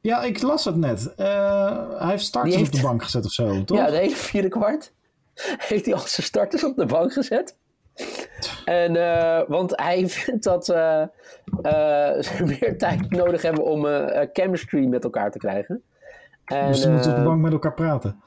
Ja, 0.00 0.22
ik 0.22 0.42
las 0.42 0.64
het 0.64 0.76
net. 0.76 1.12
hij 1.16 2.08
heeft 2.08 2.24
starters 2.24 2.56
heeft... 2.56 2.74
op 2.74 2.76
de 2.76 2.86
bank 2.86 3.02
gezet 3.02 3.24
of 3.24 3.32
zo, 3.32 3.54
toch? 3.64 3.78
Ja, 3.78 3.86
de 3.86 3.96
hele 3.96 4.14
vierde 4.14 4.48
kwart 4.48 4.92
heeft 5.68 5.84
hij 5.84 5.94
al 5.94 6.00
zijn 6.00 6.26
starters 6.26 6.64
op 6.64 6.76
de 6.76 6.86
bank 6.86 7.12
gezet. 7.12 7.56
En, 8.64 8.94
uh, 8.94 9.40
want 9.48 9.72
hij 9.76 10.08
vindt 10.08 10.44
dat 10.44 10.68
uh, 10.68 11.02
uh, 11.62 12.22
ze 12.22 12.44
meer 12.44 12.78
tijd 12.78 13.10
nodig 13.10 13.42
hebben 13.42 13.64
om 13.64 13.86
chemistry 14.32 14.86
met 14.86 15.04
elkaar 15.04 15.30
te 15.30 15.38
krijgen. 15.38 15.82
En, 16.44 16.66
dus 16.66 16.80
ze 16.80 16.90
moeten 16.90 17.10
op 17.10 17.16
de 17.16 17.22
bank 17.22 17.40
met 17.40 17.52
elkaar 17.52 17.74
praten. 17.74 18.22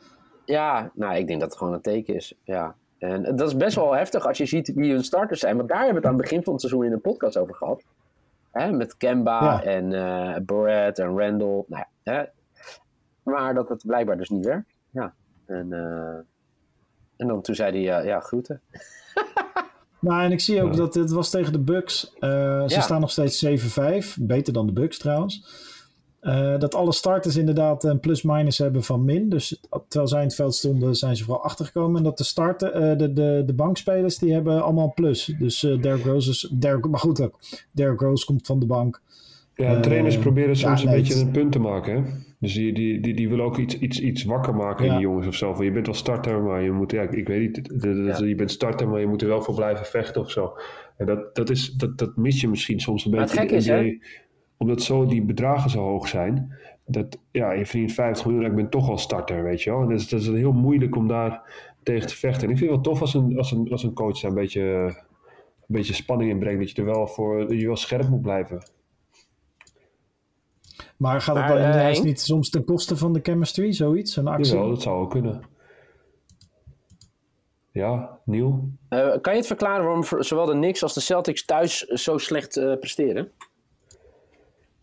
Ja, 0.48 0.92
nou, 0.94 1.16
ik 1.16 1.28
denk 1.28 1.40
dat 1.40 1.50
het 1.50 1.58
gewoon 1.58 1.74
een 1.74 1.82
teken 1.82 2.16
is. 2.16 2.34
Ja. 2.44 2.76
En 2.98 3.36
dat 3.36 3.48
is 3.48 3.56
best 3.56 3.76
wel 3.76 3.96
heftig 3.96 4.28
als 4.28 4.38
je 4.38 4.46
ziet 4.46 4.74
wie 4.74 4.92
hun 4.92 5.04
starters 5.04 5.40
zijn. 5.40 5.58
Want 5.58 5.70
daar 5.70 5.84
hebben 5.84 5.96
we 5.96 6.02
het 6.02 6.10
aan 6.10 6.20
het 6.20 6.30
begin 6.30 6.44
van 6.44 6.54
het 6.54 6.62
seizoen 6.62 6.86
in 6.86 6.92
een 6.92 7.02
podcast 7.02 7.38
over 7.38 7.56
gehad. 7.56 7.84
Hè, 8.52 8.72
met 8.72 8.98
Kemba 8.98 9.64
en 9.64 9.92
uh, 9.92 10.36
Barrett 10.42 11.00
en 11.00 11.20
Randall. 11.20 11.64
Nou, 11.68 11.86
hè. 12.04 12.24
Maar 13.24 13.54
dat 13.54 13.70
het 13.70 13.84
blijkbaar 13.86 14.18
dus 14.18 14.30
niet 14.30 14.46
werkt. 14.46 14.74
Ja. 14.90 15.14
En, 15.46 15.74
en 17.18 17.28
dan 17.28 17.42
toen 17.42 17.56
zei 17.56 17.86
hij, 17.86 18.06
ja, 18.06 18.20
groeten. 18.20 18.62
Nou, 20.00 20.24
en 20.24 20.32
ik 20.32 20.40
zie 20.40 20.64
ook 20.64 20.76
dat 20.76 20.94
dit 20.94 21.12
was 21.12 21.30
tegen 21.30 21.52
de 21.52 21.60
Bucks. 21.60 22.14
Uh, 22.20 22.68
ze 22.68 22.82
staan 22.82 23.02
nog 23.02 23.12
steeds 23.12 23.46
7-5. 23.46 24.14
Beter 24.20 24.54
dan 24.54 24.66
de 24.66 24.72
Bucks 24.72 24.98
trouwens. 24.98 25.46
Uh, 26.22 26.60
dat 26.60 26.76
alle 26.76 26.94
starters 26.94 27.36
inderdaad 27.36 27.84
een 27.84 28.00
plus-minus 28.00 28.58
hebben 28.58 28.84
van 28.84 29.06
min. 29.06 29.30
Dus 29.30 29.62
terwijl 29.88 30.10
zij 30.10 30.22
in 30.22 30.28
het 30.28 30.36
veld 30.36 30.56
stonden, 30.56 30.96
zijn 30.96 31.16
ze 31.16 31.24
vooral 31.24 31.44
achtergekomen. 31.44 31.98
En 31.98 32.04
dat 32.04 32.18
de, 32.18 32.24
starten, 32.24 32.82
uh, 32.82 32.98
de, 32.98 33.14
de, 33.14 33.44
de 33.46 33.54
bankspelers, 33.54 34.18
die 34.18 34.34
hebben 34.34 34.64
allemaal 34.64 34.94
plus. 34.94 35.36
Dus 35.40 35.64
uh, 35.64 35.82
Derrick 35.82 36.06
Rose 36.06 36.30
is... 36.30 36.54
Derrick, 36.60 36.88
maar 36.88 37.00
goed 37.00 37.22
ook. 37.22 37.40
Derrick 37.72 38.00
Rose 38.00 38.26
komt 38.26 38.46
van 38.46 38.60
de 38.60 38.66
bank. 38.66 39.02
Ja, 39.56 39.80
trainers 39.80 40.18
proberen 40.18 40.56
soms 40.56 40.84
een 40.84 40.92
beetje 40.92 41.20
een 41.20 41.32
punt 41.32 41.52
te 41.52 41.60
maken. 41.60 41.96
Hè? 41.96 42.12
Dus 42.40 42.54
die, 42.54 42.74
die, 42.74 43.00
die, 43.00 43.16
die 43.16 43.30
willen 43.30 43.46
ook 43.46 43.58
iets, 43.58 43.80
iets, 43.80 44.00
iets 44.00 44.24
wakker 44.24 44.56
maken 44.56 44.86
in 44.86 44.92
die 44.92 45.02
jongens 45.02 45.28
of 45.28 45.36
zo. 45.36 45.54
Van, 45.54 45.66
je 45.66 45.72
bent 45.72 45.86
wel 45.86 45.96
starter, 45.96 46.42
maar 46.42 46.64
je 46.64 46.72
moet, 46.72 46.92
ja, 46.92 47.02
ik 47.02 47.28
weet 47.28 47.40
niet, 47.40 47.82
je 48.20 48.36
bent 48.36 48.52
starter, 48.52 48.88
maar 48.88 49.00
je 49.00 49.08
moet 49.08 49.22
er 49.22 49.28
wel 49.28 49.42
voor 49.42 49.56
blijven 49.56 49.86
vechten 49.86 50.22
of 50.22 50.32
zo. 50.32 50.54
En 50.98 51.06
dat, 51.06 51.36
dat, 51.36 51.50
is, 51.50 51.74
dat, 51.74 51.98
dat 51.98 52.16
mis 52.16 52.42
je 52.42 52.48
misschien 52.48 52.80
soms 52.80 53.06
een 53.06 53.12
beetje. 53.12 53.40
Het 53.40 53.50
gek 53.50 53.52
is, 53.52 53.68
hè? 53.68 53.98
Omdat 54.58 54.82
zo 54.82 55.06
die 55.06 55.22
bedragen 55.22 55.70
zo 55.70 55.82
hoog 55.82 56.08
zijn, 56.08 56.54
dat 56.86 57.18
ja, 57.32 57.52
je 57.52 57.66
verdient 57.66 57.94
50 57.94 58.26
miljoen 58.26 58.44
en 58.44 58.50
ik 58.50 58.56
ben 58.56 58.70
toch 58.70 58.90
al 58.90 58.98
starter, 58.98 59.44
weet 59.44 59.62
je 59.62 59.70
wel. 59.70 59.82
En 59.82 59.90
dat 59.90 60.00
is, 60.00 60.10
dat 60.10 60.22
is 60.22 60.28
heel 60.28 60.52
moeilijk 60.52 60.96
om 60.96 61.08
daar 61.08 61.42
tegen 61.84 62.08
te 62.08 62.16
vechten. 62.16 62.44
En 62.44 62.50
ik 62.50 62.58
vind 62.58 62.72
het 62.72 62.80
wel 62.80 62.94
tof 62.94 63.02
als 63.02 63.14
een, 63.14 63.38
als 63.38 63.52
een, 63.52 63.72
als 63.72 63.84
een 63.84 63.94
coach 63.94 64.20
daar 64.20 64.32
een 64.32 64.38
beetje, 64.38 64.62
een 64.62 64.96
beetje 65.68 65.94
spanning 65.94 66.32
in 66.32 66.40
brengt, 66.40 66.60
dat 66.60 66.72
je 66.72 66.82
er 66.82 66.88
wel 66.88 67.08
voor, 67.08 67.56
je 67.56 67.66
wel 67.66 67.76
scherp 67.76 68.10
moet 68.10 68.22
blijven. 68.22 68.64
Maar 70.98 71.22
gaat 71.22 71.36
het 71.36 71.46
maar, 71.48 71.74
dan 71.74 71.92
uh, 71.92 72.02
niet 72.02 72.22
soms 72.22 72.50
ten 72.50 72.64
koste 72.64 72.98
van 72.98 73.14
de 73.14 73.20
chemistry, 73.24 73.72
zoiets? 73.72 74.16
Een 74.16 74.28
actie? 74.28 74.54
Jawel, 74.54 74.70
dat 74.70 74.82
zou 74.82 75.02
ook 75.02 75.10
kunnen. 75.10 75.42
Ja, 77.72 78.20
Niel? 78.26 78.70
Uh, 78.90 79.16
kan 79.22 79.34
je 79.34 79.40
het 79.40 79.48
verklaren 79.48 79.86
waarom 79.86 80.04
zowel 80.24 80.46
de 80.46 80.52
Knicks 80.52 80.84
als 80.84 80.94
de 80.94 81.00
Celtics 81.00 81.46
thuis 81.46 81.78
zo 81.78 82.18
slecht 82.18 82.58
uh, 82.58 82.76
presteren? 82.80 83.32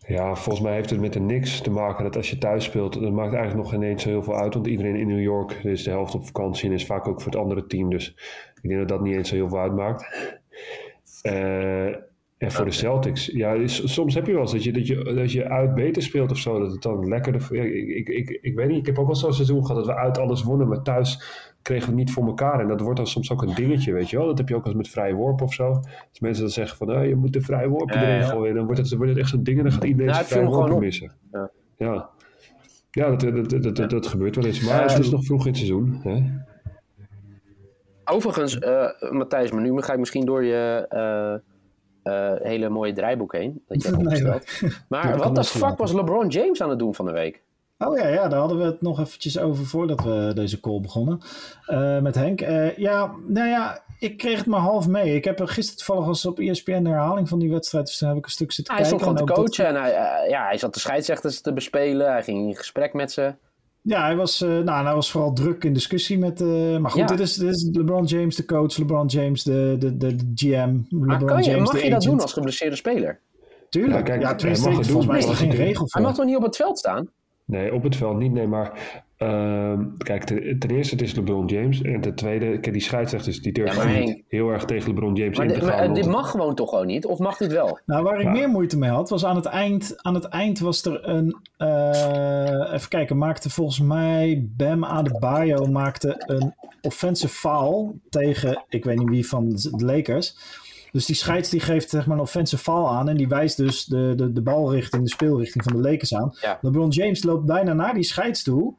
Ja, 0.07 0.35
volgens 0.35 0.65
mij 0.65 0.73
heeft 0.73 0.89
het 0.89 0.99
met 0.99 1.13
de 1.13 1.19
Knicks 1.19 1.61
te 1.61 1.71
maken 1.71 2.03
dat 2.03 2.15
als 2.15 2.29
je 2.29 2.37
thuis 2.37 2.63
speelt, 2.63 2.93
dat 2.93 3.11
maakt 3.11 3.33
eigenlijk 3.33 3.63
nog 3.63 3.69
geen 3.69 3.83
eens 3.83 4.03
zo 4.03 4.09
heel 4.09 4.23
veel 4.23 4.35
uit. 4.35 4.53
Want 4.53 4.67
iedereen 4.67 4.95
in 4.95 5.07
New 5.07 5.21
York 5.21 5.51
is 5.51 5.83
de 5.83 5.89
helft 5.89 6.15
op 6.15 6.25
vakantie 6.25 6.69
en 6.69 6.75
is 6.75 6.85
vaak 6.85 7.07
ook 7.07 7.21
voor 7.21 7.31
het 7.31 7.41
andere 7.41 7.65
team. 7.65 7.89
Dus 7.89 8.15
ik 8.61 8.69
denk 8.69 8.79
dat 8.79 8.87
dat 8.87 9.01
niet 9.01 9.15
eens 9.15 9.29
zo 9.29 9.35
heel 9.35 9.49
veel 9.49 9.59
uitmaakt. 9.59 10.05
Uh, 11.23 11.95
en 12.45 12.51
voor 12.51 12.65
de 12.65 12.71
Celtics, 12.71 13.25
ja, 13.25 13.67
soms 13.67 14.15
heb 14.15 14.25
je 14.25 14.31
wel 14.31 14.41
eens 14.41 14.51
dat 14.51 14.63
je, 14.63 14.71
dat, 14.71 14.87
je, 14.87 15.13
dat 15.15 15.31
je 15.31 15.49
uit 15.49 15.75
beter 15.75 16.01
speelt 16.01 16.31
of 16.31 16.37
zo, 16.37 16.59
dat 16.59 16.71
het 16.71 16.81
dan 16.81 17.07
lekkerder... 17.07 17.53
Ik, 17.53 17.87
ik, 17.89 18.09
ik, 18.09 18.39
ik 18.41 18.55
weet 18.55 18.67
niet, 18.67 18.77
ik 18.77 18.85
heb 18.85 18.99
ook 18.99 19.05
wel 19.05 19.15
zo'n 19.15 19.33
seizoen 19.33 19.65
gehad 19.65 19.85
dat 19.85 19.95
we 19.95 20.01
uit 20.01 20.17
alles 20.17 20.43
wonnen, 20.43 20.67
maar 20.67 20.81
thuis 20.81 21.23
kregen 21.61 21.83
we 21.83 21.89
het 21.89 22.05
niet 22.05 22.11
voor 22.11 22.25
elkaar. 22.25 22.59
En 22.59 22.67
dat 22.67 22.81
wordt 22.81 22.97
dan 22.97 23.07
soms 23.07 23.31
ook 23.31 23.41
een 23.41 23.55
dingetje, 23.55 23.93
weet 23.93 24.09
je 24.09 24.17
wel. 24.17 24.25
Dat 24.25 24.37
heb 24.37 24.49
je 24.49 24.55
ook 24.55 24.65
als 24.65 24.73
met 24.73 24.89
vrije 24.89 25.13
worp 25.13 25.41
of 25.41 25.53
zo. 25.53 25.67
Als 26.09 26.19
mensen 26.19 26.43
dan 26.43 26.51
zeggen 26.51 26.77
van, 26.77 26.91
oh, 26.91 27.05
je 27.05 27.15
moet 27.15 27.33
de 27.33 27.41
vrije 27.41 27.67
worp 27.67 27.89
erin 27.89 28.23
gooien, 28.23 28.55
dan 28.55 28.65
wordt 28.65 28.79
het, 28.79 28.89
dan 28.89 28.97
wordt 28.97 29.13
het 29.13 29.21
echt 29.21 29.29
zo'n 29.29 29.43
ding 29.43 29.57
en 29.57 29.63
dan 29.63 29.71
gaat 29.71 29.83
iedereen 29.83 30.13
zijn 30.13 30.25
vrije 30.25 30.79
missen. 30.79 31.11
Ja. 31.31 31.49
ja. 31.77 32.09
Ja, 32.91 33.09
dat, 33.15 33.19
dat, 33.19 33.63
dat, 33.63 33.75
dat, 33.75 33.89
dat 33.89 34.07
gebeurt 34.07 34.35
wel 34.35 34.45
eens. 34.45 34.61
Maar 34.61 34.81
het 34.81 34.99
is 34.99 35.09
nog 35.09 35.25
vroeg 35.25 35.41
in 35.41 35.47
het 35.47 35.57
seizoen. 35.57 35.99
Hè? 36.03 36.23
Overigens, 38.05 38.55
uh, 38.55 39.11
Matthijs, 39.11 39.51
maar 39.51 39.61
nu 39.61 39.81
ga 39.81 39.93
ik 39.93 39.99
misschien 39.99 40.25
door 40.25 40.43
je... 40.43 40.85
Uh, 40.93 41.54
uh, 42.07 42.31
hele 42.41 42.69
mooie 42.69 42.93
draaiboek 42.93 43.33
heen. 43.33 43.63
Dat 43.67 43.83
je 43.83 44.41
maar 44.89 45.17
wat 45.17 45.35
de 45.35 45.43
fuck 45.43 45.77
was 45.77 45.93
LeBron 45.93 46.27
James 46.27 46.61
aan 46.61 46.69
het 46.69 46.79
doen 46.79 46.95
van 46.95 47.05
de 47.05 47.11
week? 47.11 47.43
Oh 47.77 47.97
ja, 47.97 48.07
ja, 48.07 48.27
daar 48.27 48.39
hadden 48.39 48.57
we 48.57 48.63
het 48.63 48.81
nog 48.81 48.99
eventjes 48.99 49.39
over 49.39 49.65
voordat 49.65 50.03
we 50.03 50.31
deze 50.35 50.59
call 50.59 50.79
begonnen 50.79 51.21
uh, 51.67 51.99
met 51.99 52.15
Henk. 52.15 52.41
Uh, 52.41 52.77
ja, 52.77 53.11
nou 53.27 53.47
ja, 53.47 53.83
ik 53.99 54.17
kreeg 54.17 54.37
het 54.37 54.45
maar 54.45 54.59
half 54.59 54.87
mee. 54.87 55.15
Ik 55.15 55.23
heb 55.23 55.39
gisteren 55.41 55.77
toevallig 55.77 56.07
als 56.07 56.25
op 56.25 56.39
ESPN 56.39 56.83
de 56.83 56.89
herhaling 56.89 57.29
van 57.29 57.39
die 57.39 57.51
wedstrijd, 57.51 57.85
dus 57.85 57.97
dan 57.97 58.09
heb 58.09 58.17
ik 58.17 58.25
een 58.25 58.31
stuk 58.31 58.51
zitten 58.51 58.73
hij 58.73 58.83
kijken. 58.83 58.99
Hij 59.05 59.13
stond 59.15 59.27
gewoon 59.27 59.45
te 59.45 59.51
coachen 59.51 59.75
en 59.75 59.81
hij, 59.81 60.29
ja, 60.29 60.45
hij 60.45 60.57
zat 60.57 60.73
de 60.73 60.79
scheidsrechters 60.79 61.41
te 61.41 61.53
bespelen. 61.53 62.11
Hij 62.11 62.23
ging 62.23 62.47
in 62.47 62.55
gesprek 62.55 62.93
met 62.93 63.11
ze. 63.11 63.33
Ja, 63.85 64.05
hij 64.05 64.15
was, 64.15 64.41
uh, 64.41 64.49
nou, 64.49 64.85
hij 64.85 64.93
was 64.93 65.11
vooral 65.11 65.33
druk 65.33 65.63
in 65.63 65.73
discussie 65.73 66.17
met. 66.17 66.41
Uh, 66.41 66.77
maar 66.77 66.91
goed, 66.91 67.07
dit, 67.07 67.19
is, 67.19 67.33
dit 67.35 67.55
is 67.55 67.69
LeBron 67.71 68.05
James, 68.05 68.35
de 68.35 68.45
coach, 68.45 68.77
LeBron 68.77 69.05
James, 69.07 69.43
de, 69.43 69.75
de, 69.79 69.97
de, 69.97 70.15
de 70.15 70.31
GM. 70.35 70.49
LeBron 70.89 71.05
maar 71.05 71.25
kan 71.25 71.43
je, 71.43 71.49
James, 71.49 71.71
mag 71.71 71.83
je 71.83 71.89
dat 71.89 72.01
doen 72.01 72.21
als 72.21 72.33
geblesseerde 72.33 72.75
speler? 72.75 73.19
Tuurlijk. 73.69 73.97
Ja, 73.97 74.01
kijk, 74.01 74.21
ja, 74.21 74.35
tenminste, 74.35 74.71
volgens 74.83 75.05
mij 75.05 75.17
is 75.17 75.25
er 75.25 75.35
geen 75.35 75.51
regel 75.51 75.73
voor. 75.73 75.89
Hij 75.91 76.01
mag 76.01 76.15
toch 76.15 76.25
niet 76.25 76.35
op 76.35 76.43
het 76.43 76.55
veld 76.55 76.77
staan? 76.77 77.09
Nee, 77.45 77.73
op 77.73 77.83
het 77.83 77.95
veld 77.95 78.17
niet. 78.17 78.31
Nee, 78.31 78.47
maar 78.47 79.03
uh, 79.17 79.79
kijk, 79.97 80.23
ten, 80.23 80.59
ten, 80.59 80.69
eerste 80.69 80.95
het 80.95 81.03
is 81.03 81.15
LeBron 81.15 81.45
James. 81.45 81.81
En 81.81 82.01
ten 82.01 82.15
tweede, 82.15 82.59
kijk, 82.59 82.73
die 82.73 82.81
scheidsrechters 82.81 83.41
die 83.41 83.53
durven 83.53 83.91
ja, 83.91 83.99
niet 83.99 84.23
heel 84.27 84.49
erg 84.49 84.65
tegen 84.65 84.89
LeBron 84.89 85.15
James 85.15 85.37
maar 85.37 85.47
in 85.47 85.53
te 85.53 85.59
gaan. 85.59 85.85
Maar 85.85 85.93
dit 85.93 86.05
mag 86.05 86.31
gewoon 86.31 86.55
toch 86.55 86.69
gewoon 86.69 86.87
niet? 86.87 87.05
Of 87.05 87.19
mag 87.19 87.37
dit 87.37 87.51
wel? 87.51 87.79
Nou, 87.85 88.03
waar 88.03 88.19
ik 88.19 88.31
meer 88.31 88.49
moeite 88.49 88.77
mee 88.77 88.89
had, 88.89 89.09
was 89.09 89.25
aan 89.25 89.35
het 89.35 89.45
eind. 89.45 89.93
Aan 90.01 90.13
het 90.13 90.25
eind 90.25 90.59
was 90.59 90.85
er 90.85 91.07
een. 91.07 91.37
Uh, 91.57 92.73
even 92.73 92.89
kijken, 92.89 93.17
maakte 93.17 93.49
volgens 93.49 93.79
mij 93.79 94.47
Bam 94.57 94.85
Adebayo 94.85 95.65
maakte 95.65 96.23
een 96.25 96.53
offensive 96.81 97.33
foul 97.33 97.99
tegen, 98.09 98.63
ik 98.69 98.85
weet 98.85 98.97
niet 98.97 99.09
wie 99.09 99.27
van 99.27 99.49
de 99.49 99.85
Lakers. 99.85 100.35
Dus 100.95 101.05
die 101.05 101.15
scheids 101.15 101.49
die 101.49 101.59
geeft 101.59 101.89
zeg 101.89 102.05
maar 102.05 102.17
een 102.17 102.23
offensive 102.23 102.63
foul 102.63 102.89
aan. 102.89 103.09
En 103.09 103.17
die 103.17 103.27
wijst 103.27 103.57
dus 103.57 103.85
de, 103.85 104.13
de, 104.15 104.31
de 104.31 104.41
balrichting, 104.41 105.03
de 105.03 105.09
speelrichting 105.09 105.63
van 105.63 105.81
de 105.81 105.89
Lakers 105.89 106.13
aan. 106.13 106.35
Ja. 106.41 106.57
LeBron 106.61 106.89
James 106.89 107.23
loopt 107.23 107.45
bijna 107.45 107.73
naar 107.73 107.93
die 107.93 108.03
scheids 108.03 108.43
toe. 108.43 108.73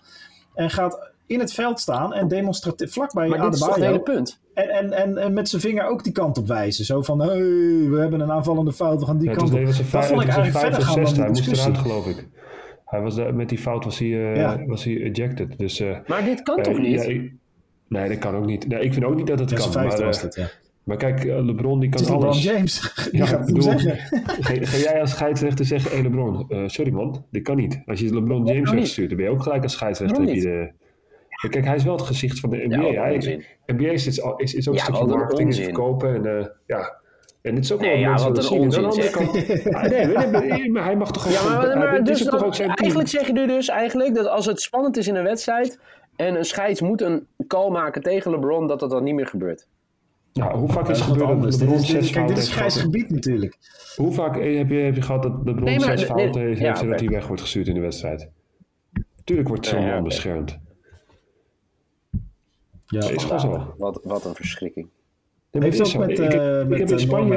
En 0.57 0.71
gaat 0.71 1.11
in 1.27 1.41
het 1.41 1.53
veld 1.53 1.81
staan 1.81 2.15
en 2.15 2.29
demonstreert 2.29 2.87
vlakbij 2.91 3.29
maar 3.29 3.39
Adebayo. 3.39 3.59
Maar 3.59 3.69
dit 3.69 3.77
is 3.77 3.85
het 3.85 3.93
hele 3.93 4.17
punt. 4.17 4.41
En, 4.55 4.69
en, 4.69 4.93
en, 4.93 5.19
en, 5.19 5.33
met 5.33 5.49
zijn 5.49 5.63
vinger 5.63 5.89
ook 5.89 6.05
die 6.05 6.13
kant 6.13 6.39
op 6.39 6.47
wijzen. 6.47 6.85
Zo 6.85 7.03
van, 7.03 7.21
hey, 7.21 7.39
we 7.91 7.97
hebben 7.99 8.21
een 8.21 8.33
aanvallende 8.33 8.73
fout, 8.73 9.01
we 9.01 9.07
gaan 9.07 9.19
die 9.19 9.29
ja, 9.29 9.35
kant 9.35 9.55
op. 9.55 9.65
dat 9.65 10.07
vond 10.07 10.23
ik 10.23 10.29
eigenlijk 10.29 10.59
verder 10.59 10.83
gaan 10.83 11.05
dan 11.05 11.15
die 11.15 11.25
discussie. 11.33 11.71
Eruit, 11.71 11.79
geloof 11.79 12.07
ik. 12.07 12.29
Hij 12.85 13.01
was, 13.01 13.17
met 13.33 13.49
die 13.49 13.59
fout 13.59 13.85
was 13.85 13.99
hij, 13.99 14.09
uh, 14.09 14.55
was 14.67 14.85
hij 14.85 15.03
ejected. 15.03 15.59
Dus, 15.59 15.83
maar 16.07 16.25
dit 16.25 16.43
kan 16.43 16.63
toch 16.63 16.79
niet? 16.79 17.05
Ja, 17.05 17.21
nee, 17.89 18.09
dat 18.09 18.19
kan 18.19 18.35
ook 18.35 18.47
niet. 18.47 18.69
Nee, 18.69 18.81
ik 18.81 18.93
vind 18.93 19.05
ook 19.05 19.15
niet 19.15 19.27
dat 19.27 19.39
het 19.39 19.53
kan. 19.53 19.73
Maar, 19.73 20.05
was 20.05 20.23
het, 20.23 20.35
ja. 20.35 20.49
Maar 20.87 20.97
kijk, 20.97 21.24
LeBron 21.24 21.80
die 21.80 21.89
kan 21.89 22.01
het 22.01 22.11
is 22.11 22.14
alles. 22.14 22.45
LeBron 22.45 22.57
James. 22.57 22.95
Die 23.11 23.16
ja, 23.20 23.26
gaat 23.26 23.47
bedoel, 23.47 23.62
zeggen. 23.62 23.97
Ga, 24.47 24.55
ga, 24.61 24.76
jij 24.78 25.01
als 25.01 25.11
scheidsrechter 25.11 25.64
zeggen, 25.64 25.91
hey 25.91 26.03
LeBron, 26.03 26.47
sorry 26.66 26.93
man, 26.93 27.24
dit 27.30 27.43
kan 27.43 27.57
niet. 27.57 27.82
Als 27.87 28.01
je 28.01 28.14
LeBron 28.14 28.45
James 28.45 28.70
wegstuurt, 28.70 29.09
dan 29.09 29.16
ben 29.16 29.26
je 29.26 29.32
ook 29.32 29.43
gelijk 29.43 29.62
als 29.62 29.72
scheidsrechter. 29.72 30.20
Heb 30.20 30.34
je 30.34 30.41
de, 30.41 30.72
Kijk, 31.49 31.64
hij 31.64 31.74
is 31.74 31.84
wel 31.84 31.97
het 31.97 32.07
gezicht 32.07 32.41
van 32.41 32.51
de 32.51 32.57
NBA. 32.66 32.87
Ja, 32.87 33.03
hij, 33.03 33.45
NBA 33.66 33.89
is, 33.89 34.07
is, 34.07 34.22
is, 34.37 34.55
is 34.55 34.68
ook 34.68 34.74
een 34.74 34.80
stukje 34.80 35.07
marketing 35.07 35.57
en 35.57 35.62
verkopen. 35.62 36.14
En, 36.14 36.39
uh, 36.39 36.47
ja. 36.66 36.95
En 37.43 37.55
het 37.55 37.64
is 37.64 37.72
ook 37.72 37.80
nee, 37.80 37.91
wel 37.91 37.99
ja, 37.99 38.09
mensen 38.11 38.32
wat 38.34 38.51
een 38.51 38.59
onzin. 38.59 38.84
Ah, 39.74 39.82
nee, 39.82 40.70
maar 40.70 40.84
hij 40.84 40.97
mag 40.97 41.12
toch 41.12 41.26
ook... 41.26 41.32
Ja, 41.32 41.59
maar, 41.59 41.78
maar, 41.78 42.05
dus 42.05 42.22
dan, 42.22 42.45
ook 42.45 42.55
zijn 42.55 42.74
eigenlijk 42.74 43.09
zeg 43.09 43.26
je 43.26 43.32
nu 43.32 43.47
dus 43.47 43.68
eigenlijk 43.68 44.14
dat 44.14 44.26
als 44.26 44.47
het 44.47 44.61
spannend 44.61 44.97
is 44.97 45.09
in 45.09 45.14
een 45.14 45.22
wedstrijd... 45.22 45.78
en 46.16 46.34
een 46.34 46.45
scheids 46.45 46.80
moet 46.80 47.01
een 47.01 47.26
call 47.47 47.70
maken 47.70 48.03
tegen 48.03 48.30
LeBron... 48.30 48.66
dat 48.66 48.80
dat 48.80 48.91
dan 48.91 49.05
niet 49.05 49.14
meer 49.14 49.26
gebeurt. 49.26 49.66
Nou, 50.37 50.59
hoe 50.59 50.68
vaak 50.68 50.89
is 50.89 50.99
het 50.99 51.09
gebeurd 51.09 51.43
dat 51.43 51.61
LeBron 51.61 51.80
zes 51.80 52.11
Kijk, 52.11 52.28
dit 52.28 52.39
is 52.39 52.53
grijs 52.53 52.76
gebied 52.76 53.11
natuurlijk. 53.11 53.59
Hoe 53.97 54.12
vaak 54.12 54.34
heb 54.34 54.70
je, 54.70 54.76
heb 54.76 54.95
je 54.95 55.03
gehad 55.03 55.22
dat 55.22 55.37
LeBron 55.45 55.64
nee, 55.64 55.80
zes 55.80 56.05
fouten 56.05 56.41
heeft... 56.41 56.61
Ja, 56.61 56.82
dat 56.82 57.01
hij 57.01 57.09
weg 57.09 57.26
wordt 57.26 57.43
gestuurd 57.43 57.68
in 57.68 57.74
de 57.74 57.80
wedstrijd? 57.80 58.28
Tuurlijk 59.24 59.49
wordt 59.49 59.66
zo'n 59.66 59.87
man 59.87 60.05
beschermd. 60.05 60.59
Ja, 62.87 63.01
dat 63.01 63.11
is 63.11 63.22
gewoon 63.22 63.41
zo. 63.41 63.74
Wat, 63.78 64.01
wat 64.05 64.24
een 64.24 64.34
verschrikking. 64.34 64.89
Ja, 65.51 65.61
Heeft 65.61 65.97
ook 65.97 66.07
met, 66.07 66.18
ik, 66.18 66.32
heb, 66.32 66.41
uh, 66.41 66.68
met 66.68 66.72
ik 66.72 66.78
heb 66.78 66.91
in 66.91 66.99
Spanje 66.99 67.28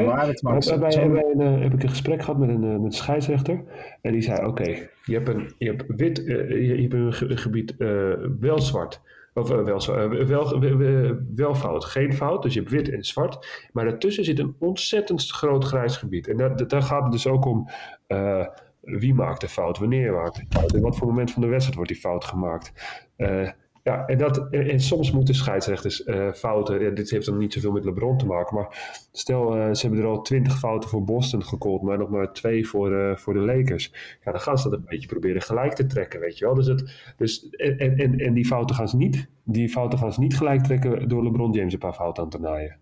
bij, 0.79 0.93
een, 0.93 1.61
heb 1.61 1.73
ik 1.73 1.83
een 1.83 1.89
gesprek 1.89 2.21
gehad 2.21 2.39
met 2.39 2.49
een, 2.49 2.63
uh, 2.63 2.71
met 2.71 2.83
een 2.83 2.91
scheidsrechter. 2.91 3.63
En 4.01 4.11
die 4.11 4.21
zei, 4.21 4.37
oké, 4.37 4.47
okay, 4.47 4.89
je 5.03 5.13
hebt 5.13 5.29
een, 5.29 5.53
je 5.57 5.65
hebt 5.65 5.83
wit, 5.87 6.19
uh, 6.19 6.49
je, 6.49 6.81
je, 6.81 6.81
hebt 6.81 7.21
een 7.21 7.37
gebied 7.37 7.75
wel 8.39 8.59
zwart. 8.59 9.01
Of 9.33 9.47
wel, 9.47 9.63
wel, 9.63 10.77
wel, 10.77 11.17
wel 11.35 11.55
fout, 11.55 11.85
geen 11.85 12.13
fout. 12.13 12.43
Dus 12.43 12.53
je 12.53 12.59
hebt 12.59 12.71
wit 12.71 12.89
en 12.89 13.03
zwart. 13.03 13.67
Maar 13.71 13.85
daartussen 13.85 14.23
zit 14.23 14.39
een 14.39 14.55
ontzettend 14.59 15.29
groot 15.29 15.63
grijs 15.63 15.97
gebied. 15.97 16.27
En 16.27 16.37
daar, 16.67 16.81
gaat 16.81 17.03
het 17.03 17.11
dus 17.11 17.27
ook 17.27 17.45
om 17.45 17.69
wie 18.81 19.13
maakt 19.13 19.41
de 19.41 19.49
fout, 19.49 19.77
wanneer 19.77 20.13
maakt 20.13 20.35
de 20.35 20.45
fout. 20.49 20.79
Wat 20.79 20.97
voor 20.97 21.07
moment 21.07 21.31
van 21.31 21.41
de 21.41 21.47
wedstrijd 21.47 21.75
wordt 21.75 21.91
die 21.91 22.01
fout 22.01 22.25
gemaakt. 22.25 22.71
Ja, 23.83 24.05
en, 24.05 24.17
dat, 24.17 24.47
en, 24.49 24.79
soms 24.79 25.11
moeten 25.11 25.35
scheidsrechters 25.35 26.05
uh, 26.05 26.31
fouten. 26.31 26.95
Dit 26.95 27.09
heeft 27.09 27.25
dan 27.25 27.37
niet 27.37 27.53
zoveel 27.53 27.71
met 27.71 27.85
LeBron 27.85 28.17
te 28.17 28.25
maken. 28.25 28.55
Maar 28.55 29.07
stel, 29.11 29.57
uh, 29.57 29.73
ze 29.73 29.81
hebben 29.81 29.99
er 29.99 30.09
al 30.09 30.21
twintig 30.21 30.57
fouten 30.57 30.89
voor 30.89 31.03
Boston 31.03 31.43
gekold, 31.43 31.81
maar 31.81 31.97
nog 31.97 32.09
maar 32.09 32.33
twee 32.33 32.67
voor, 32.67 32.91
uh, 32.91 33.15
voor 33.15 33.33
de 33.33 33.39
Lakers. 33.39 33.93
Ja, 34.23 34.31
dan 34.31 34.41
gaan 34.41 34.57
ze 34.57 34.69
dat 34.69 34.79
een 34.79 34.85
beetje 34.85 35.07
proberen 35.07 35.41
gelijk 35.41 35.73
te 35.73 35.85
trekken, 35.85 36.19
weet 36.19 36.37
je 36.37 36.45
wel. 36.45 36.55
Dus, 36.55 36.67
het, 36.67 37.13
dus 37.17 37.49
en, 37.49 37.97
en, 37.97 38.19
en 38.19 38.33
die 38.33 38.45
fouten 38.45 38.75
gaan 38.75 38.89
ze 38.89 38.97
niet. 38.97 39.27
Die 39.43 39.69
fouten 39.69 39.99
gaan 39.99 40.13
ze 40.13 40.19
niet 40.19 40.37
gelijk 40.37 40.63
trekken 40.63 41.07
door 41.07 41.23
LeBron 41.23 41.51
James 41.51 41.73
een 41.73 41.79
paar 41.79 41.93
fouten 41.93 42.23
aan 42.23 42.29
te 42.29 42.39
naaien. 42.39 42.77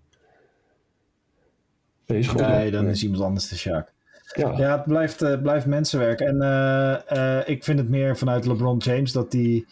Nee, 2.05 2.19
is 2.19 2.27
goed, 2.27 2.47
nee 2.47 2.71
dan 2.71 2.87
is 2.87 3.03
iemand 3.03 3.21
anders 3.21 3.47
de 3.47 3.55
Sjaak. 3.55 3.95
Ja. 4.35 4.57
ja, 4.57 4.75
het 4.75 4.85
blijft, 4.85 5.41
blijft 5.41 5.65
mensenwerk. 5.65 6.19
En 6.19 6.35
ik 7.45 7.63
vind 7.63 7.79
het 7.79 7.89
meer 7.89 8.17
vanuit 8.17 8.45
LeBron 8.45 8.77
James 8.77 9.11
dat 9.11 9.31
die 9.31 9.67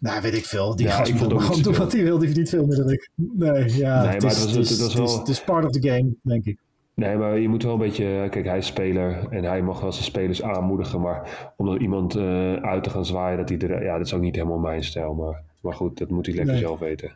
nou, 0.00 0.22
weet 0.22 0.34
ik 0.34 0.44
veel. 0.44 0.76
Die 0.76 0.86
ja, 0.86 0.92
gast 0.92 1.12
moet 1.12 1.42
gewoon 1.42 1.62
doen 1.62 1.76
wat 1.76 1.92
hij 1.92 2.02
wil. 2.02 2.18
Die 2.18 2.26
verdient 2.26 2.48
veel 2.48 2.66
meer 2.66 2.76
dan 2.76 2.90
ik. 2.90 3.10
Nee, 3.14 3.76
ja. 3.76 4.02
Nee, 4.02 4.12
het, 4.12 4.24
is, 4.24 4.40
het, 4.40 4.56
is, 4.56 4.70
het, 4.80 4.98
is, 4.98 5.14
het 5.14 5.28
is 5.28 5.44
part 5.44 5.64
of 5.64 5.70
the 5.70 5.88
game, 5.88 6.14
denk 6.22 6.44
ik. 6.44 6.58
Nee, 6.94 7.16
maar 7.16 7.38
je 7.38 7.48
moet 7.48 7.62
wel 7.62 7.72
een 7.72 7.78
beetje... 7.78 8.26
Kijk, 8.30 8.44
hij 8.44 8.58
is 8.58 8.66
speler 8.66 9.28
en 9.30 9.44
hij 9.44 9.62
mag 9.62 9.80
wel 9.80 9.92
zijn 9.92 10.04
spelers 10.04 10.42
aanmoedigen. 10.42 11.00
Maar 11.00 11.52
om 11.56 11.68
er 11.68 11.80
iemand 11.80 12.16
uh, 12.16 12.54
uit 12.54 12.84
te 12.84 12.90
gaan 12.90 13.06
zwaaien, 13.06 13.38
dat 13.38 13.48
hij 13.48 13.58
er... 13.58 13.84
Ja, 13.84 13.96
dat 13.96 14.06
is 14.06 14.14
ook 14.14 14.20
niet 14.20 14.34
helemaal 14.34 14.58
mijn 14.58 14.84
stijl. 14.84 15.14
Maar, 15.14 15.42
maar 15.60 15.74
goed, 15.74 15.98
dat 15.98 16.10
moet 16.10 16.26
hij 16.26 16.34
lekker 16.34 16.54
nee. 16.54 16.62
zelf 16.62 16.78
weten. 16.78 17.12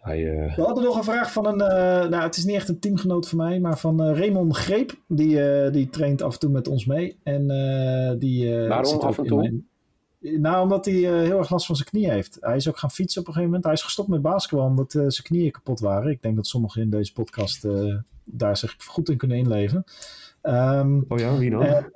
Hij, 0.00 0.18
uh... 0.18 0.56
We 0.56 0.62
hadden 0.62 0.84
nog 0.84 0.96
een 0.96 1.04
vraag 1.04 1.32
van 1.32 1.46
een... 1.46 1.60
Uh, 1.60 2.10
nou, 2.10 2.22
het 2.22 2.36
is 2.36 2.44
niet 2.44 2.56
echt 2.56 2.68
een 2.68 2.78
teamgenoot 2.78 3.28
van 3.28 3.38
mij, 3.38 3.60
maar 3.60 3.78
van 3.78 4.02
Raymond 4.02 4.56
Greep. 4.56 4.92
Die, 5.06 5.70
die 5.70 5.88
traint 5.90 6.22
af 6.22 6.32
en 6.32 6.40
toe 6.40 6.50
met 6.50 6.68
ons 6.68 6.86
mee. 6.86 7.16
En 7.22 7.46
die... 8.18 8.68
Waarom 8.68 9.00
af 9.00 9.18
en 9.18 9.24
toe? 9.24 9.62
Nou, 10.20 10.62
omdat 10.62 10.84
hij 10.84 10.94
uh, 10.94 11.10
heel 11.10 11.38
erg 11.38 11.50
last 11.50 11.66
van 11.66 11.76
zijn 11.76 11.88
knie 11.88 12.10
heeft. 12.10 12.36
Hij 12.40 12.56
is 12.56 12.68
ook 12.68 12.78
gaan 12.78 12.90
fietsen 12.90 13.20
op 13.20 13.26
een 13.26 13.32
gegeven 13.32 13.52
moment. 13.52 13.64
Hij 13.64 13.78
is 13.78 13.82
gestopt 13.82 14.08
met 14.08 14.22
basketbal 14.22 14.66
omdat 14.66 14.94
uh, 14.94 15.04
zijn 15.06 15.26
knieën 15.26 15.50
kapot 15.50 15.80
waren. 15.80 16.10
Ik 16.10 16.22
denk 16.22 16.36
dat 16.36 16.46
sommigen 16.46 16.82
in 16.82 16.90
deze 16.90 17.12
podcast 17.12 17.64
uh, 17.64 17.96
daar 18.24 18.56
zich 18.56 18.74
goed 18.78 19.08
in 19.08 19.16
kunnen 19.16 19.36
inleven. 19.36 19.84
Um, 20.42 21.04
oh 21.08 21.18
ja, 21.18 21.36
wie 21.36 21.50
dan? 21.50 21.90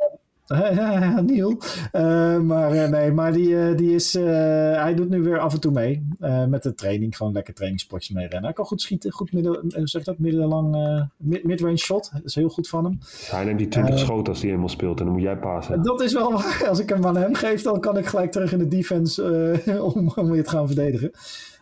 Niel. 1.26 1.58
Uh, 1.92 2.38
maar 2.38 2.74
uh, 2.74 2.88
nee, 2.88 3.12
maar 3.12 3.32
die, 3.32 3.48
uh, 3.48 3.76
die 3.76 3.94
is, 3.94 4.12
hij 4.12 4.94
doet 4.94 5.08
nu 5.08 5.22
weer 5.22 5.38
af 5.38 5.52
en 5.52 5.60
toe 5.60 5.72
mee 5.72 6.08
met 6.48 6.62
de 6.62 6.74
training. 6.74 7.16
Gewoon 7.16 7.32
lekker 7.32 7.54
trainingspotjes 7.54 8.14
mee 8.14 8.26
rennen. 8.26 8.44
Hij 8.44 8.52
kan 8.52 8.64
goed 8.64 8.80
schieten, 8.80 9.12
goed 9.12 9.32
midden, 9.32 9.62
zeg 9.84 10.04
dat, 10.04 10.18
middenlang, 10.18 10.76
mid, 11.16 11.44
midrange 11.44 11.76
shot. 11.76 12.10
Dat 12.12 12.24
is 12.24 12.34
heel 12.34 12.48
goed 12.48 12.68
van 12.68 12.84
hem. 12.84 12.98
Hij 13.30 13.44
neemt 13.44 13.58
die 13.58 13.68
20 13.68 13.98
schoten 13.98 14.28
als 14.28 14.38
hij 14.38 14.48
helemaal 14.48 14.68
speelt 14.68 14.98
en 14.98 15.04
dan 15.04 15.14
moet 15.14 15.22
jij 15.22 15.36
pasen. 15.36 15.82
Dat 15.82 16.00
is 16.00 16.12
wel 16.12 16.32
waar. 16.32 16.66
Als 16.68 16.78
ik 16.78 16.88
hem 16.88 17.06
aan 17.06 17.16
hem 17.16 17.34
geef, 17.34 17.62
dan 17.62 17.80
kan 17.80 17.98
ik 17.98 18.06
gelijk 18.06 18.32
terug 18.32 18.52
in 18.52 18.58
de 18.58 18.68
defense 18.68 19.22
om, 19.94 20.12
om 20.14 20.30
weer 20.30 20.44
te 20.44 20.50
gaan 20.50 20.66
verdedigen. 20.66 21.10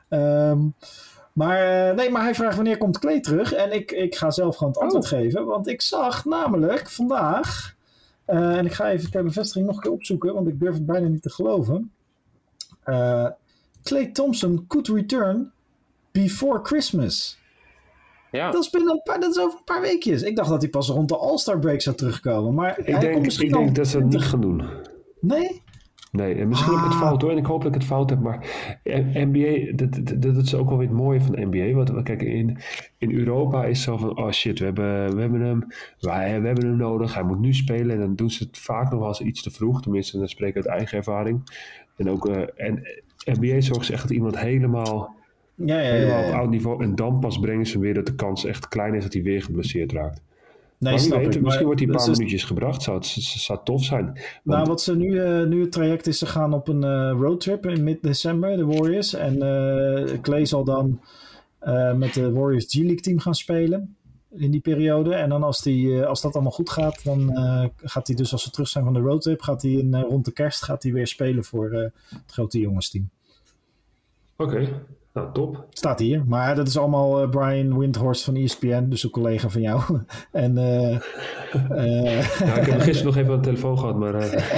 Um, 0.09 0.75
maar 1.33 1.95
nee, 1.95 2.11
maar 2.11 2.23
hij 2.23 2.35
vraagt 2.35 2.57
wanneer 2.57 2.79
komt 2.79 2.99
Clay 2.99 3.21
terug? 3.21 3.53
En 3.53 3.73
ik, 3.73 3.91
ik 3.91 4.15
ga 4.15 4.31
zelf 4.31 4.57
gewoon 4.57 4.73
het 4.73 4.83
antwoord 4.83 5.05
oh. 5.05 5.11
geven. 5.11 5.45
Want 5.45 5.69
ik 5.69 5.83
zag 5.83 6.25
namelijk 6.25 6.91
vandaag 6.91 7.75
uh, 8.27 8.57
en 8.57 8.67
ik 8.67 8.73
ga 8.73 8.91
even 8.91 9.11
ter 9.11 9.25
bevestiging 9.25 9.67
nog 9.67 9.77
een 9.77 9.83
keer 9.83 9.93
opzoeken, 9.93 10.35
want 10.35 10.49
ik 10.49 10.61
durf 10.61 10.75
het 10.75 10.87
bijna 10.87 11.09
niet 11.09 11.23
te 11.23 11.31
geloven. 11.31 11.93
Uh, 12.85 13.29
Clay 13.83 14.07
Thompson 14.07 14.65
could 14.69 14.89
return 14.89 15.53
before 16.11 16.61
Christmas. 16.63 17.41
Ja. 18.31 18.51
Dat, 18.51 18.63
is 18.63 18.71
binnen 18.71 18.93
een 18.93 19.03
paar, 19.03 19.21
dat 19.21 19.31
is 19.31 19.43
over 19.43 19.59
een 19.59 19.65
paar 19.65 19.81
weekjes. 19.81 20.23
Ik 20.23 20.37
dacht 20.37 20.49
dat 20.49 20.61
hij 20.61 20.71
pas 20.71 20.89
rond 20.89 21.09
de 21.09 21.17
All-Star 21.17 21.59
break 21.59 21.81
zou 21.81 21.97
terugkomen. 21.97 22.55
Maar 22.55 22.79
ik 22.79 23.01
denk, 23.01 23.27
ik 23.27 23.53
denk 23.53 23.75
dat 23.75 23.87
ze 23.87 23.99
het 23.99 24.07
niet 24.07 24.23
gaan 24.23 24.41
doen. 24.41 24.63
Nee? 25.21 25.62
Nee, 26.13 26.35
en 26.35 26.49
misschien 26.49 26.73
ah. 26.73 26.77
heb 26.77 26.87
ik 26.87 26.93
het 26.93 27.03
fout 27.03 27.23
hoor. 27.23 27.31
En 27.31 27.37
ik 27.37 27.47
hoop 27.47 27.63
dat 27.63 27.75
ik 27.75 27.81
het 27.81 27.89
fout 27.89 28.11
heb. 28.11 28.21
Maar 28.21 28.47
NBA, 29.15 29.73
dat, 29.75 29.93
dat, 30.05 30.23
dat 30.23 30.37
is 30.37 30.55
ook 30.55 30.69
wel 30.69 30.79
weer 30.79 30.89
het 30.89 30.97
mooie 30.97 31.21
van 31.21 31.49
NBA. 31.49 31.73
Want 31.73 32.03
kijk, 32.03 32.23
in, 32.23 32.59
in 32.99 33.13
Europa 33.13 33.65
is 33.65 33.83
zo 33.83 33.97
van, 33.97 34.17
oh 34.17 34.31
shit, 34.31 34.59
we 34.59 34.65
hebben, 34.65 35.15
we 35.15 35.21
hebben 35.21 35.41
hem. 35.41 35.67
Wij, 36.01 36.41
we 36.41 36.47
hebben 36.47 36.67
hem 36.67 36.77
nodig. 36.77 37.15
Hij 37.15 37.23
moet 37.23 37.41
nu 37.41 37.55
spelen. 37.55 37.91
En 37.91 38.01
dan 38.01 38.15
doen 38.15 38.31
ze 38.31 38.45
het 38.45 38.59
vaak 38.59 38.91
nog 38.91 38.99
wel 38.99 39.09
eens 39.09 39.21
iets 39.21 39.43
te 39.43 39.51
vroeg. 39.51 39.83
Tenminste, 39.83 40.19
dan 40.19 40.29
spreek 40.29 40.49
ik 40.49 40.57
uit 40.57 40.67
eigen 40.67 40.99
ervaring. 40.99 41.43
En 41.97 42.11
ook, 42.11 42.29
uh, 42.29 42.43
en 42.57 42.83
NBA 43.25 43.61
zorgt 43.61 43.87
ze 43.87 43.93
echt 43.93 44.03
dat 44.03 44.11
iemand 44.11 44.39
helemaal, 44.39 45.15
ja, 45.55 45.79
ja, 45.79 45.83
ja, 45.83 45.93
helemaal 45.93 46.25
op 46.25 46.35
oud 46.35 46.51
niveau. 46.51 46.83
En 46.83 46.95
dan 46.95 47.21
pas 47.21 47.39
brengen 47.39 47.67
ze 47.67 47.79
weer 47.79 47.95
dat 47.95 48.07
de 48.07 48.15
kans 48.15 48.45
echt 48.45 48.69
klein 48.69 48.95
is 48.95 49.03
dat 49.03 49.13
hij 49.13 49.23
weer 49.23 49.43
geblesseerd 49.43 49.93
raakt. 49.93 50.23
Nee, 50.83 51.09
maar 51.09 51.19
weet, 51.19 51.41
misschien 51.41 51.67
wordt 51.67 51.81
hij 51.81 51.89
een 51.89 51.97
paar 51.97 52.11
minuutjes 52.11 52.45
gebracht. 52.45 52.83
Zou 52.83 52.97
het 52.97 53.07
zou 53.07 53.59
tof 53.65 53.85
zijn. 53.85 54.05
Nou, 54.05 54.15
Want... 54.15 54.57
Nou, 54.57 54.69
wat 54.69 54.83
ze 54.83 54.97
nu, 54.97 55.07
uh, 55.07 55.47
nu 55.47 55.61
het 55.61 55.73
traject 55.73 56.07
is, 56.07 56.19
ze 56.19 56.27
gaan 56.27 56.53
op 56.53 56.69
een 56.69 56.85
uh, 56.85 57.21
roadtrip 57.21 57.67
in 57.67 57.85
mid-december, 57.85 58.57
de 58.57 58.65
Warriors. 58.65 59.15
En 59.15 59.35
uh, 59.35 60.21
Clay 60.21 60.45
zal 60.45 60.65
dan 60.65 61.01
met 61.97 62.15
de 62.15 62.33
Warriors 62.33 62.67
G-League 62.69 63.01
team 63.01 63.19
gaan 63.19 63.35
spelen 63.35 63.97
in 64.31 64.51
die 64.51 64.61
periode. 64.61 65.15
En 65.15 65.29
dan 65.29 65.43
als, 65.43 65.63
die, 65.63 66.03
als 66.05 66.21
dat 66.21 66.35
allemaal 66.35 66.53
goed 66.53 66.71
gaat, 66.71 67.05
dan 67.05 67.31
gaat 67.77 68.07
hij 68.07 68.17
dus 68.17 68.33
als 68.33 68.43
ze 68.43 68.51
terug 68.51 68.69
zijn 68.69 68.85
van 68.85 68.93
de 68.93 69.01
roadtrip, 69.01 69.43
gaat 69.43 69.63
hij 69.63 69.71
in, 69.71 69.97
rond 69.97 70.25
de 70.25 70.33
kerst 70.33 70.63
gaat 70.63 70.83
hij 70.83 70.93
weer 70.93 71.07
spelen 71.07 71.45
voor 71.45 71.73
het 71.73 72.33
grote 72.33 72.59
jongensteam. 72.59 73.11
Oké. 74.37 74.69
Nou, 75.13 75.33
top. 75.33 75.67
Staat 75.71 75.99
hier. 75.99 76.25
Maar 76.27 76.55
dat 76.55 76.69
is 76.69 76.77
allemaal 76.77 77.23
uh, 77.23 77.29
Brian 77.31 77.79
Windhorst 77.79 78.25
van 78.25 78.37
ESPN, 78.37 78.89
dus 78.89 79.03
een 79.03 79.11
collega 79.11 79.49
van 79.49 79.61
jou. 79.61 79.83
en, 80.31 80.57
uh, 80.57 81.01
ja, 82.39 82.55
ik 82.55 82.67
heb 82.67 82.81
gisteren 82.91 83.05
nog 83.05 83.17
even 83.17 83.33
aan 83.33 83.41
de 83.41 83.45
telefoon 83.45 83.79
gehad, 83.79 83.97
maar... 83.99 84.13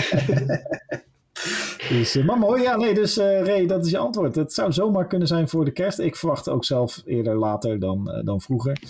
dus, 1.88 2.22
maar 2.22 2.38
mooi, 2.38 2.62
ja, 2.62 2.76
nee, 2.76 2.94
dus 2.94 3.16
Ray, 3.16 3.66
dat 3.66 3.84
is 3.84 3.90
je 3.90 3.98
antwoord. 3.98 4.34
Het 4.34 4.52
zou 4.52 4.72
zomaar 4.72 5.06
kunnen 5.06 5.28
zijn 5.28 5.48
voor 5.48 5.64
de 5.64 5.70
kerst. 5.70 5.98
Ik 5.98 6.16
verwacht 6.16 6.48
ook 6.48 6.64
zelf 6.64 7.02
eerder 7.04 7.36
later 7.36 7.78
dan, 7.78 8.22
dan 8.24 8.40
vroeger. 8.40 8.82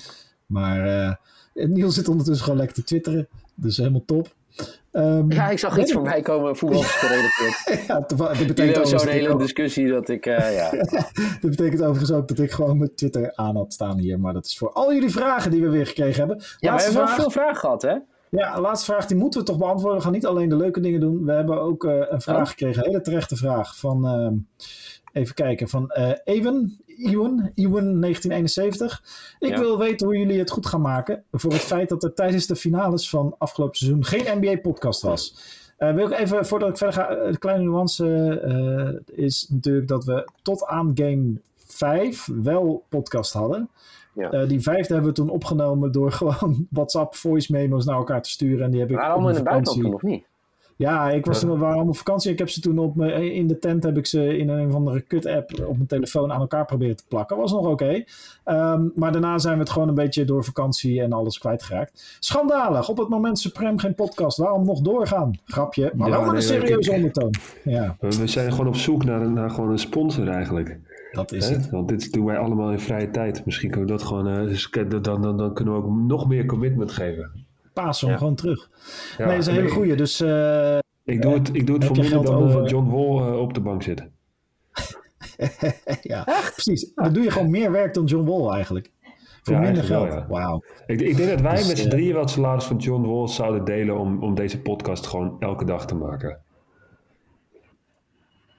Maar 0.46 1.18
Niels 1.52 1.94
zit 1.94 2.08
ondertussen 2.08 2.44
gewoon 2.44 2.58
lekker 2.58 2.76
te 2.76 2.84
twitteren, 2.84 3.28
dus 3.54 3.76
helemaal 3.76 4.04
top. 4.04 4.34
Um, 4.96 5.30
ja, 5.30 5.48
ik 5.48 5.58
zag 5.58 5.78
iets 5.78 5.92
voorbij 5.92 6.20
komen, 6.22 6.56
voetbalgerelateerd. 6.56 7.64
ja, 7.86 8.00
dat 8.00 8.46
betekent 8.46 8.88
zo'n 8.88 9.08
hele 9.08 9.36
discussie 9.36 9.88
dat 9.88 10.08
ik, 10.08 10.26
uh, 10.26 10.56
ja. 10.56 10.70
dat 11.40 11.50
betekent 11.50 11.82
overigens 11.82 12.12
ook 12.12 12.28
dat 12.28 12.38
ik 12.38 12.50
gewoon 12.50 12.78
mijn 12.78 12.94
Twitter 12.94 13.32
aan 13.34 13.56
had 13.56 13.72
staan 13.72 13.98
hier. 13.98 14.20
Maar 14.20 14.32
dat 14.32 14.46
is 14.46 14.58
voor 14.58 14.72
al 14.72 14.92
jullie 14.92 15.10
vragen 15.10 15.50
die 15.50 15.62
we 15.62 15.68
weer 15.68 15.86
gekregen 15.86 16.18
hebben. 16.18 16.44
Ja, 16.58 16.76
we 16.76 16.82
hebben 16.82 17.04
wel 17.04 17.14
veel 17.14 17.30
vragen 17.30 17.56
gehad, 17.56 17.82
hè? 17.82 17.94
Ja, 18.30 18.60
laatste 18.60 18.92
vraag, 18.92 19.06
die 19.06 19.16
moeten 19.16 19.40
we 19.40 19.46
toch 19.46 19.58
beantwoorden. 19.58 19.98
We 19.98 20.04
gaan 20.04 20.12
niet 20.12 20.26
alleen 20.26 20.48
de 20.48 20.56
leuke 20.56 20.80
dingen 20.80 21.00
doen. 21.00 21.24
We 21.24 21.32
hebben 21.32 21.60
ook 21.60 21.84
uh, 21.84 21.92
een 22.08 22.20
vraag 22.20 22.40
oh. 22.40 22.48
gekregen, 22.48 22.82
een 22.82 22.88
hele 22.88 23.00
terechte 23.00 23.36
vraag 23.36 23.76
van... 23.76 24.20
Uh, 24.20 24.62
Even 25.14 25.34
kijken, 25.34 25.68
van 25.68 25.94
uh, 25.98 26.10
Ewan, 26.98 27.12
Ewan, 27.14 27.52
Ewan 27.54 28.00
1971. 28.00 29.02
Ik 29.38 29.56
wil 29.56 29.78
weten 29.78 30.06
hoe 30.06 30.16
jullie 30.16 30.38
het 30.38 30.50
goed 30.50 30.66
gaan 30.66 30.80
maken 30.80 31.24
voor 31.32 31.52
het 31.52 31.60
feit 31.60 31.88
dat 31.88 32.02
er 32.02 32.14
tijdens 32.14 32.46
de 32.46 32.56
finales 32.56 33.10
van 33.10 33.34
afgelopen 33.38 33.76
seizoen 33.76 34.04
geen 34.04 34.38
NBA-podcast 34.38 35.02
was. 35.02 35.36
wil 35.78 36.10
ik 36.10 36.18
even, 36.18 36.46
voordat 36.46 36.68
ik 36.68 36.76
verder 36.76 36.94
ga, 36.94 37.30
de 37.30 37.38
kleine 37.38 37.64
nuance 37.64 39.04
is 39.12 39.48
natuurlijk 39.48 39.88
dat 39.88 40.04
we 40.04 40.28
tot 40.42 40.64
aan 40.64 40.92
game 40.94 41.40
5 41.56 42.28
wel 42.42 42.84
podcast 42.88 43.32
hadden. 43.32 43.70
Ja. 44.14 44.46
die 44.46 44.60
vijfde 44.60 44.92
hebben 44.92 45.10
we 45.10 45.16
toen 45.16 45.28
opgenomen 45.28 45.92
door 45.92 46.12
gewoon 46.22 46.66
WhatsApp 46.70 47.14
voice 47.14 47.52
memos 47.52 47.84
naar 47.84 47.96
elkaar 47.96 48.22
te 48.22 48.30
sturen. 48.30 48.64
En 48.64 48.70
die 48.70 48.80
heb 48.80 48.90
ik. 48.90 48.96
Maar 48.96 49.10
allemaal 49.10 49.30
in 49.30 49.36
de 49.36 49.42
buitenland 49.42 49.94
of 49.94 50.02
niet? 50.02 50.24
Ja, 50.76 51.10
ik 51.10 51.26
was 51.26 51.40
toen, 51.40 51.50
we 51.50 51.58
waren 51.58 51.74
allemaal 51.74 51.94
vakantie. 51.94 52.32
Ik 52.32 52.38
heb 52.38 52.48
ze 52.48 52.60
toen 52.60 52.78
op 52.78 52.96
me, 52.96 53.32
in 53.34 53.46
de 53.46 53.58
tent 53.58 53.82
heb 53.82 53.96
ik 53.96 54.06
ze 54.06 54.36
in 54.38 54.48
een 54.48 54.66
of 54.66 54.74
andere 54.74 55.00
kut-app 55.00 55.50
op 55.66 55.76
mijn 55.76 55.86
telefoon 55.86 56.32
aan 56.32 56.40
elkaar 56.40 56.64
proberen 56.64 56.96
te 56.96 57.04
plakken. 57.08 57.36
Was 57.36 57.52
nog 57.52 57.66
oké. 57.66 58.04
Ehm, 58.44 58.82
maar 58.94 59.12
daarna 59.12 59.38
zijn 59.38 59.54
we 59.54 59.60
het 59.60 59.70
gewoon 59.70 59.88
een 59.88 59.94
beetje 59.94 60.24
door 60.24 60.44
vakantie 60.44 61.02
en 61.02 61.12
alles 61.12 61.38
kwijtgeraakt. 61.38 62.16
Schandalig. 62.20 62.88
Op 62.88 62.98
het 62.98 63.08
moment 63.08 63.38
Supreme 63.38 63.78
geen 63.78 63.94
podcast. 63.94 64.38
Waarom 64.38 64.64
nog 64.64 64.80
doorgaan? 64.80 65.38
Grapje. 65.44 65.92
Maar 65.94 66.10
wel 66.10 66.24
met 66.24 66.34
een 66.34 66.42
serieuze 66.42 66.92
ondertoon. 66.92 67.34
Ja. 67.64 67.96
We 68.00 68.26
zijn 68.26 68.50
gewoon 68.50 68.66
op 68.66 68.76
zoek 68.76 69.04
naar, 69.04 69.30
naar 69.30 69.50
gewoon 69.50 69.70
een 69.70 69.78
sponsor 69.78 70.28
eigenlijk. 70.28 70.78
Dat 71.12 71.32
is 71.32 71.48
het. 71.48 71.70
Want 71.70 71.88
dit 71.88 72.12
doen 72.12 72.24
wij 72.24 72.38
allemaal 72.38 72.70
in 72.70 72.80
vrije 72.80 73.10
tijd. 73.10 73.44
Misschien 73.44 73.70
kunnen 73.70 73.88
we 73.88 73.96
dat 73.96 74.06
gewoon. 74.06 74.28
Uh, 74.28 74.48
dus, 74.48 74.70
dan, 74.88 75.02
dan, 75.02 75.36
dan 75.36 75.54
kunnen 75.54 75.74
we 75.74 75.80
ook 75.80 75.90
nog 75.90 76.28
meer 76.28 76.46
commitment 76.46 76.92
geven 76.92 77.30
paas 77.74 78.00
hem 78.00 78.16
gewoon 78.16 78.34
terug. 78.34 78.70
nee, 79.18 79.28
dat 79.28 79.36
is 79.36 79.46
een 79.46 79.54
hele 79.54 79.68
goeie. 79.68 79.96
Dus, 79.96 80.20
uh, 80.20 80.78
ik 81.04 81.22
doe 81.22 81.34
het, 81.34 81.50
ik 81.52 81.66
doe 81.66 81.76
het 81.76 81.84
voor 81.84 81.96
minder 81.96 82.24
dan 82.24 82.34
over... 82.34 82.68
John 82.68 82.90
Wall 82.90 83.32
uh, 83.32 83.40
op 83.40 83.54
de 83.54 83.60
bank 83.60 83.82
zit. 83.82 84.08
ja, 86.02 86.22
precies. 86.52 86.92
Dan 86.94 87.12
doe 87.12 87.22
je 87.22 87.30
gewoon 87.30 87.50
meer 87.50 87.70
werk 87.70 87.94
dan 87.94 88.04
John 88.04 88.30
Wall 88.30 88.54
eigenlijk. 88.54 88.92
Voor 89.42 89.58
minder 89.58 89.84
geld. 89.84 90.08
Wel, 90.08 90.26
Wauw. 90.28 90.62
Ik, 90.86 91.00
ik, 91.00 91.16
denk 91.16 91.28
dat 91.28 91.40
wij 91.40 91.56
dus, 91.56 91.68
met 91.68 91.78
z'n 91.78 91.88
drieën 91.88 92.14
wat 92.14 92.30
salaris 92.30 92.64
van 92.64 92.76
John 92.76 93.06
Wall 93.06 93.28
zouden 93.28 93.64
delen 93.64 93.98
om, 93.98 94.22
om 94.22 94.34
deze 94.34 94.60
podcast 94.60 95.06
gewoon 95.06 95.36
elke 95.40 95.64
dag 95.64 95.86
te 95.86 95.94
maken. 95.94 96.38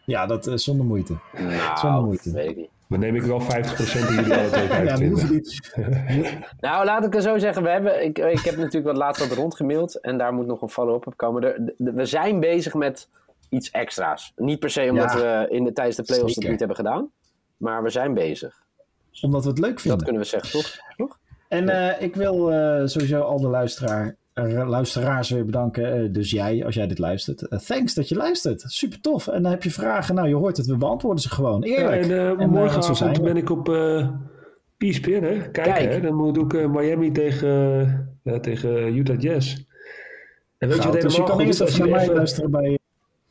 Ja, 0.05 0.25
dat 0.25 0.47
uh, 0.47 0.55
zonder 0.55 0.85
moeite. 0.85 1.15
Nou, 1.37 1.77
zonder 1.77 2.03
moeite. 2.03 2.31
Weet 2.31 2.49
ik 2.49 2.55
niet. 2.55 2.69
Dan 2.89 2.99
neem 2.99 3.15
ik 3.15 3.21
wel 3.21 3.41
50% 3.41 3.45
die 3.45 4.15
jullie 4.15 4.35
alle 4.37 4.49
twee 4.49 4.67
ja, 4.67 6.39
nou, 6.69 6.85
laat 6.85 7.05
ik 7.05 7.15
er 7.15 7.21
zo 7.21 7.37
zeggen. 7.37 7.63
We, 7.63 7.69
hebben, 7.69 8.03
ik, 8.03 8.17
ik 8.17 8.39
heb 8.39 8.57
natuurlijk 8.57 8.85
wat 8.85 8.97
laatst 8.97 9.27
wat 9.27 9.37
rondgemaild. 9.37 9.99
En 10.01 10.17
daar 10.17 10.33
moet 10.33 10.45
nog 10.45 10.61
een 10.61 10.69
follow-up 10.69 11.07
op 11.07 11.17
komen. 11.17 11.73
we 11.77 12.05
zijn 12.05 12.39
bezig 12.39 12.73
met 12.73 13.09
iets 13.49 13.71
extra's. 13.71 14.31
Niet 14.35 14.59
per 14.59 14.69
se 14.69 14.89
omdat 14.89 15.13
we 15.13 15.47
in 15.49 15.63
de, 15.63 15.73
tijdens 15.73 15.97
de 15.97 16.03
playoffs 16.03 16.35
het 16.35 16.49
niet 16.49 16.59
hebben 16.59 16.77
gedaan. 16.77 17.11
Maar 17.57 17.83
we 17.83 17.89
zijn 17.89 18.13
bezig. 18.13 18.63
Omdat 19.21 19.43
we 19.43 19.49
het 19.49 19.59
leuk 19.59 19.79
vinden. 19.79 19.97
Dat 19.97 20.03
kunnen 20.03 20.21
we 20.21 20.27
zeggen, 20.27 20.51
toch? 20.51 20.77
toch? 20.95 21.19
En 21.47 21.69
uh, 21.69 22.01
ik 22.01 22.15
wil 22.15 22.51
uh, 22.51 22.85
sowieso 22.85 23.21
al 23.21 23.39
de 23.39 23.47
luisteraar 23.47 24.15
luisteraars 24.43 25.29
weer 25.29 25.45
bedanken. 25.45 25.93
Eh, 25.93 26.11
dus 26.11 26.31
jij, 26.31 26.65
als 26.65 26.75
jij 26.75 26.87
dit 26.87 26.99
luistert. 26.99 27.47
Eh, 27.47 27.59
thanks 27.59 27.93
dat 27.93 28.09
je 28.09 28.15
luistert. 28.15 28.63
Super 28.67 29.01
tof. 29.01 29.27
En 29.27 29.41
dan 29.41 29.51
heb 29.51 29.63
je 29.63 29.71
vragen. 29.71 30.15
Nou, 30.15 30.27
je 30.27 30.35
hoort 30.35 30.57
het. 30.57 30.65
We 30.65 30.77
beantwoorden 30.77 31.21
ze 31.21 31.29
gewoon. 31.29 31.63
Eerlijk. 31.63 32.05
Ja, 32.05 32.29
en, 32.29 32.41
uh, 32.41 32.47
morgenavond 32.47 33.21
ben 33.21 33.37
ik 33.37 33.49
op 33.49 33.69
uh, 33.69 34.09
ESPN, 34.77 35.23
hè? 35.23 35.51
Kijken, 35.51 35.89
Hè? 35.89 36.01
Dan 36.01 36.15
moet 36.15 36.37
ook 36.37 36.69
Miami 36.69 37.11
tegen, 37.11 38.17
tegen 38.41 38.95
Utah 38.95 39.21
Jazz. 39.21 39.57
En 40.57 40.69
weet 40.69 40.83
je 40.83 40.89
wat 40.89 41.01
dus 41.01 41.15
je 41.15 41.23
kan 41.23 41.39
eerst 41.39 41.61
even 41.61 41.79
naar 41.79 41.89
mij 41.89 42.13
luisteren 42.13 42.51
bij... 42.51 42.79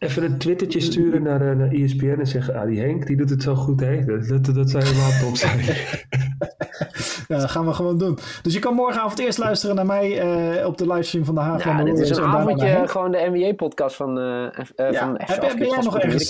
Even 0.05 0.25
een 0.25 0.39
twittertje 0.39 0.81
sturen 0.81 1.23
naar, 1.23 1.57
naar 1.57 1.71
ESPN 1.71 2.17
en 2.19 2.27
zeggen... 2.27 2.55
Ah, 2.55 2.67
die 2.67 2.81
Henk, 2.81 3.07
die 3.07 3.17
doet 3.17 3.31
het 3.31 3.43
zo 3.43 3.55
goed, 3.55 3.81
hè? 3.81 4.05
Dat, 4.05 4.29
dat, 4.29 4.55
dat 4.55 4.71
zou 4.71 4.85
helemaal 4.85 5.11
top 5.23 5.37
zijn. 5.37 5.59
ja, 7.29 7.39
dat 7.39 7.51
gaan 7.51 7.67
we 7.67 7.73
gewoon 7.73 7.99
doen. 7.99 8.19
Dus 8.43 8.55
je 8.55 8.59
kan 8.59 8.75
morgenavond 8.75 9.19
eerst 9.19 9.39
luisteren 9.39 9.77
naar 9.77 9.87
mij 9.87 10.25
uh, 10.59 10.67
op 10.67 10.79
de 10.79 10.87
livestream 10.87 11.25
van 11.25 11.35
de 11.35 11.41
Haag. 11.41 11.65
Ja, 11.65 11.85
dit 11.85 11.99
is 11.99 12.11
een 12.11 12.25
avondje 12.25 12.83
gewoon 12.87 13.11
de 13.11 13.31
NBA-podcast 13.33 13.97
van, 13.97 14.19
uh, 14.19 14.25
uh, 14.25 14.91
ja. 14.91 14.93
van 14.93 15.15
Heb, 15.17 15.57
ben, 15.59 15.69
jij 15.69 15.81
nog 15.83 15.99
ergens, 15.99 16.29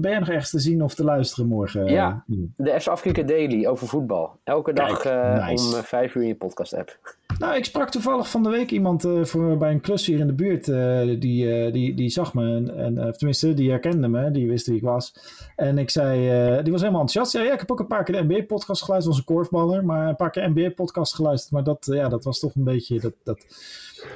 ben 0.00 0.10
jij 0.10 0.18
nog 0.18 0.28
ergens 0.28 0.50
te 0.50 0.58
zien 0.58 0.82
of 0.82 0.94
te 0.94 1.04
luisteren 1.04 1.48
morgen? 1.48 1.86
Ja, 1.86 2.24
de 2.56 2.80
FC 2.80 2.86
Afkikken 2.86 3.26
Daily 3.26 3.66
over 3.66 3.86
voetbal. 3.86 4.38
Elke 4.44 4.72
dag 4.72 5.04
nice. 5.04 5.76
om 5.76 5.82
vijf 5.82 6.14
uur 6.14 6.22
in 6.22 6.28
je 6.28 6.36
podcast-app. 6.36 6.98
Nou, 7.38 7.56
ik 7.56 7.64
sprak 7.64 7.90
toevallig 7.90 8.30
van 8.30 8.42
de 8.42 8.50
week 8.50 8.70
iemand 8.70 9.04
uh, 9.04 9.24
voor, 9.24 9.56
bij 9.56 9.70
een 9.70 9.80
klus 9.80 10.06
hier 10.06 10.18
in 10.18 10.26
de 10.26 10.32
buurt. 10.32 10.66
Uh, 10.66 11.20
die, 11.20 11.64
uh, 11.66 11.72
die, 11.72 11.94
die 11.94 12.08
zag 12.08 12.34
me, 12.34 12.87
en, 12.88 12.98
en, 12.98 13.12
tenminste, 13.12 13.54
die 13.54 13.70
herkende 13.70 14.08
me, 14.08 14.30
die 14.30 14.48
wist 14.48 14.66
wie 14.66 14.76
ik 14.76 14.82
was. 14.82 15.14
En 15.56 15.78
ik 15.78 15.90
zei, 15.90 16.18
die 16.62 16.72
was 16.72 16.80
helemaal 16.80 17.00
enthousiast. 17.00 17.32
Ja, 17.32 17.42
ja, 17.42 17.52
ik 17.52 17.60
heb 17.60 17.70
ook 17.70 17.80
een 17.80 17.86
paar 17.86 18.04
keer 18.04 18.16
de 18.16 18.34
NBA-podcast 18.34 18.82
geluisterd. 18.82 19.16
een 19.16 19.24
korfballer, 19.24 19.84
maar 19.84 20.08
een 20.08 20.16
paar 20.16 20.30
keer 20.30 20.50
NBA-podcast 20.50 21.14
geluisterd. 21.14 21.52
Maar 21.52 21.64
dat, 21.64 21.86
ja, 21.90 22.08
dat 22.08 22.24
was 22.24 22.38
toch 22.38 22.54
een 22.54 22.64
beetje, 22.64 23.00
dat, 23.00 23.12
dat 23.24 23.44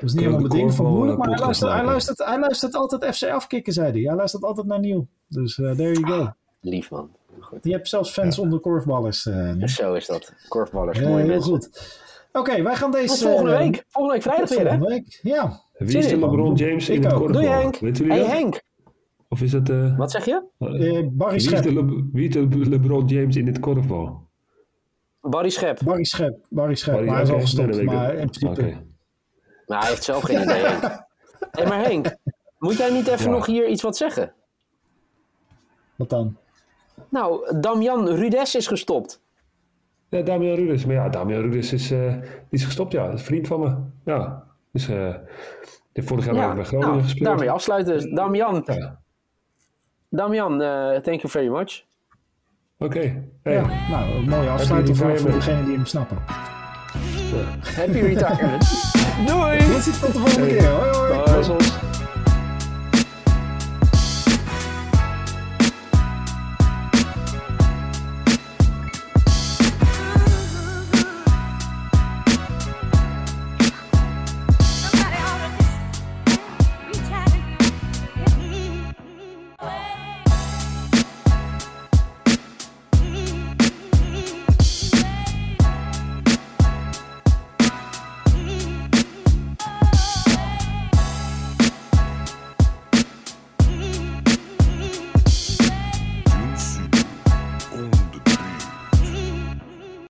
was 0.01 0.13
niet 0.13 0.23
helemaal 0.25 0.41
mijn 0.41 0.53
ding. 0.53 0.75
Van 0.75 0.87
moeilijk, 0.87 1.19
maar 1.19 1.29
hij 1.29 1.39
luistert, 1.39 1.73
hij, 1.73 1.85
luistert, 1.85 2.19
hij 2.19 2.39
luistert 2.39 2.75
altijd 2.75 3.17
FC 3.17 3.23
afkicken, 3.23 3.73
zei 3.73 3.93
hij. 3.93 4.01
Hij 4.01 4.17
luistert 4.17 4.43
altijd 4.43 4.67
naar 4.67 4.81
Nieuw. 4.81 5.07
Dus 5.29 5.55
there 5.55 5.93
you 5.93 6.07
go. 6.07 6.21
Ah, 6.21 6.31
lief 6.61 6.91
man. 6.91 7.11
Goed. 7.41 7.65
Je 7.65 7.73
hebt 7.73 7.89
zelfs 7.89 8.11
fans 8.11 8.39
onder 8.39 8.61
korfballers. 8.61 9.23
Zo 9.65 9.95
is 9.95 10.07
dat. 10.07 10.33
Korfballers, 10.49 11.01
mooi 11.01 11.15
heel 11.15 11.27
mensen. 11.27 11.53
goed. 11.53 12.01
Oké, 12.33 12.63
wij 12.63 12.77
gaan 12.77 12.91
deze... 12.91 13.07
Tot 13.07 13.19
volgende 13.19 13.57
week. 13.57 13.85
Volgende 13.89 14.17
week 14.17 14.23
vrijdag 14.23 14.49
weer, 14.49 14.59
hè? 14.59 14.65
Volgende 14.69 14.89
week, 14.89 15.19
ja. 15.23 15.61
Wie 15.87 15.99
is 15.99 16.09
de 16.09 16.19
LeBron 16.19 16.55
James 16.55 16.89
in 16.89 17.05
het 17.05 17.13
korfbal? 17.13 17.33
Doei 17.33 17.47
Henk. 17.47 17.77
Hey 18.09 18.25
Henk. 18.25 18.63
Of 19.29 19.43
is 19.43 19.53
het... 19.53 19.69
Uh, 19.69 19.97
Wat 19.97 20.11
zeg 20.11 20.25
je? 20.25 20.43
Uh, 20.59 21.09
Barry 21.11 21.39
Schep. 21.39 21.65
Wie 22.13 22.29
is, 22.29 22.35
de 22.35 22.69
LeBron 22.69 23.07
James 23.07 23.37
in 23.37 23.47
het 23.47 23.61
korfbal? 23.61 24.29
Barry 25.21 25.49
Schep. 25.49 25.81
Barry 25.85 26.05
Schep. 26.05 26.39
Barry 26.51 26.75
Schep. 26.75 26.95
Barry, 26.95 27.07
maar 27.07 27.15
hij 27.15 27.25
is 27.25 27.31
al 27.31 27.41
gestopt. 27.41 27.83
Maar 27.83 28.15
in 28.15 28.31
principe... 28.31 28.51
Okay. 28.51 28.87
Hij 29.67 29.89
heeft 29.89 30.05
zelf 30.05 30.23
geen 30.23 30.43
idee, 30.43 30.63
Henk. 30.63 30.83
hey, 31.57 31.67
maar 31.67 31.83
Henk, 31.83 32.17
moet 32.59 32.77
jij 32.77 32.93
niet 32.93 33.07
even 33.07 33.25
ja. 33.25 33.31
nog 33.31 33.47
hier 33.47 33.69
iets 33.69 33.83
wat 33.83 33.97
zeggen? 33.97 34.33
Wat 35.97 36.11
dan? 36.11 36.37
Nou, 37.09 37.59
Damian 37.61 38.09
Rudes 38.09 38.55
is 38.55 38.67
gestopt. 38.67 39.21
Ja, 40.09 40.23
Damian 40.23 40.57
Rudes. 40.57 40.85
Maar 40.87 40.95
ja, 40.95 41.09
Damian 41.09 41.41
Rudes 41.41 41.73
is, 41.73 41.91
uh, 41.91 42.15
is 42.51 42.65
gestopt, 42.65 42.93
ja. 42.93 43.05
Dat 43.05 43.15
is 43.15 43.21
een 43.21 43.27
vriend 43.27 43.47
van 43.47 43.61
me. 43.61 43.77
Ja, 44.05 44.45
dus 44.73 44.89
uh, 44.89 45.15
die 45.93 46.03
vorig 46.03 46.25
jaar 46.25 46.35
ja, 46.35 46.55
bij 46.55 46.65
Groningen 46.65 46.91
nou, 46.91 47.03
gespeeld. 47.03 47.25
Daarmee 47.25 47.51
afsluiten. 47.51 48.15
Damian. 48.15 48.63
Ja. 48.65 49.01
Damian, 50.09 50.63
uh, 50.63 50.97
thank 50.97 51.21
you 51.21 51.29
very 51.29 51.49
much. 51.49 51.85
Oké. 52.79 52.97
Okay. 52.97 53.29
Hey. 53.43 53.55
Ja, 53.55 53.89
nou, 53.91 54.11
een 54.11 54.29
mooie 54.29 54.49
afsluiting 54.49 54.97
voor, 54.97 55.19
voor 55.19 55.31
degenen 55.31 55.65
die 55.65 55.75
hem 55.75 55.87
snappen. 55.87 56.17
Happy 57.77 57.99
retirement. 57.99 58.93
Doei! 59.27 59.59
Tot 59.59 60.13
de 60.13 60.19
volgende 60.19 60.47
keer. 60.47 60.69
Hoi 60.69 60.91
hoi. 60.91 61.47
Bye. 61.47 61.92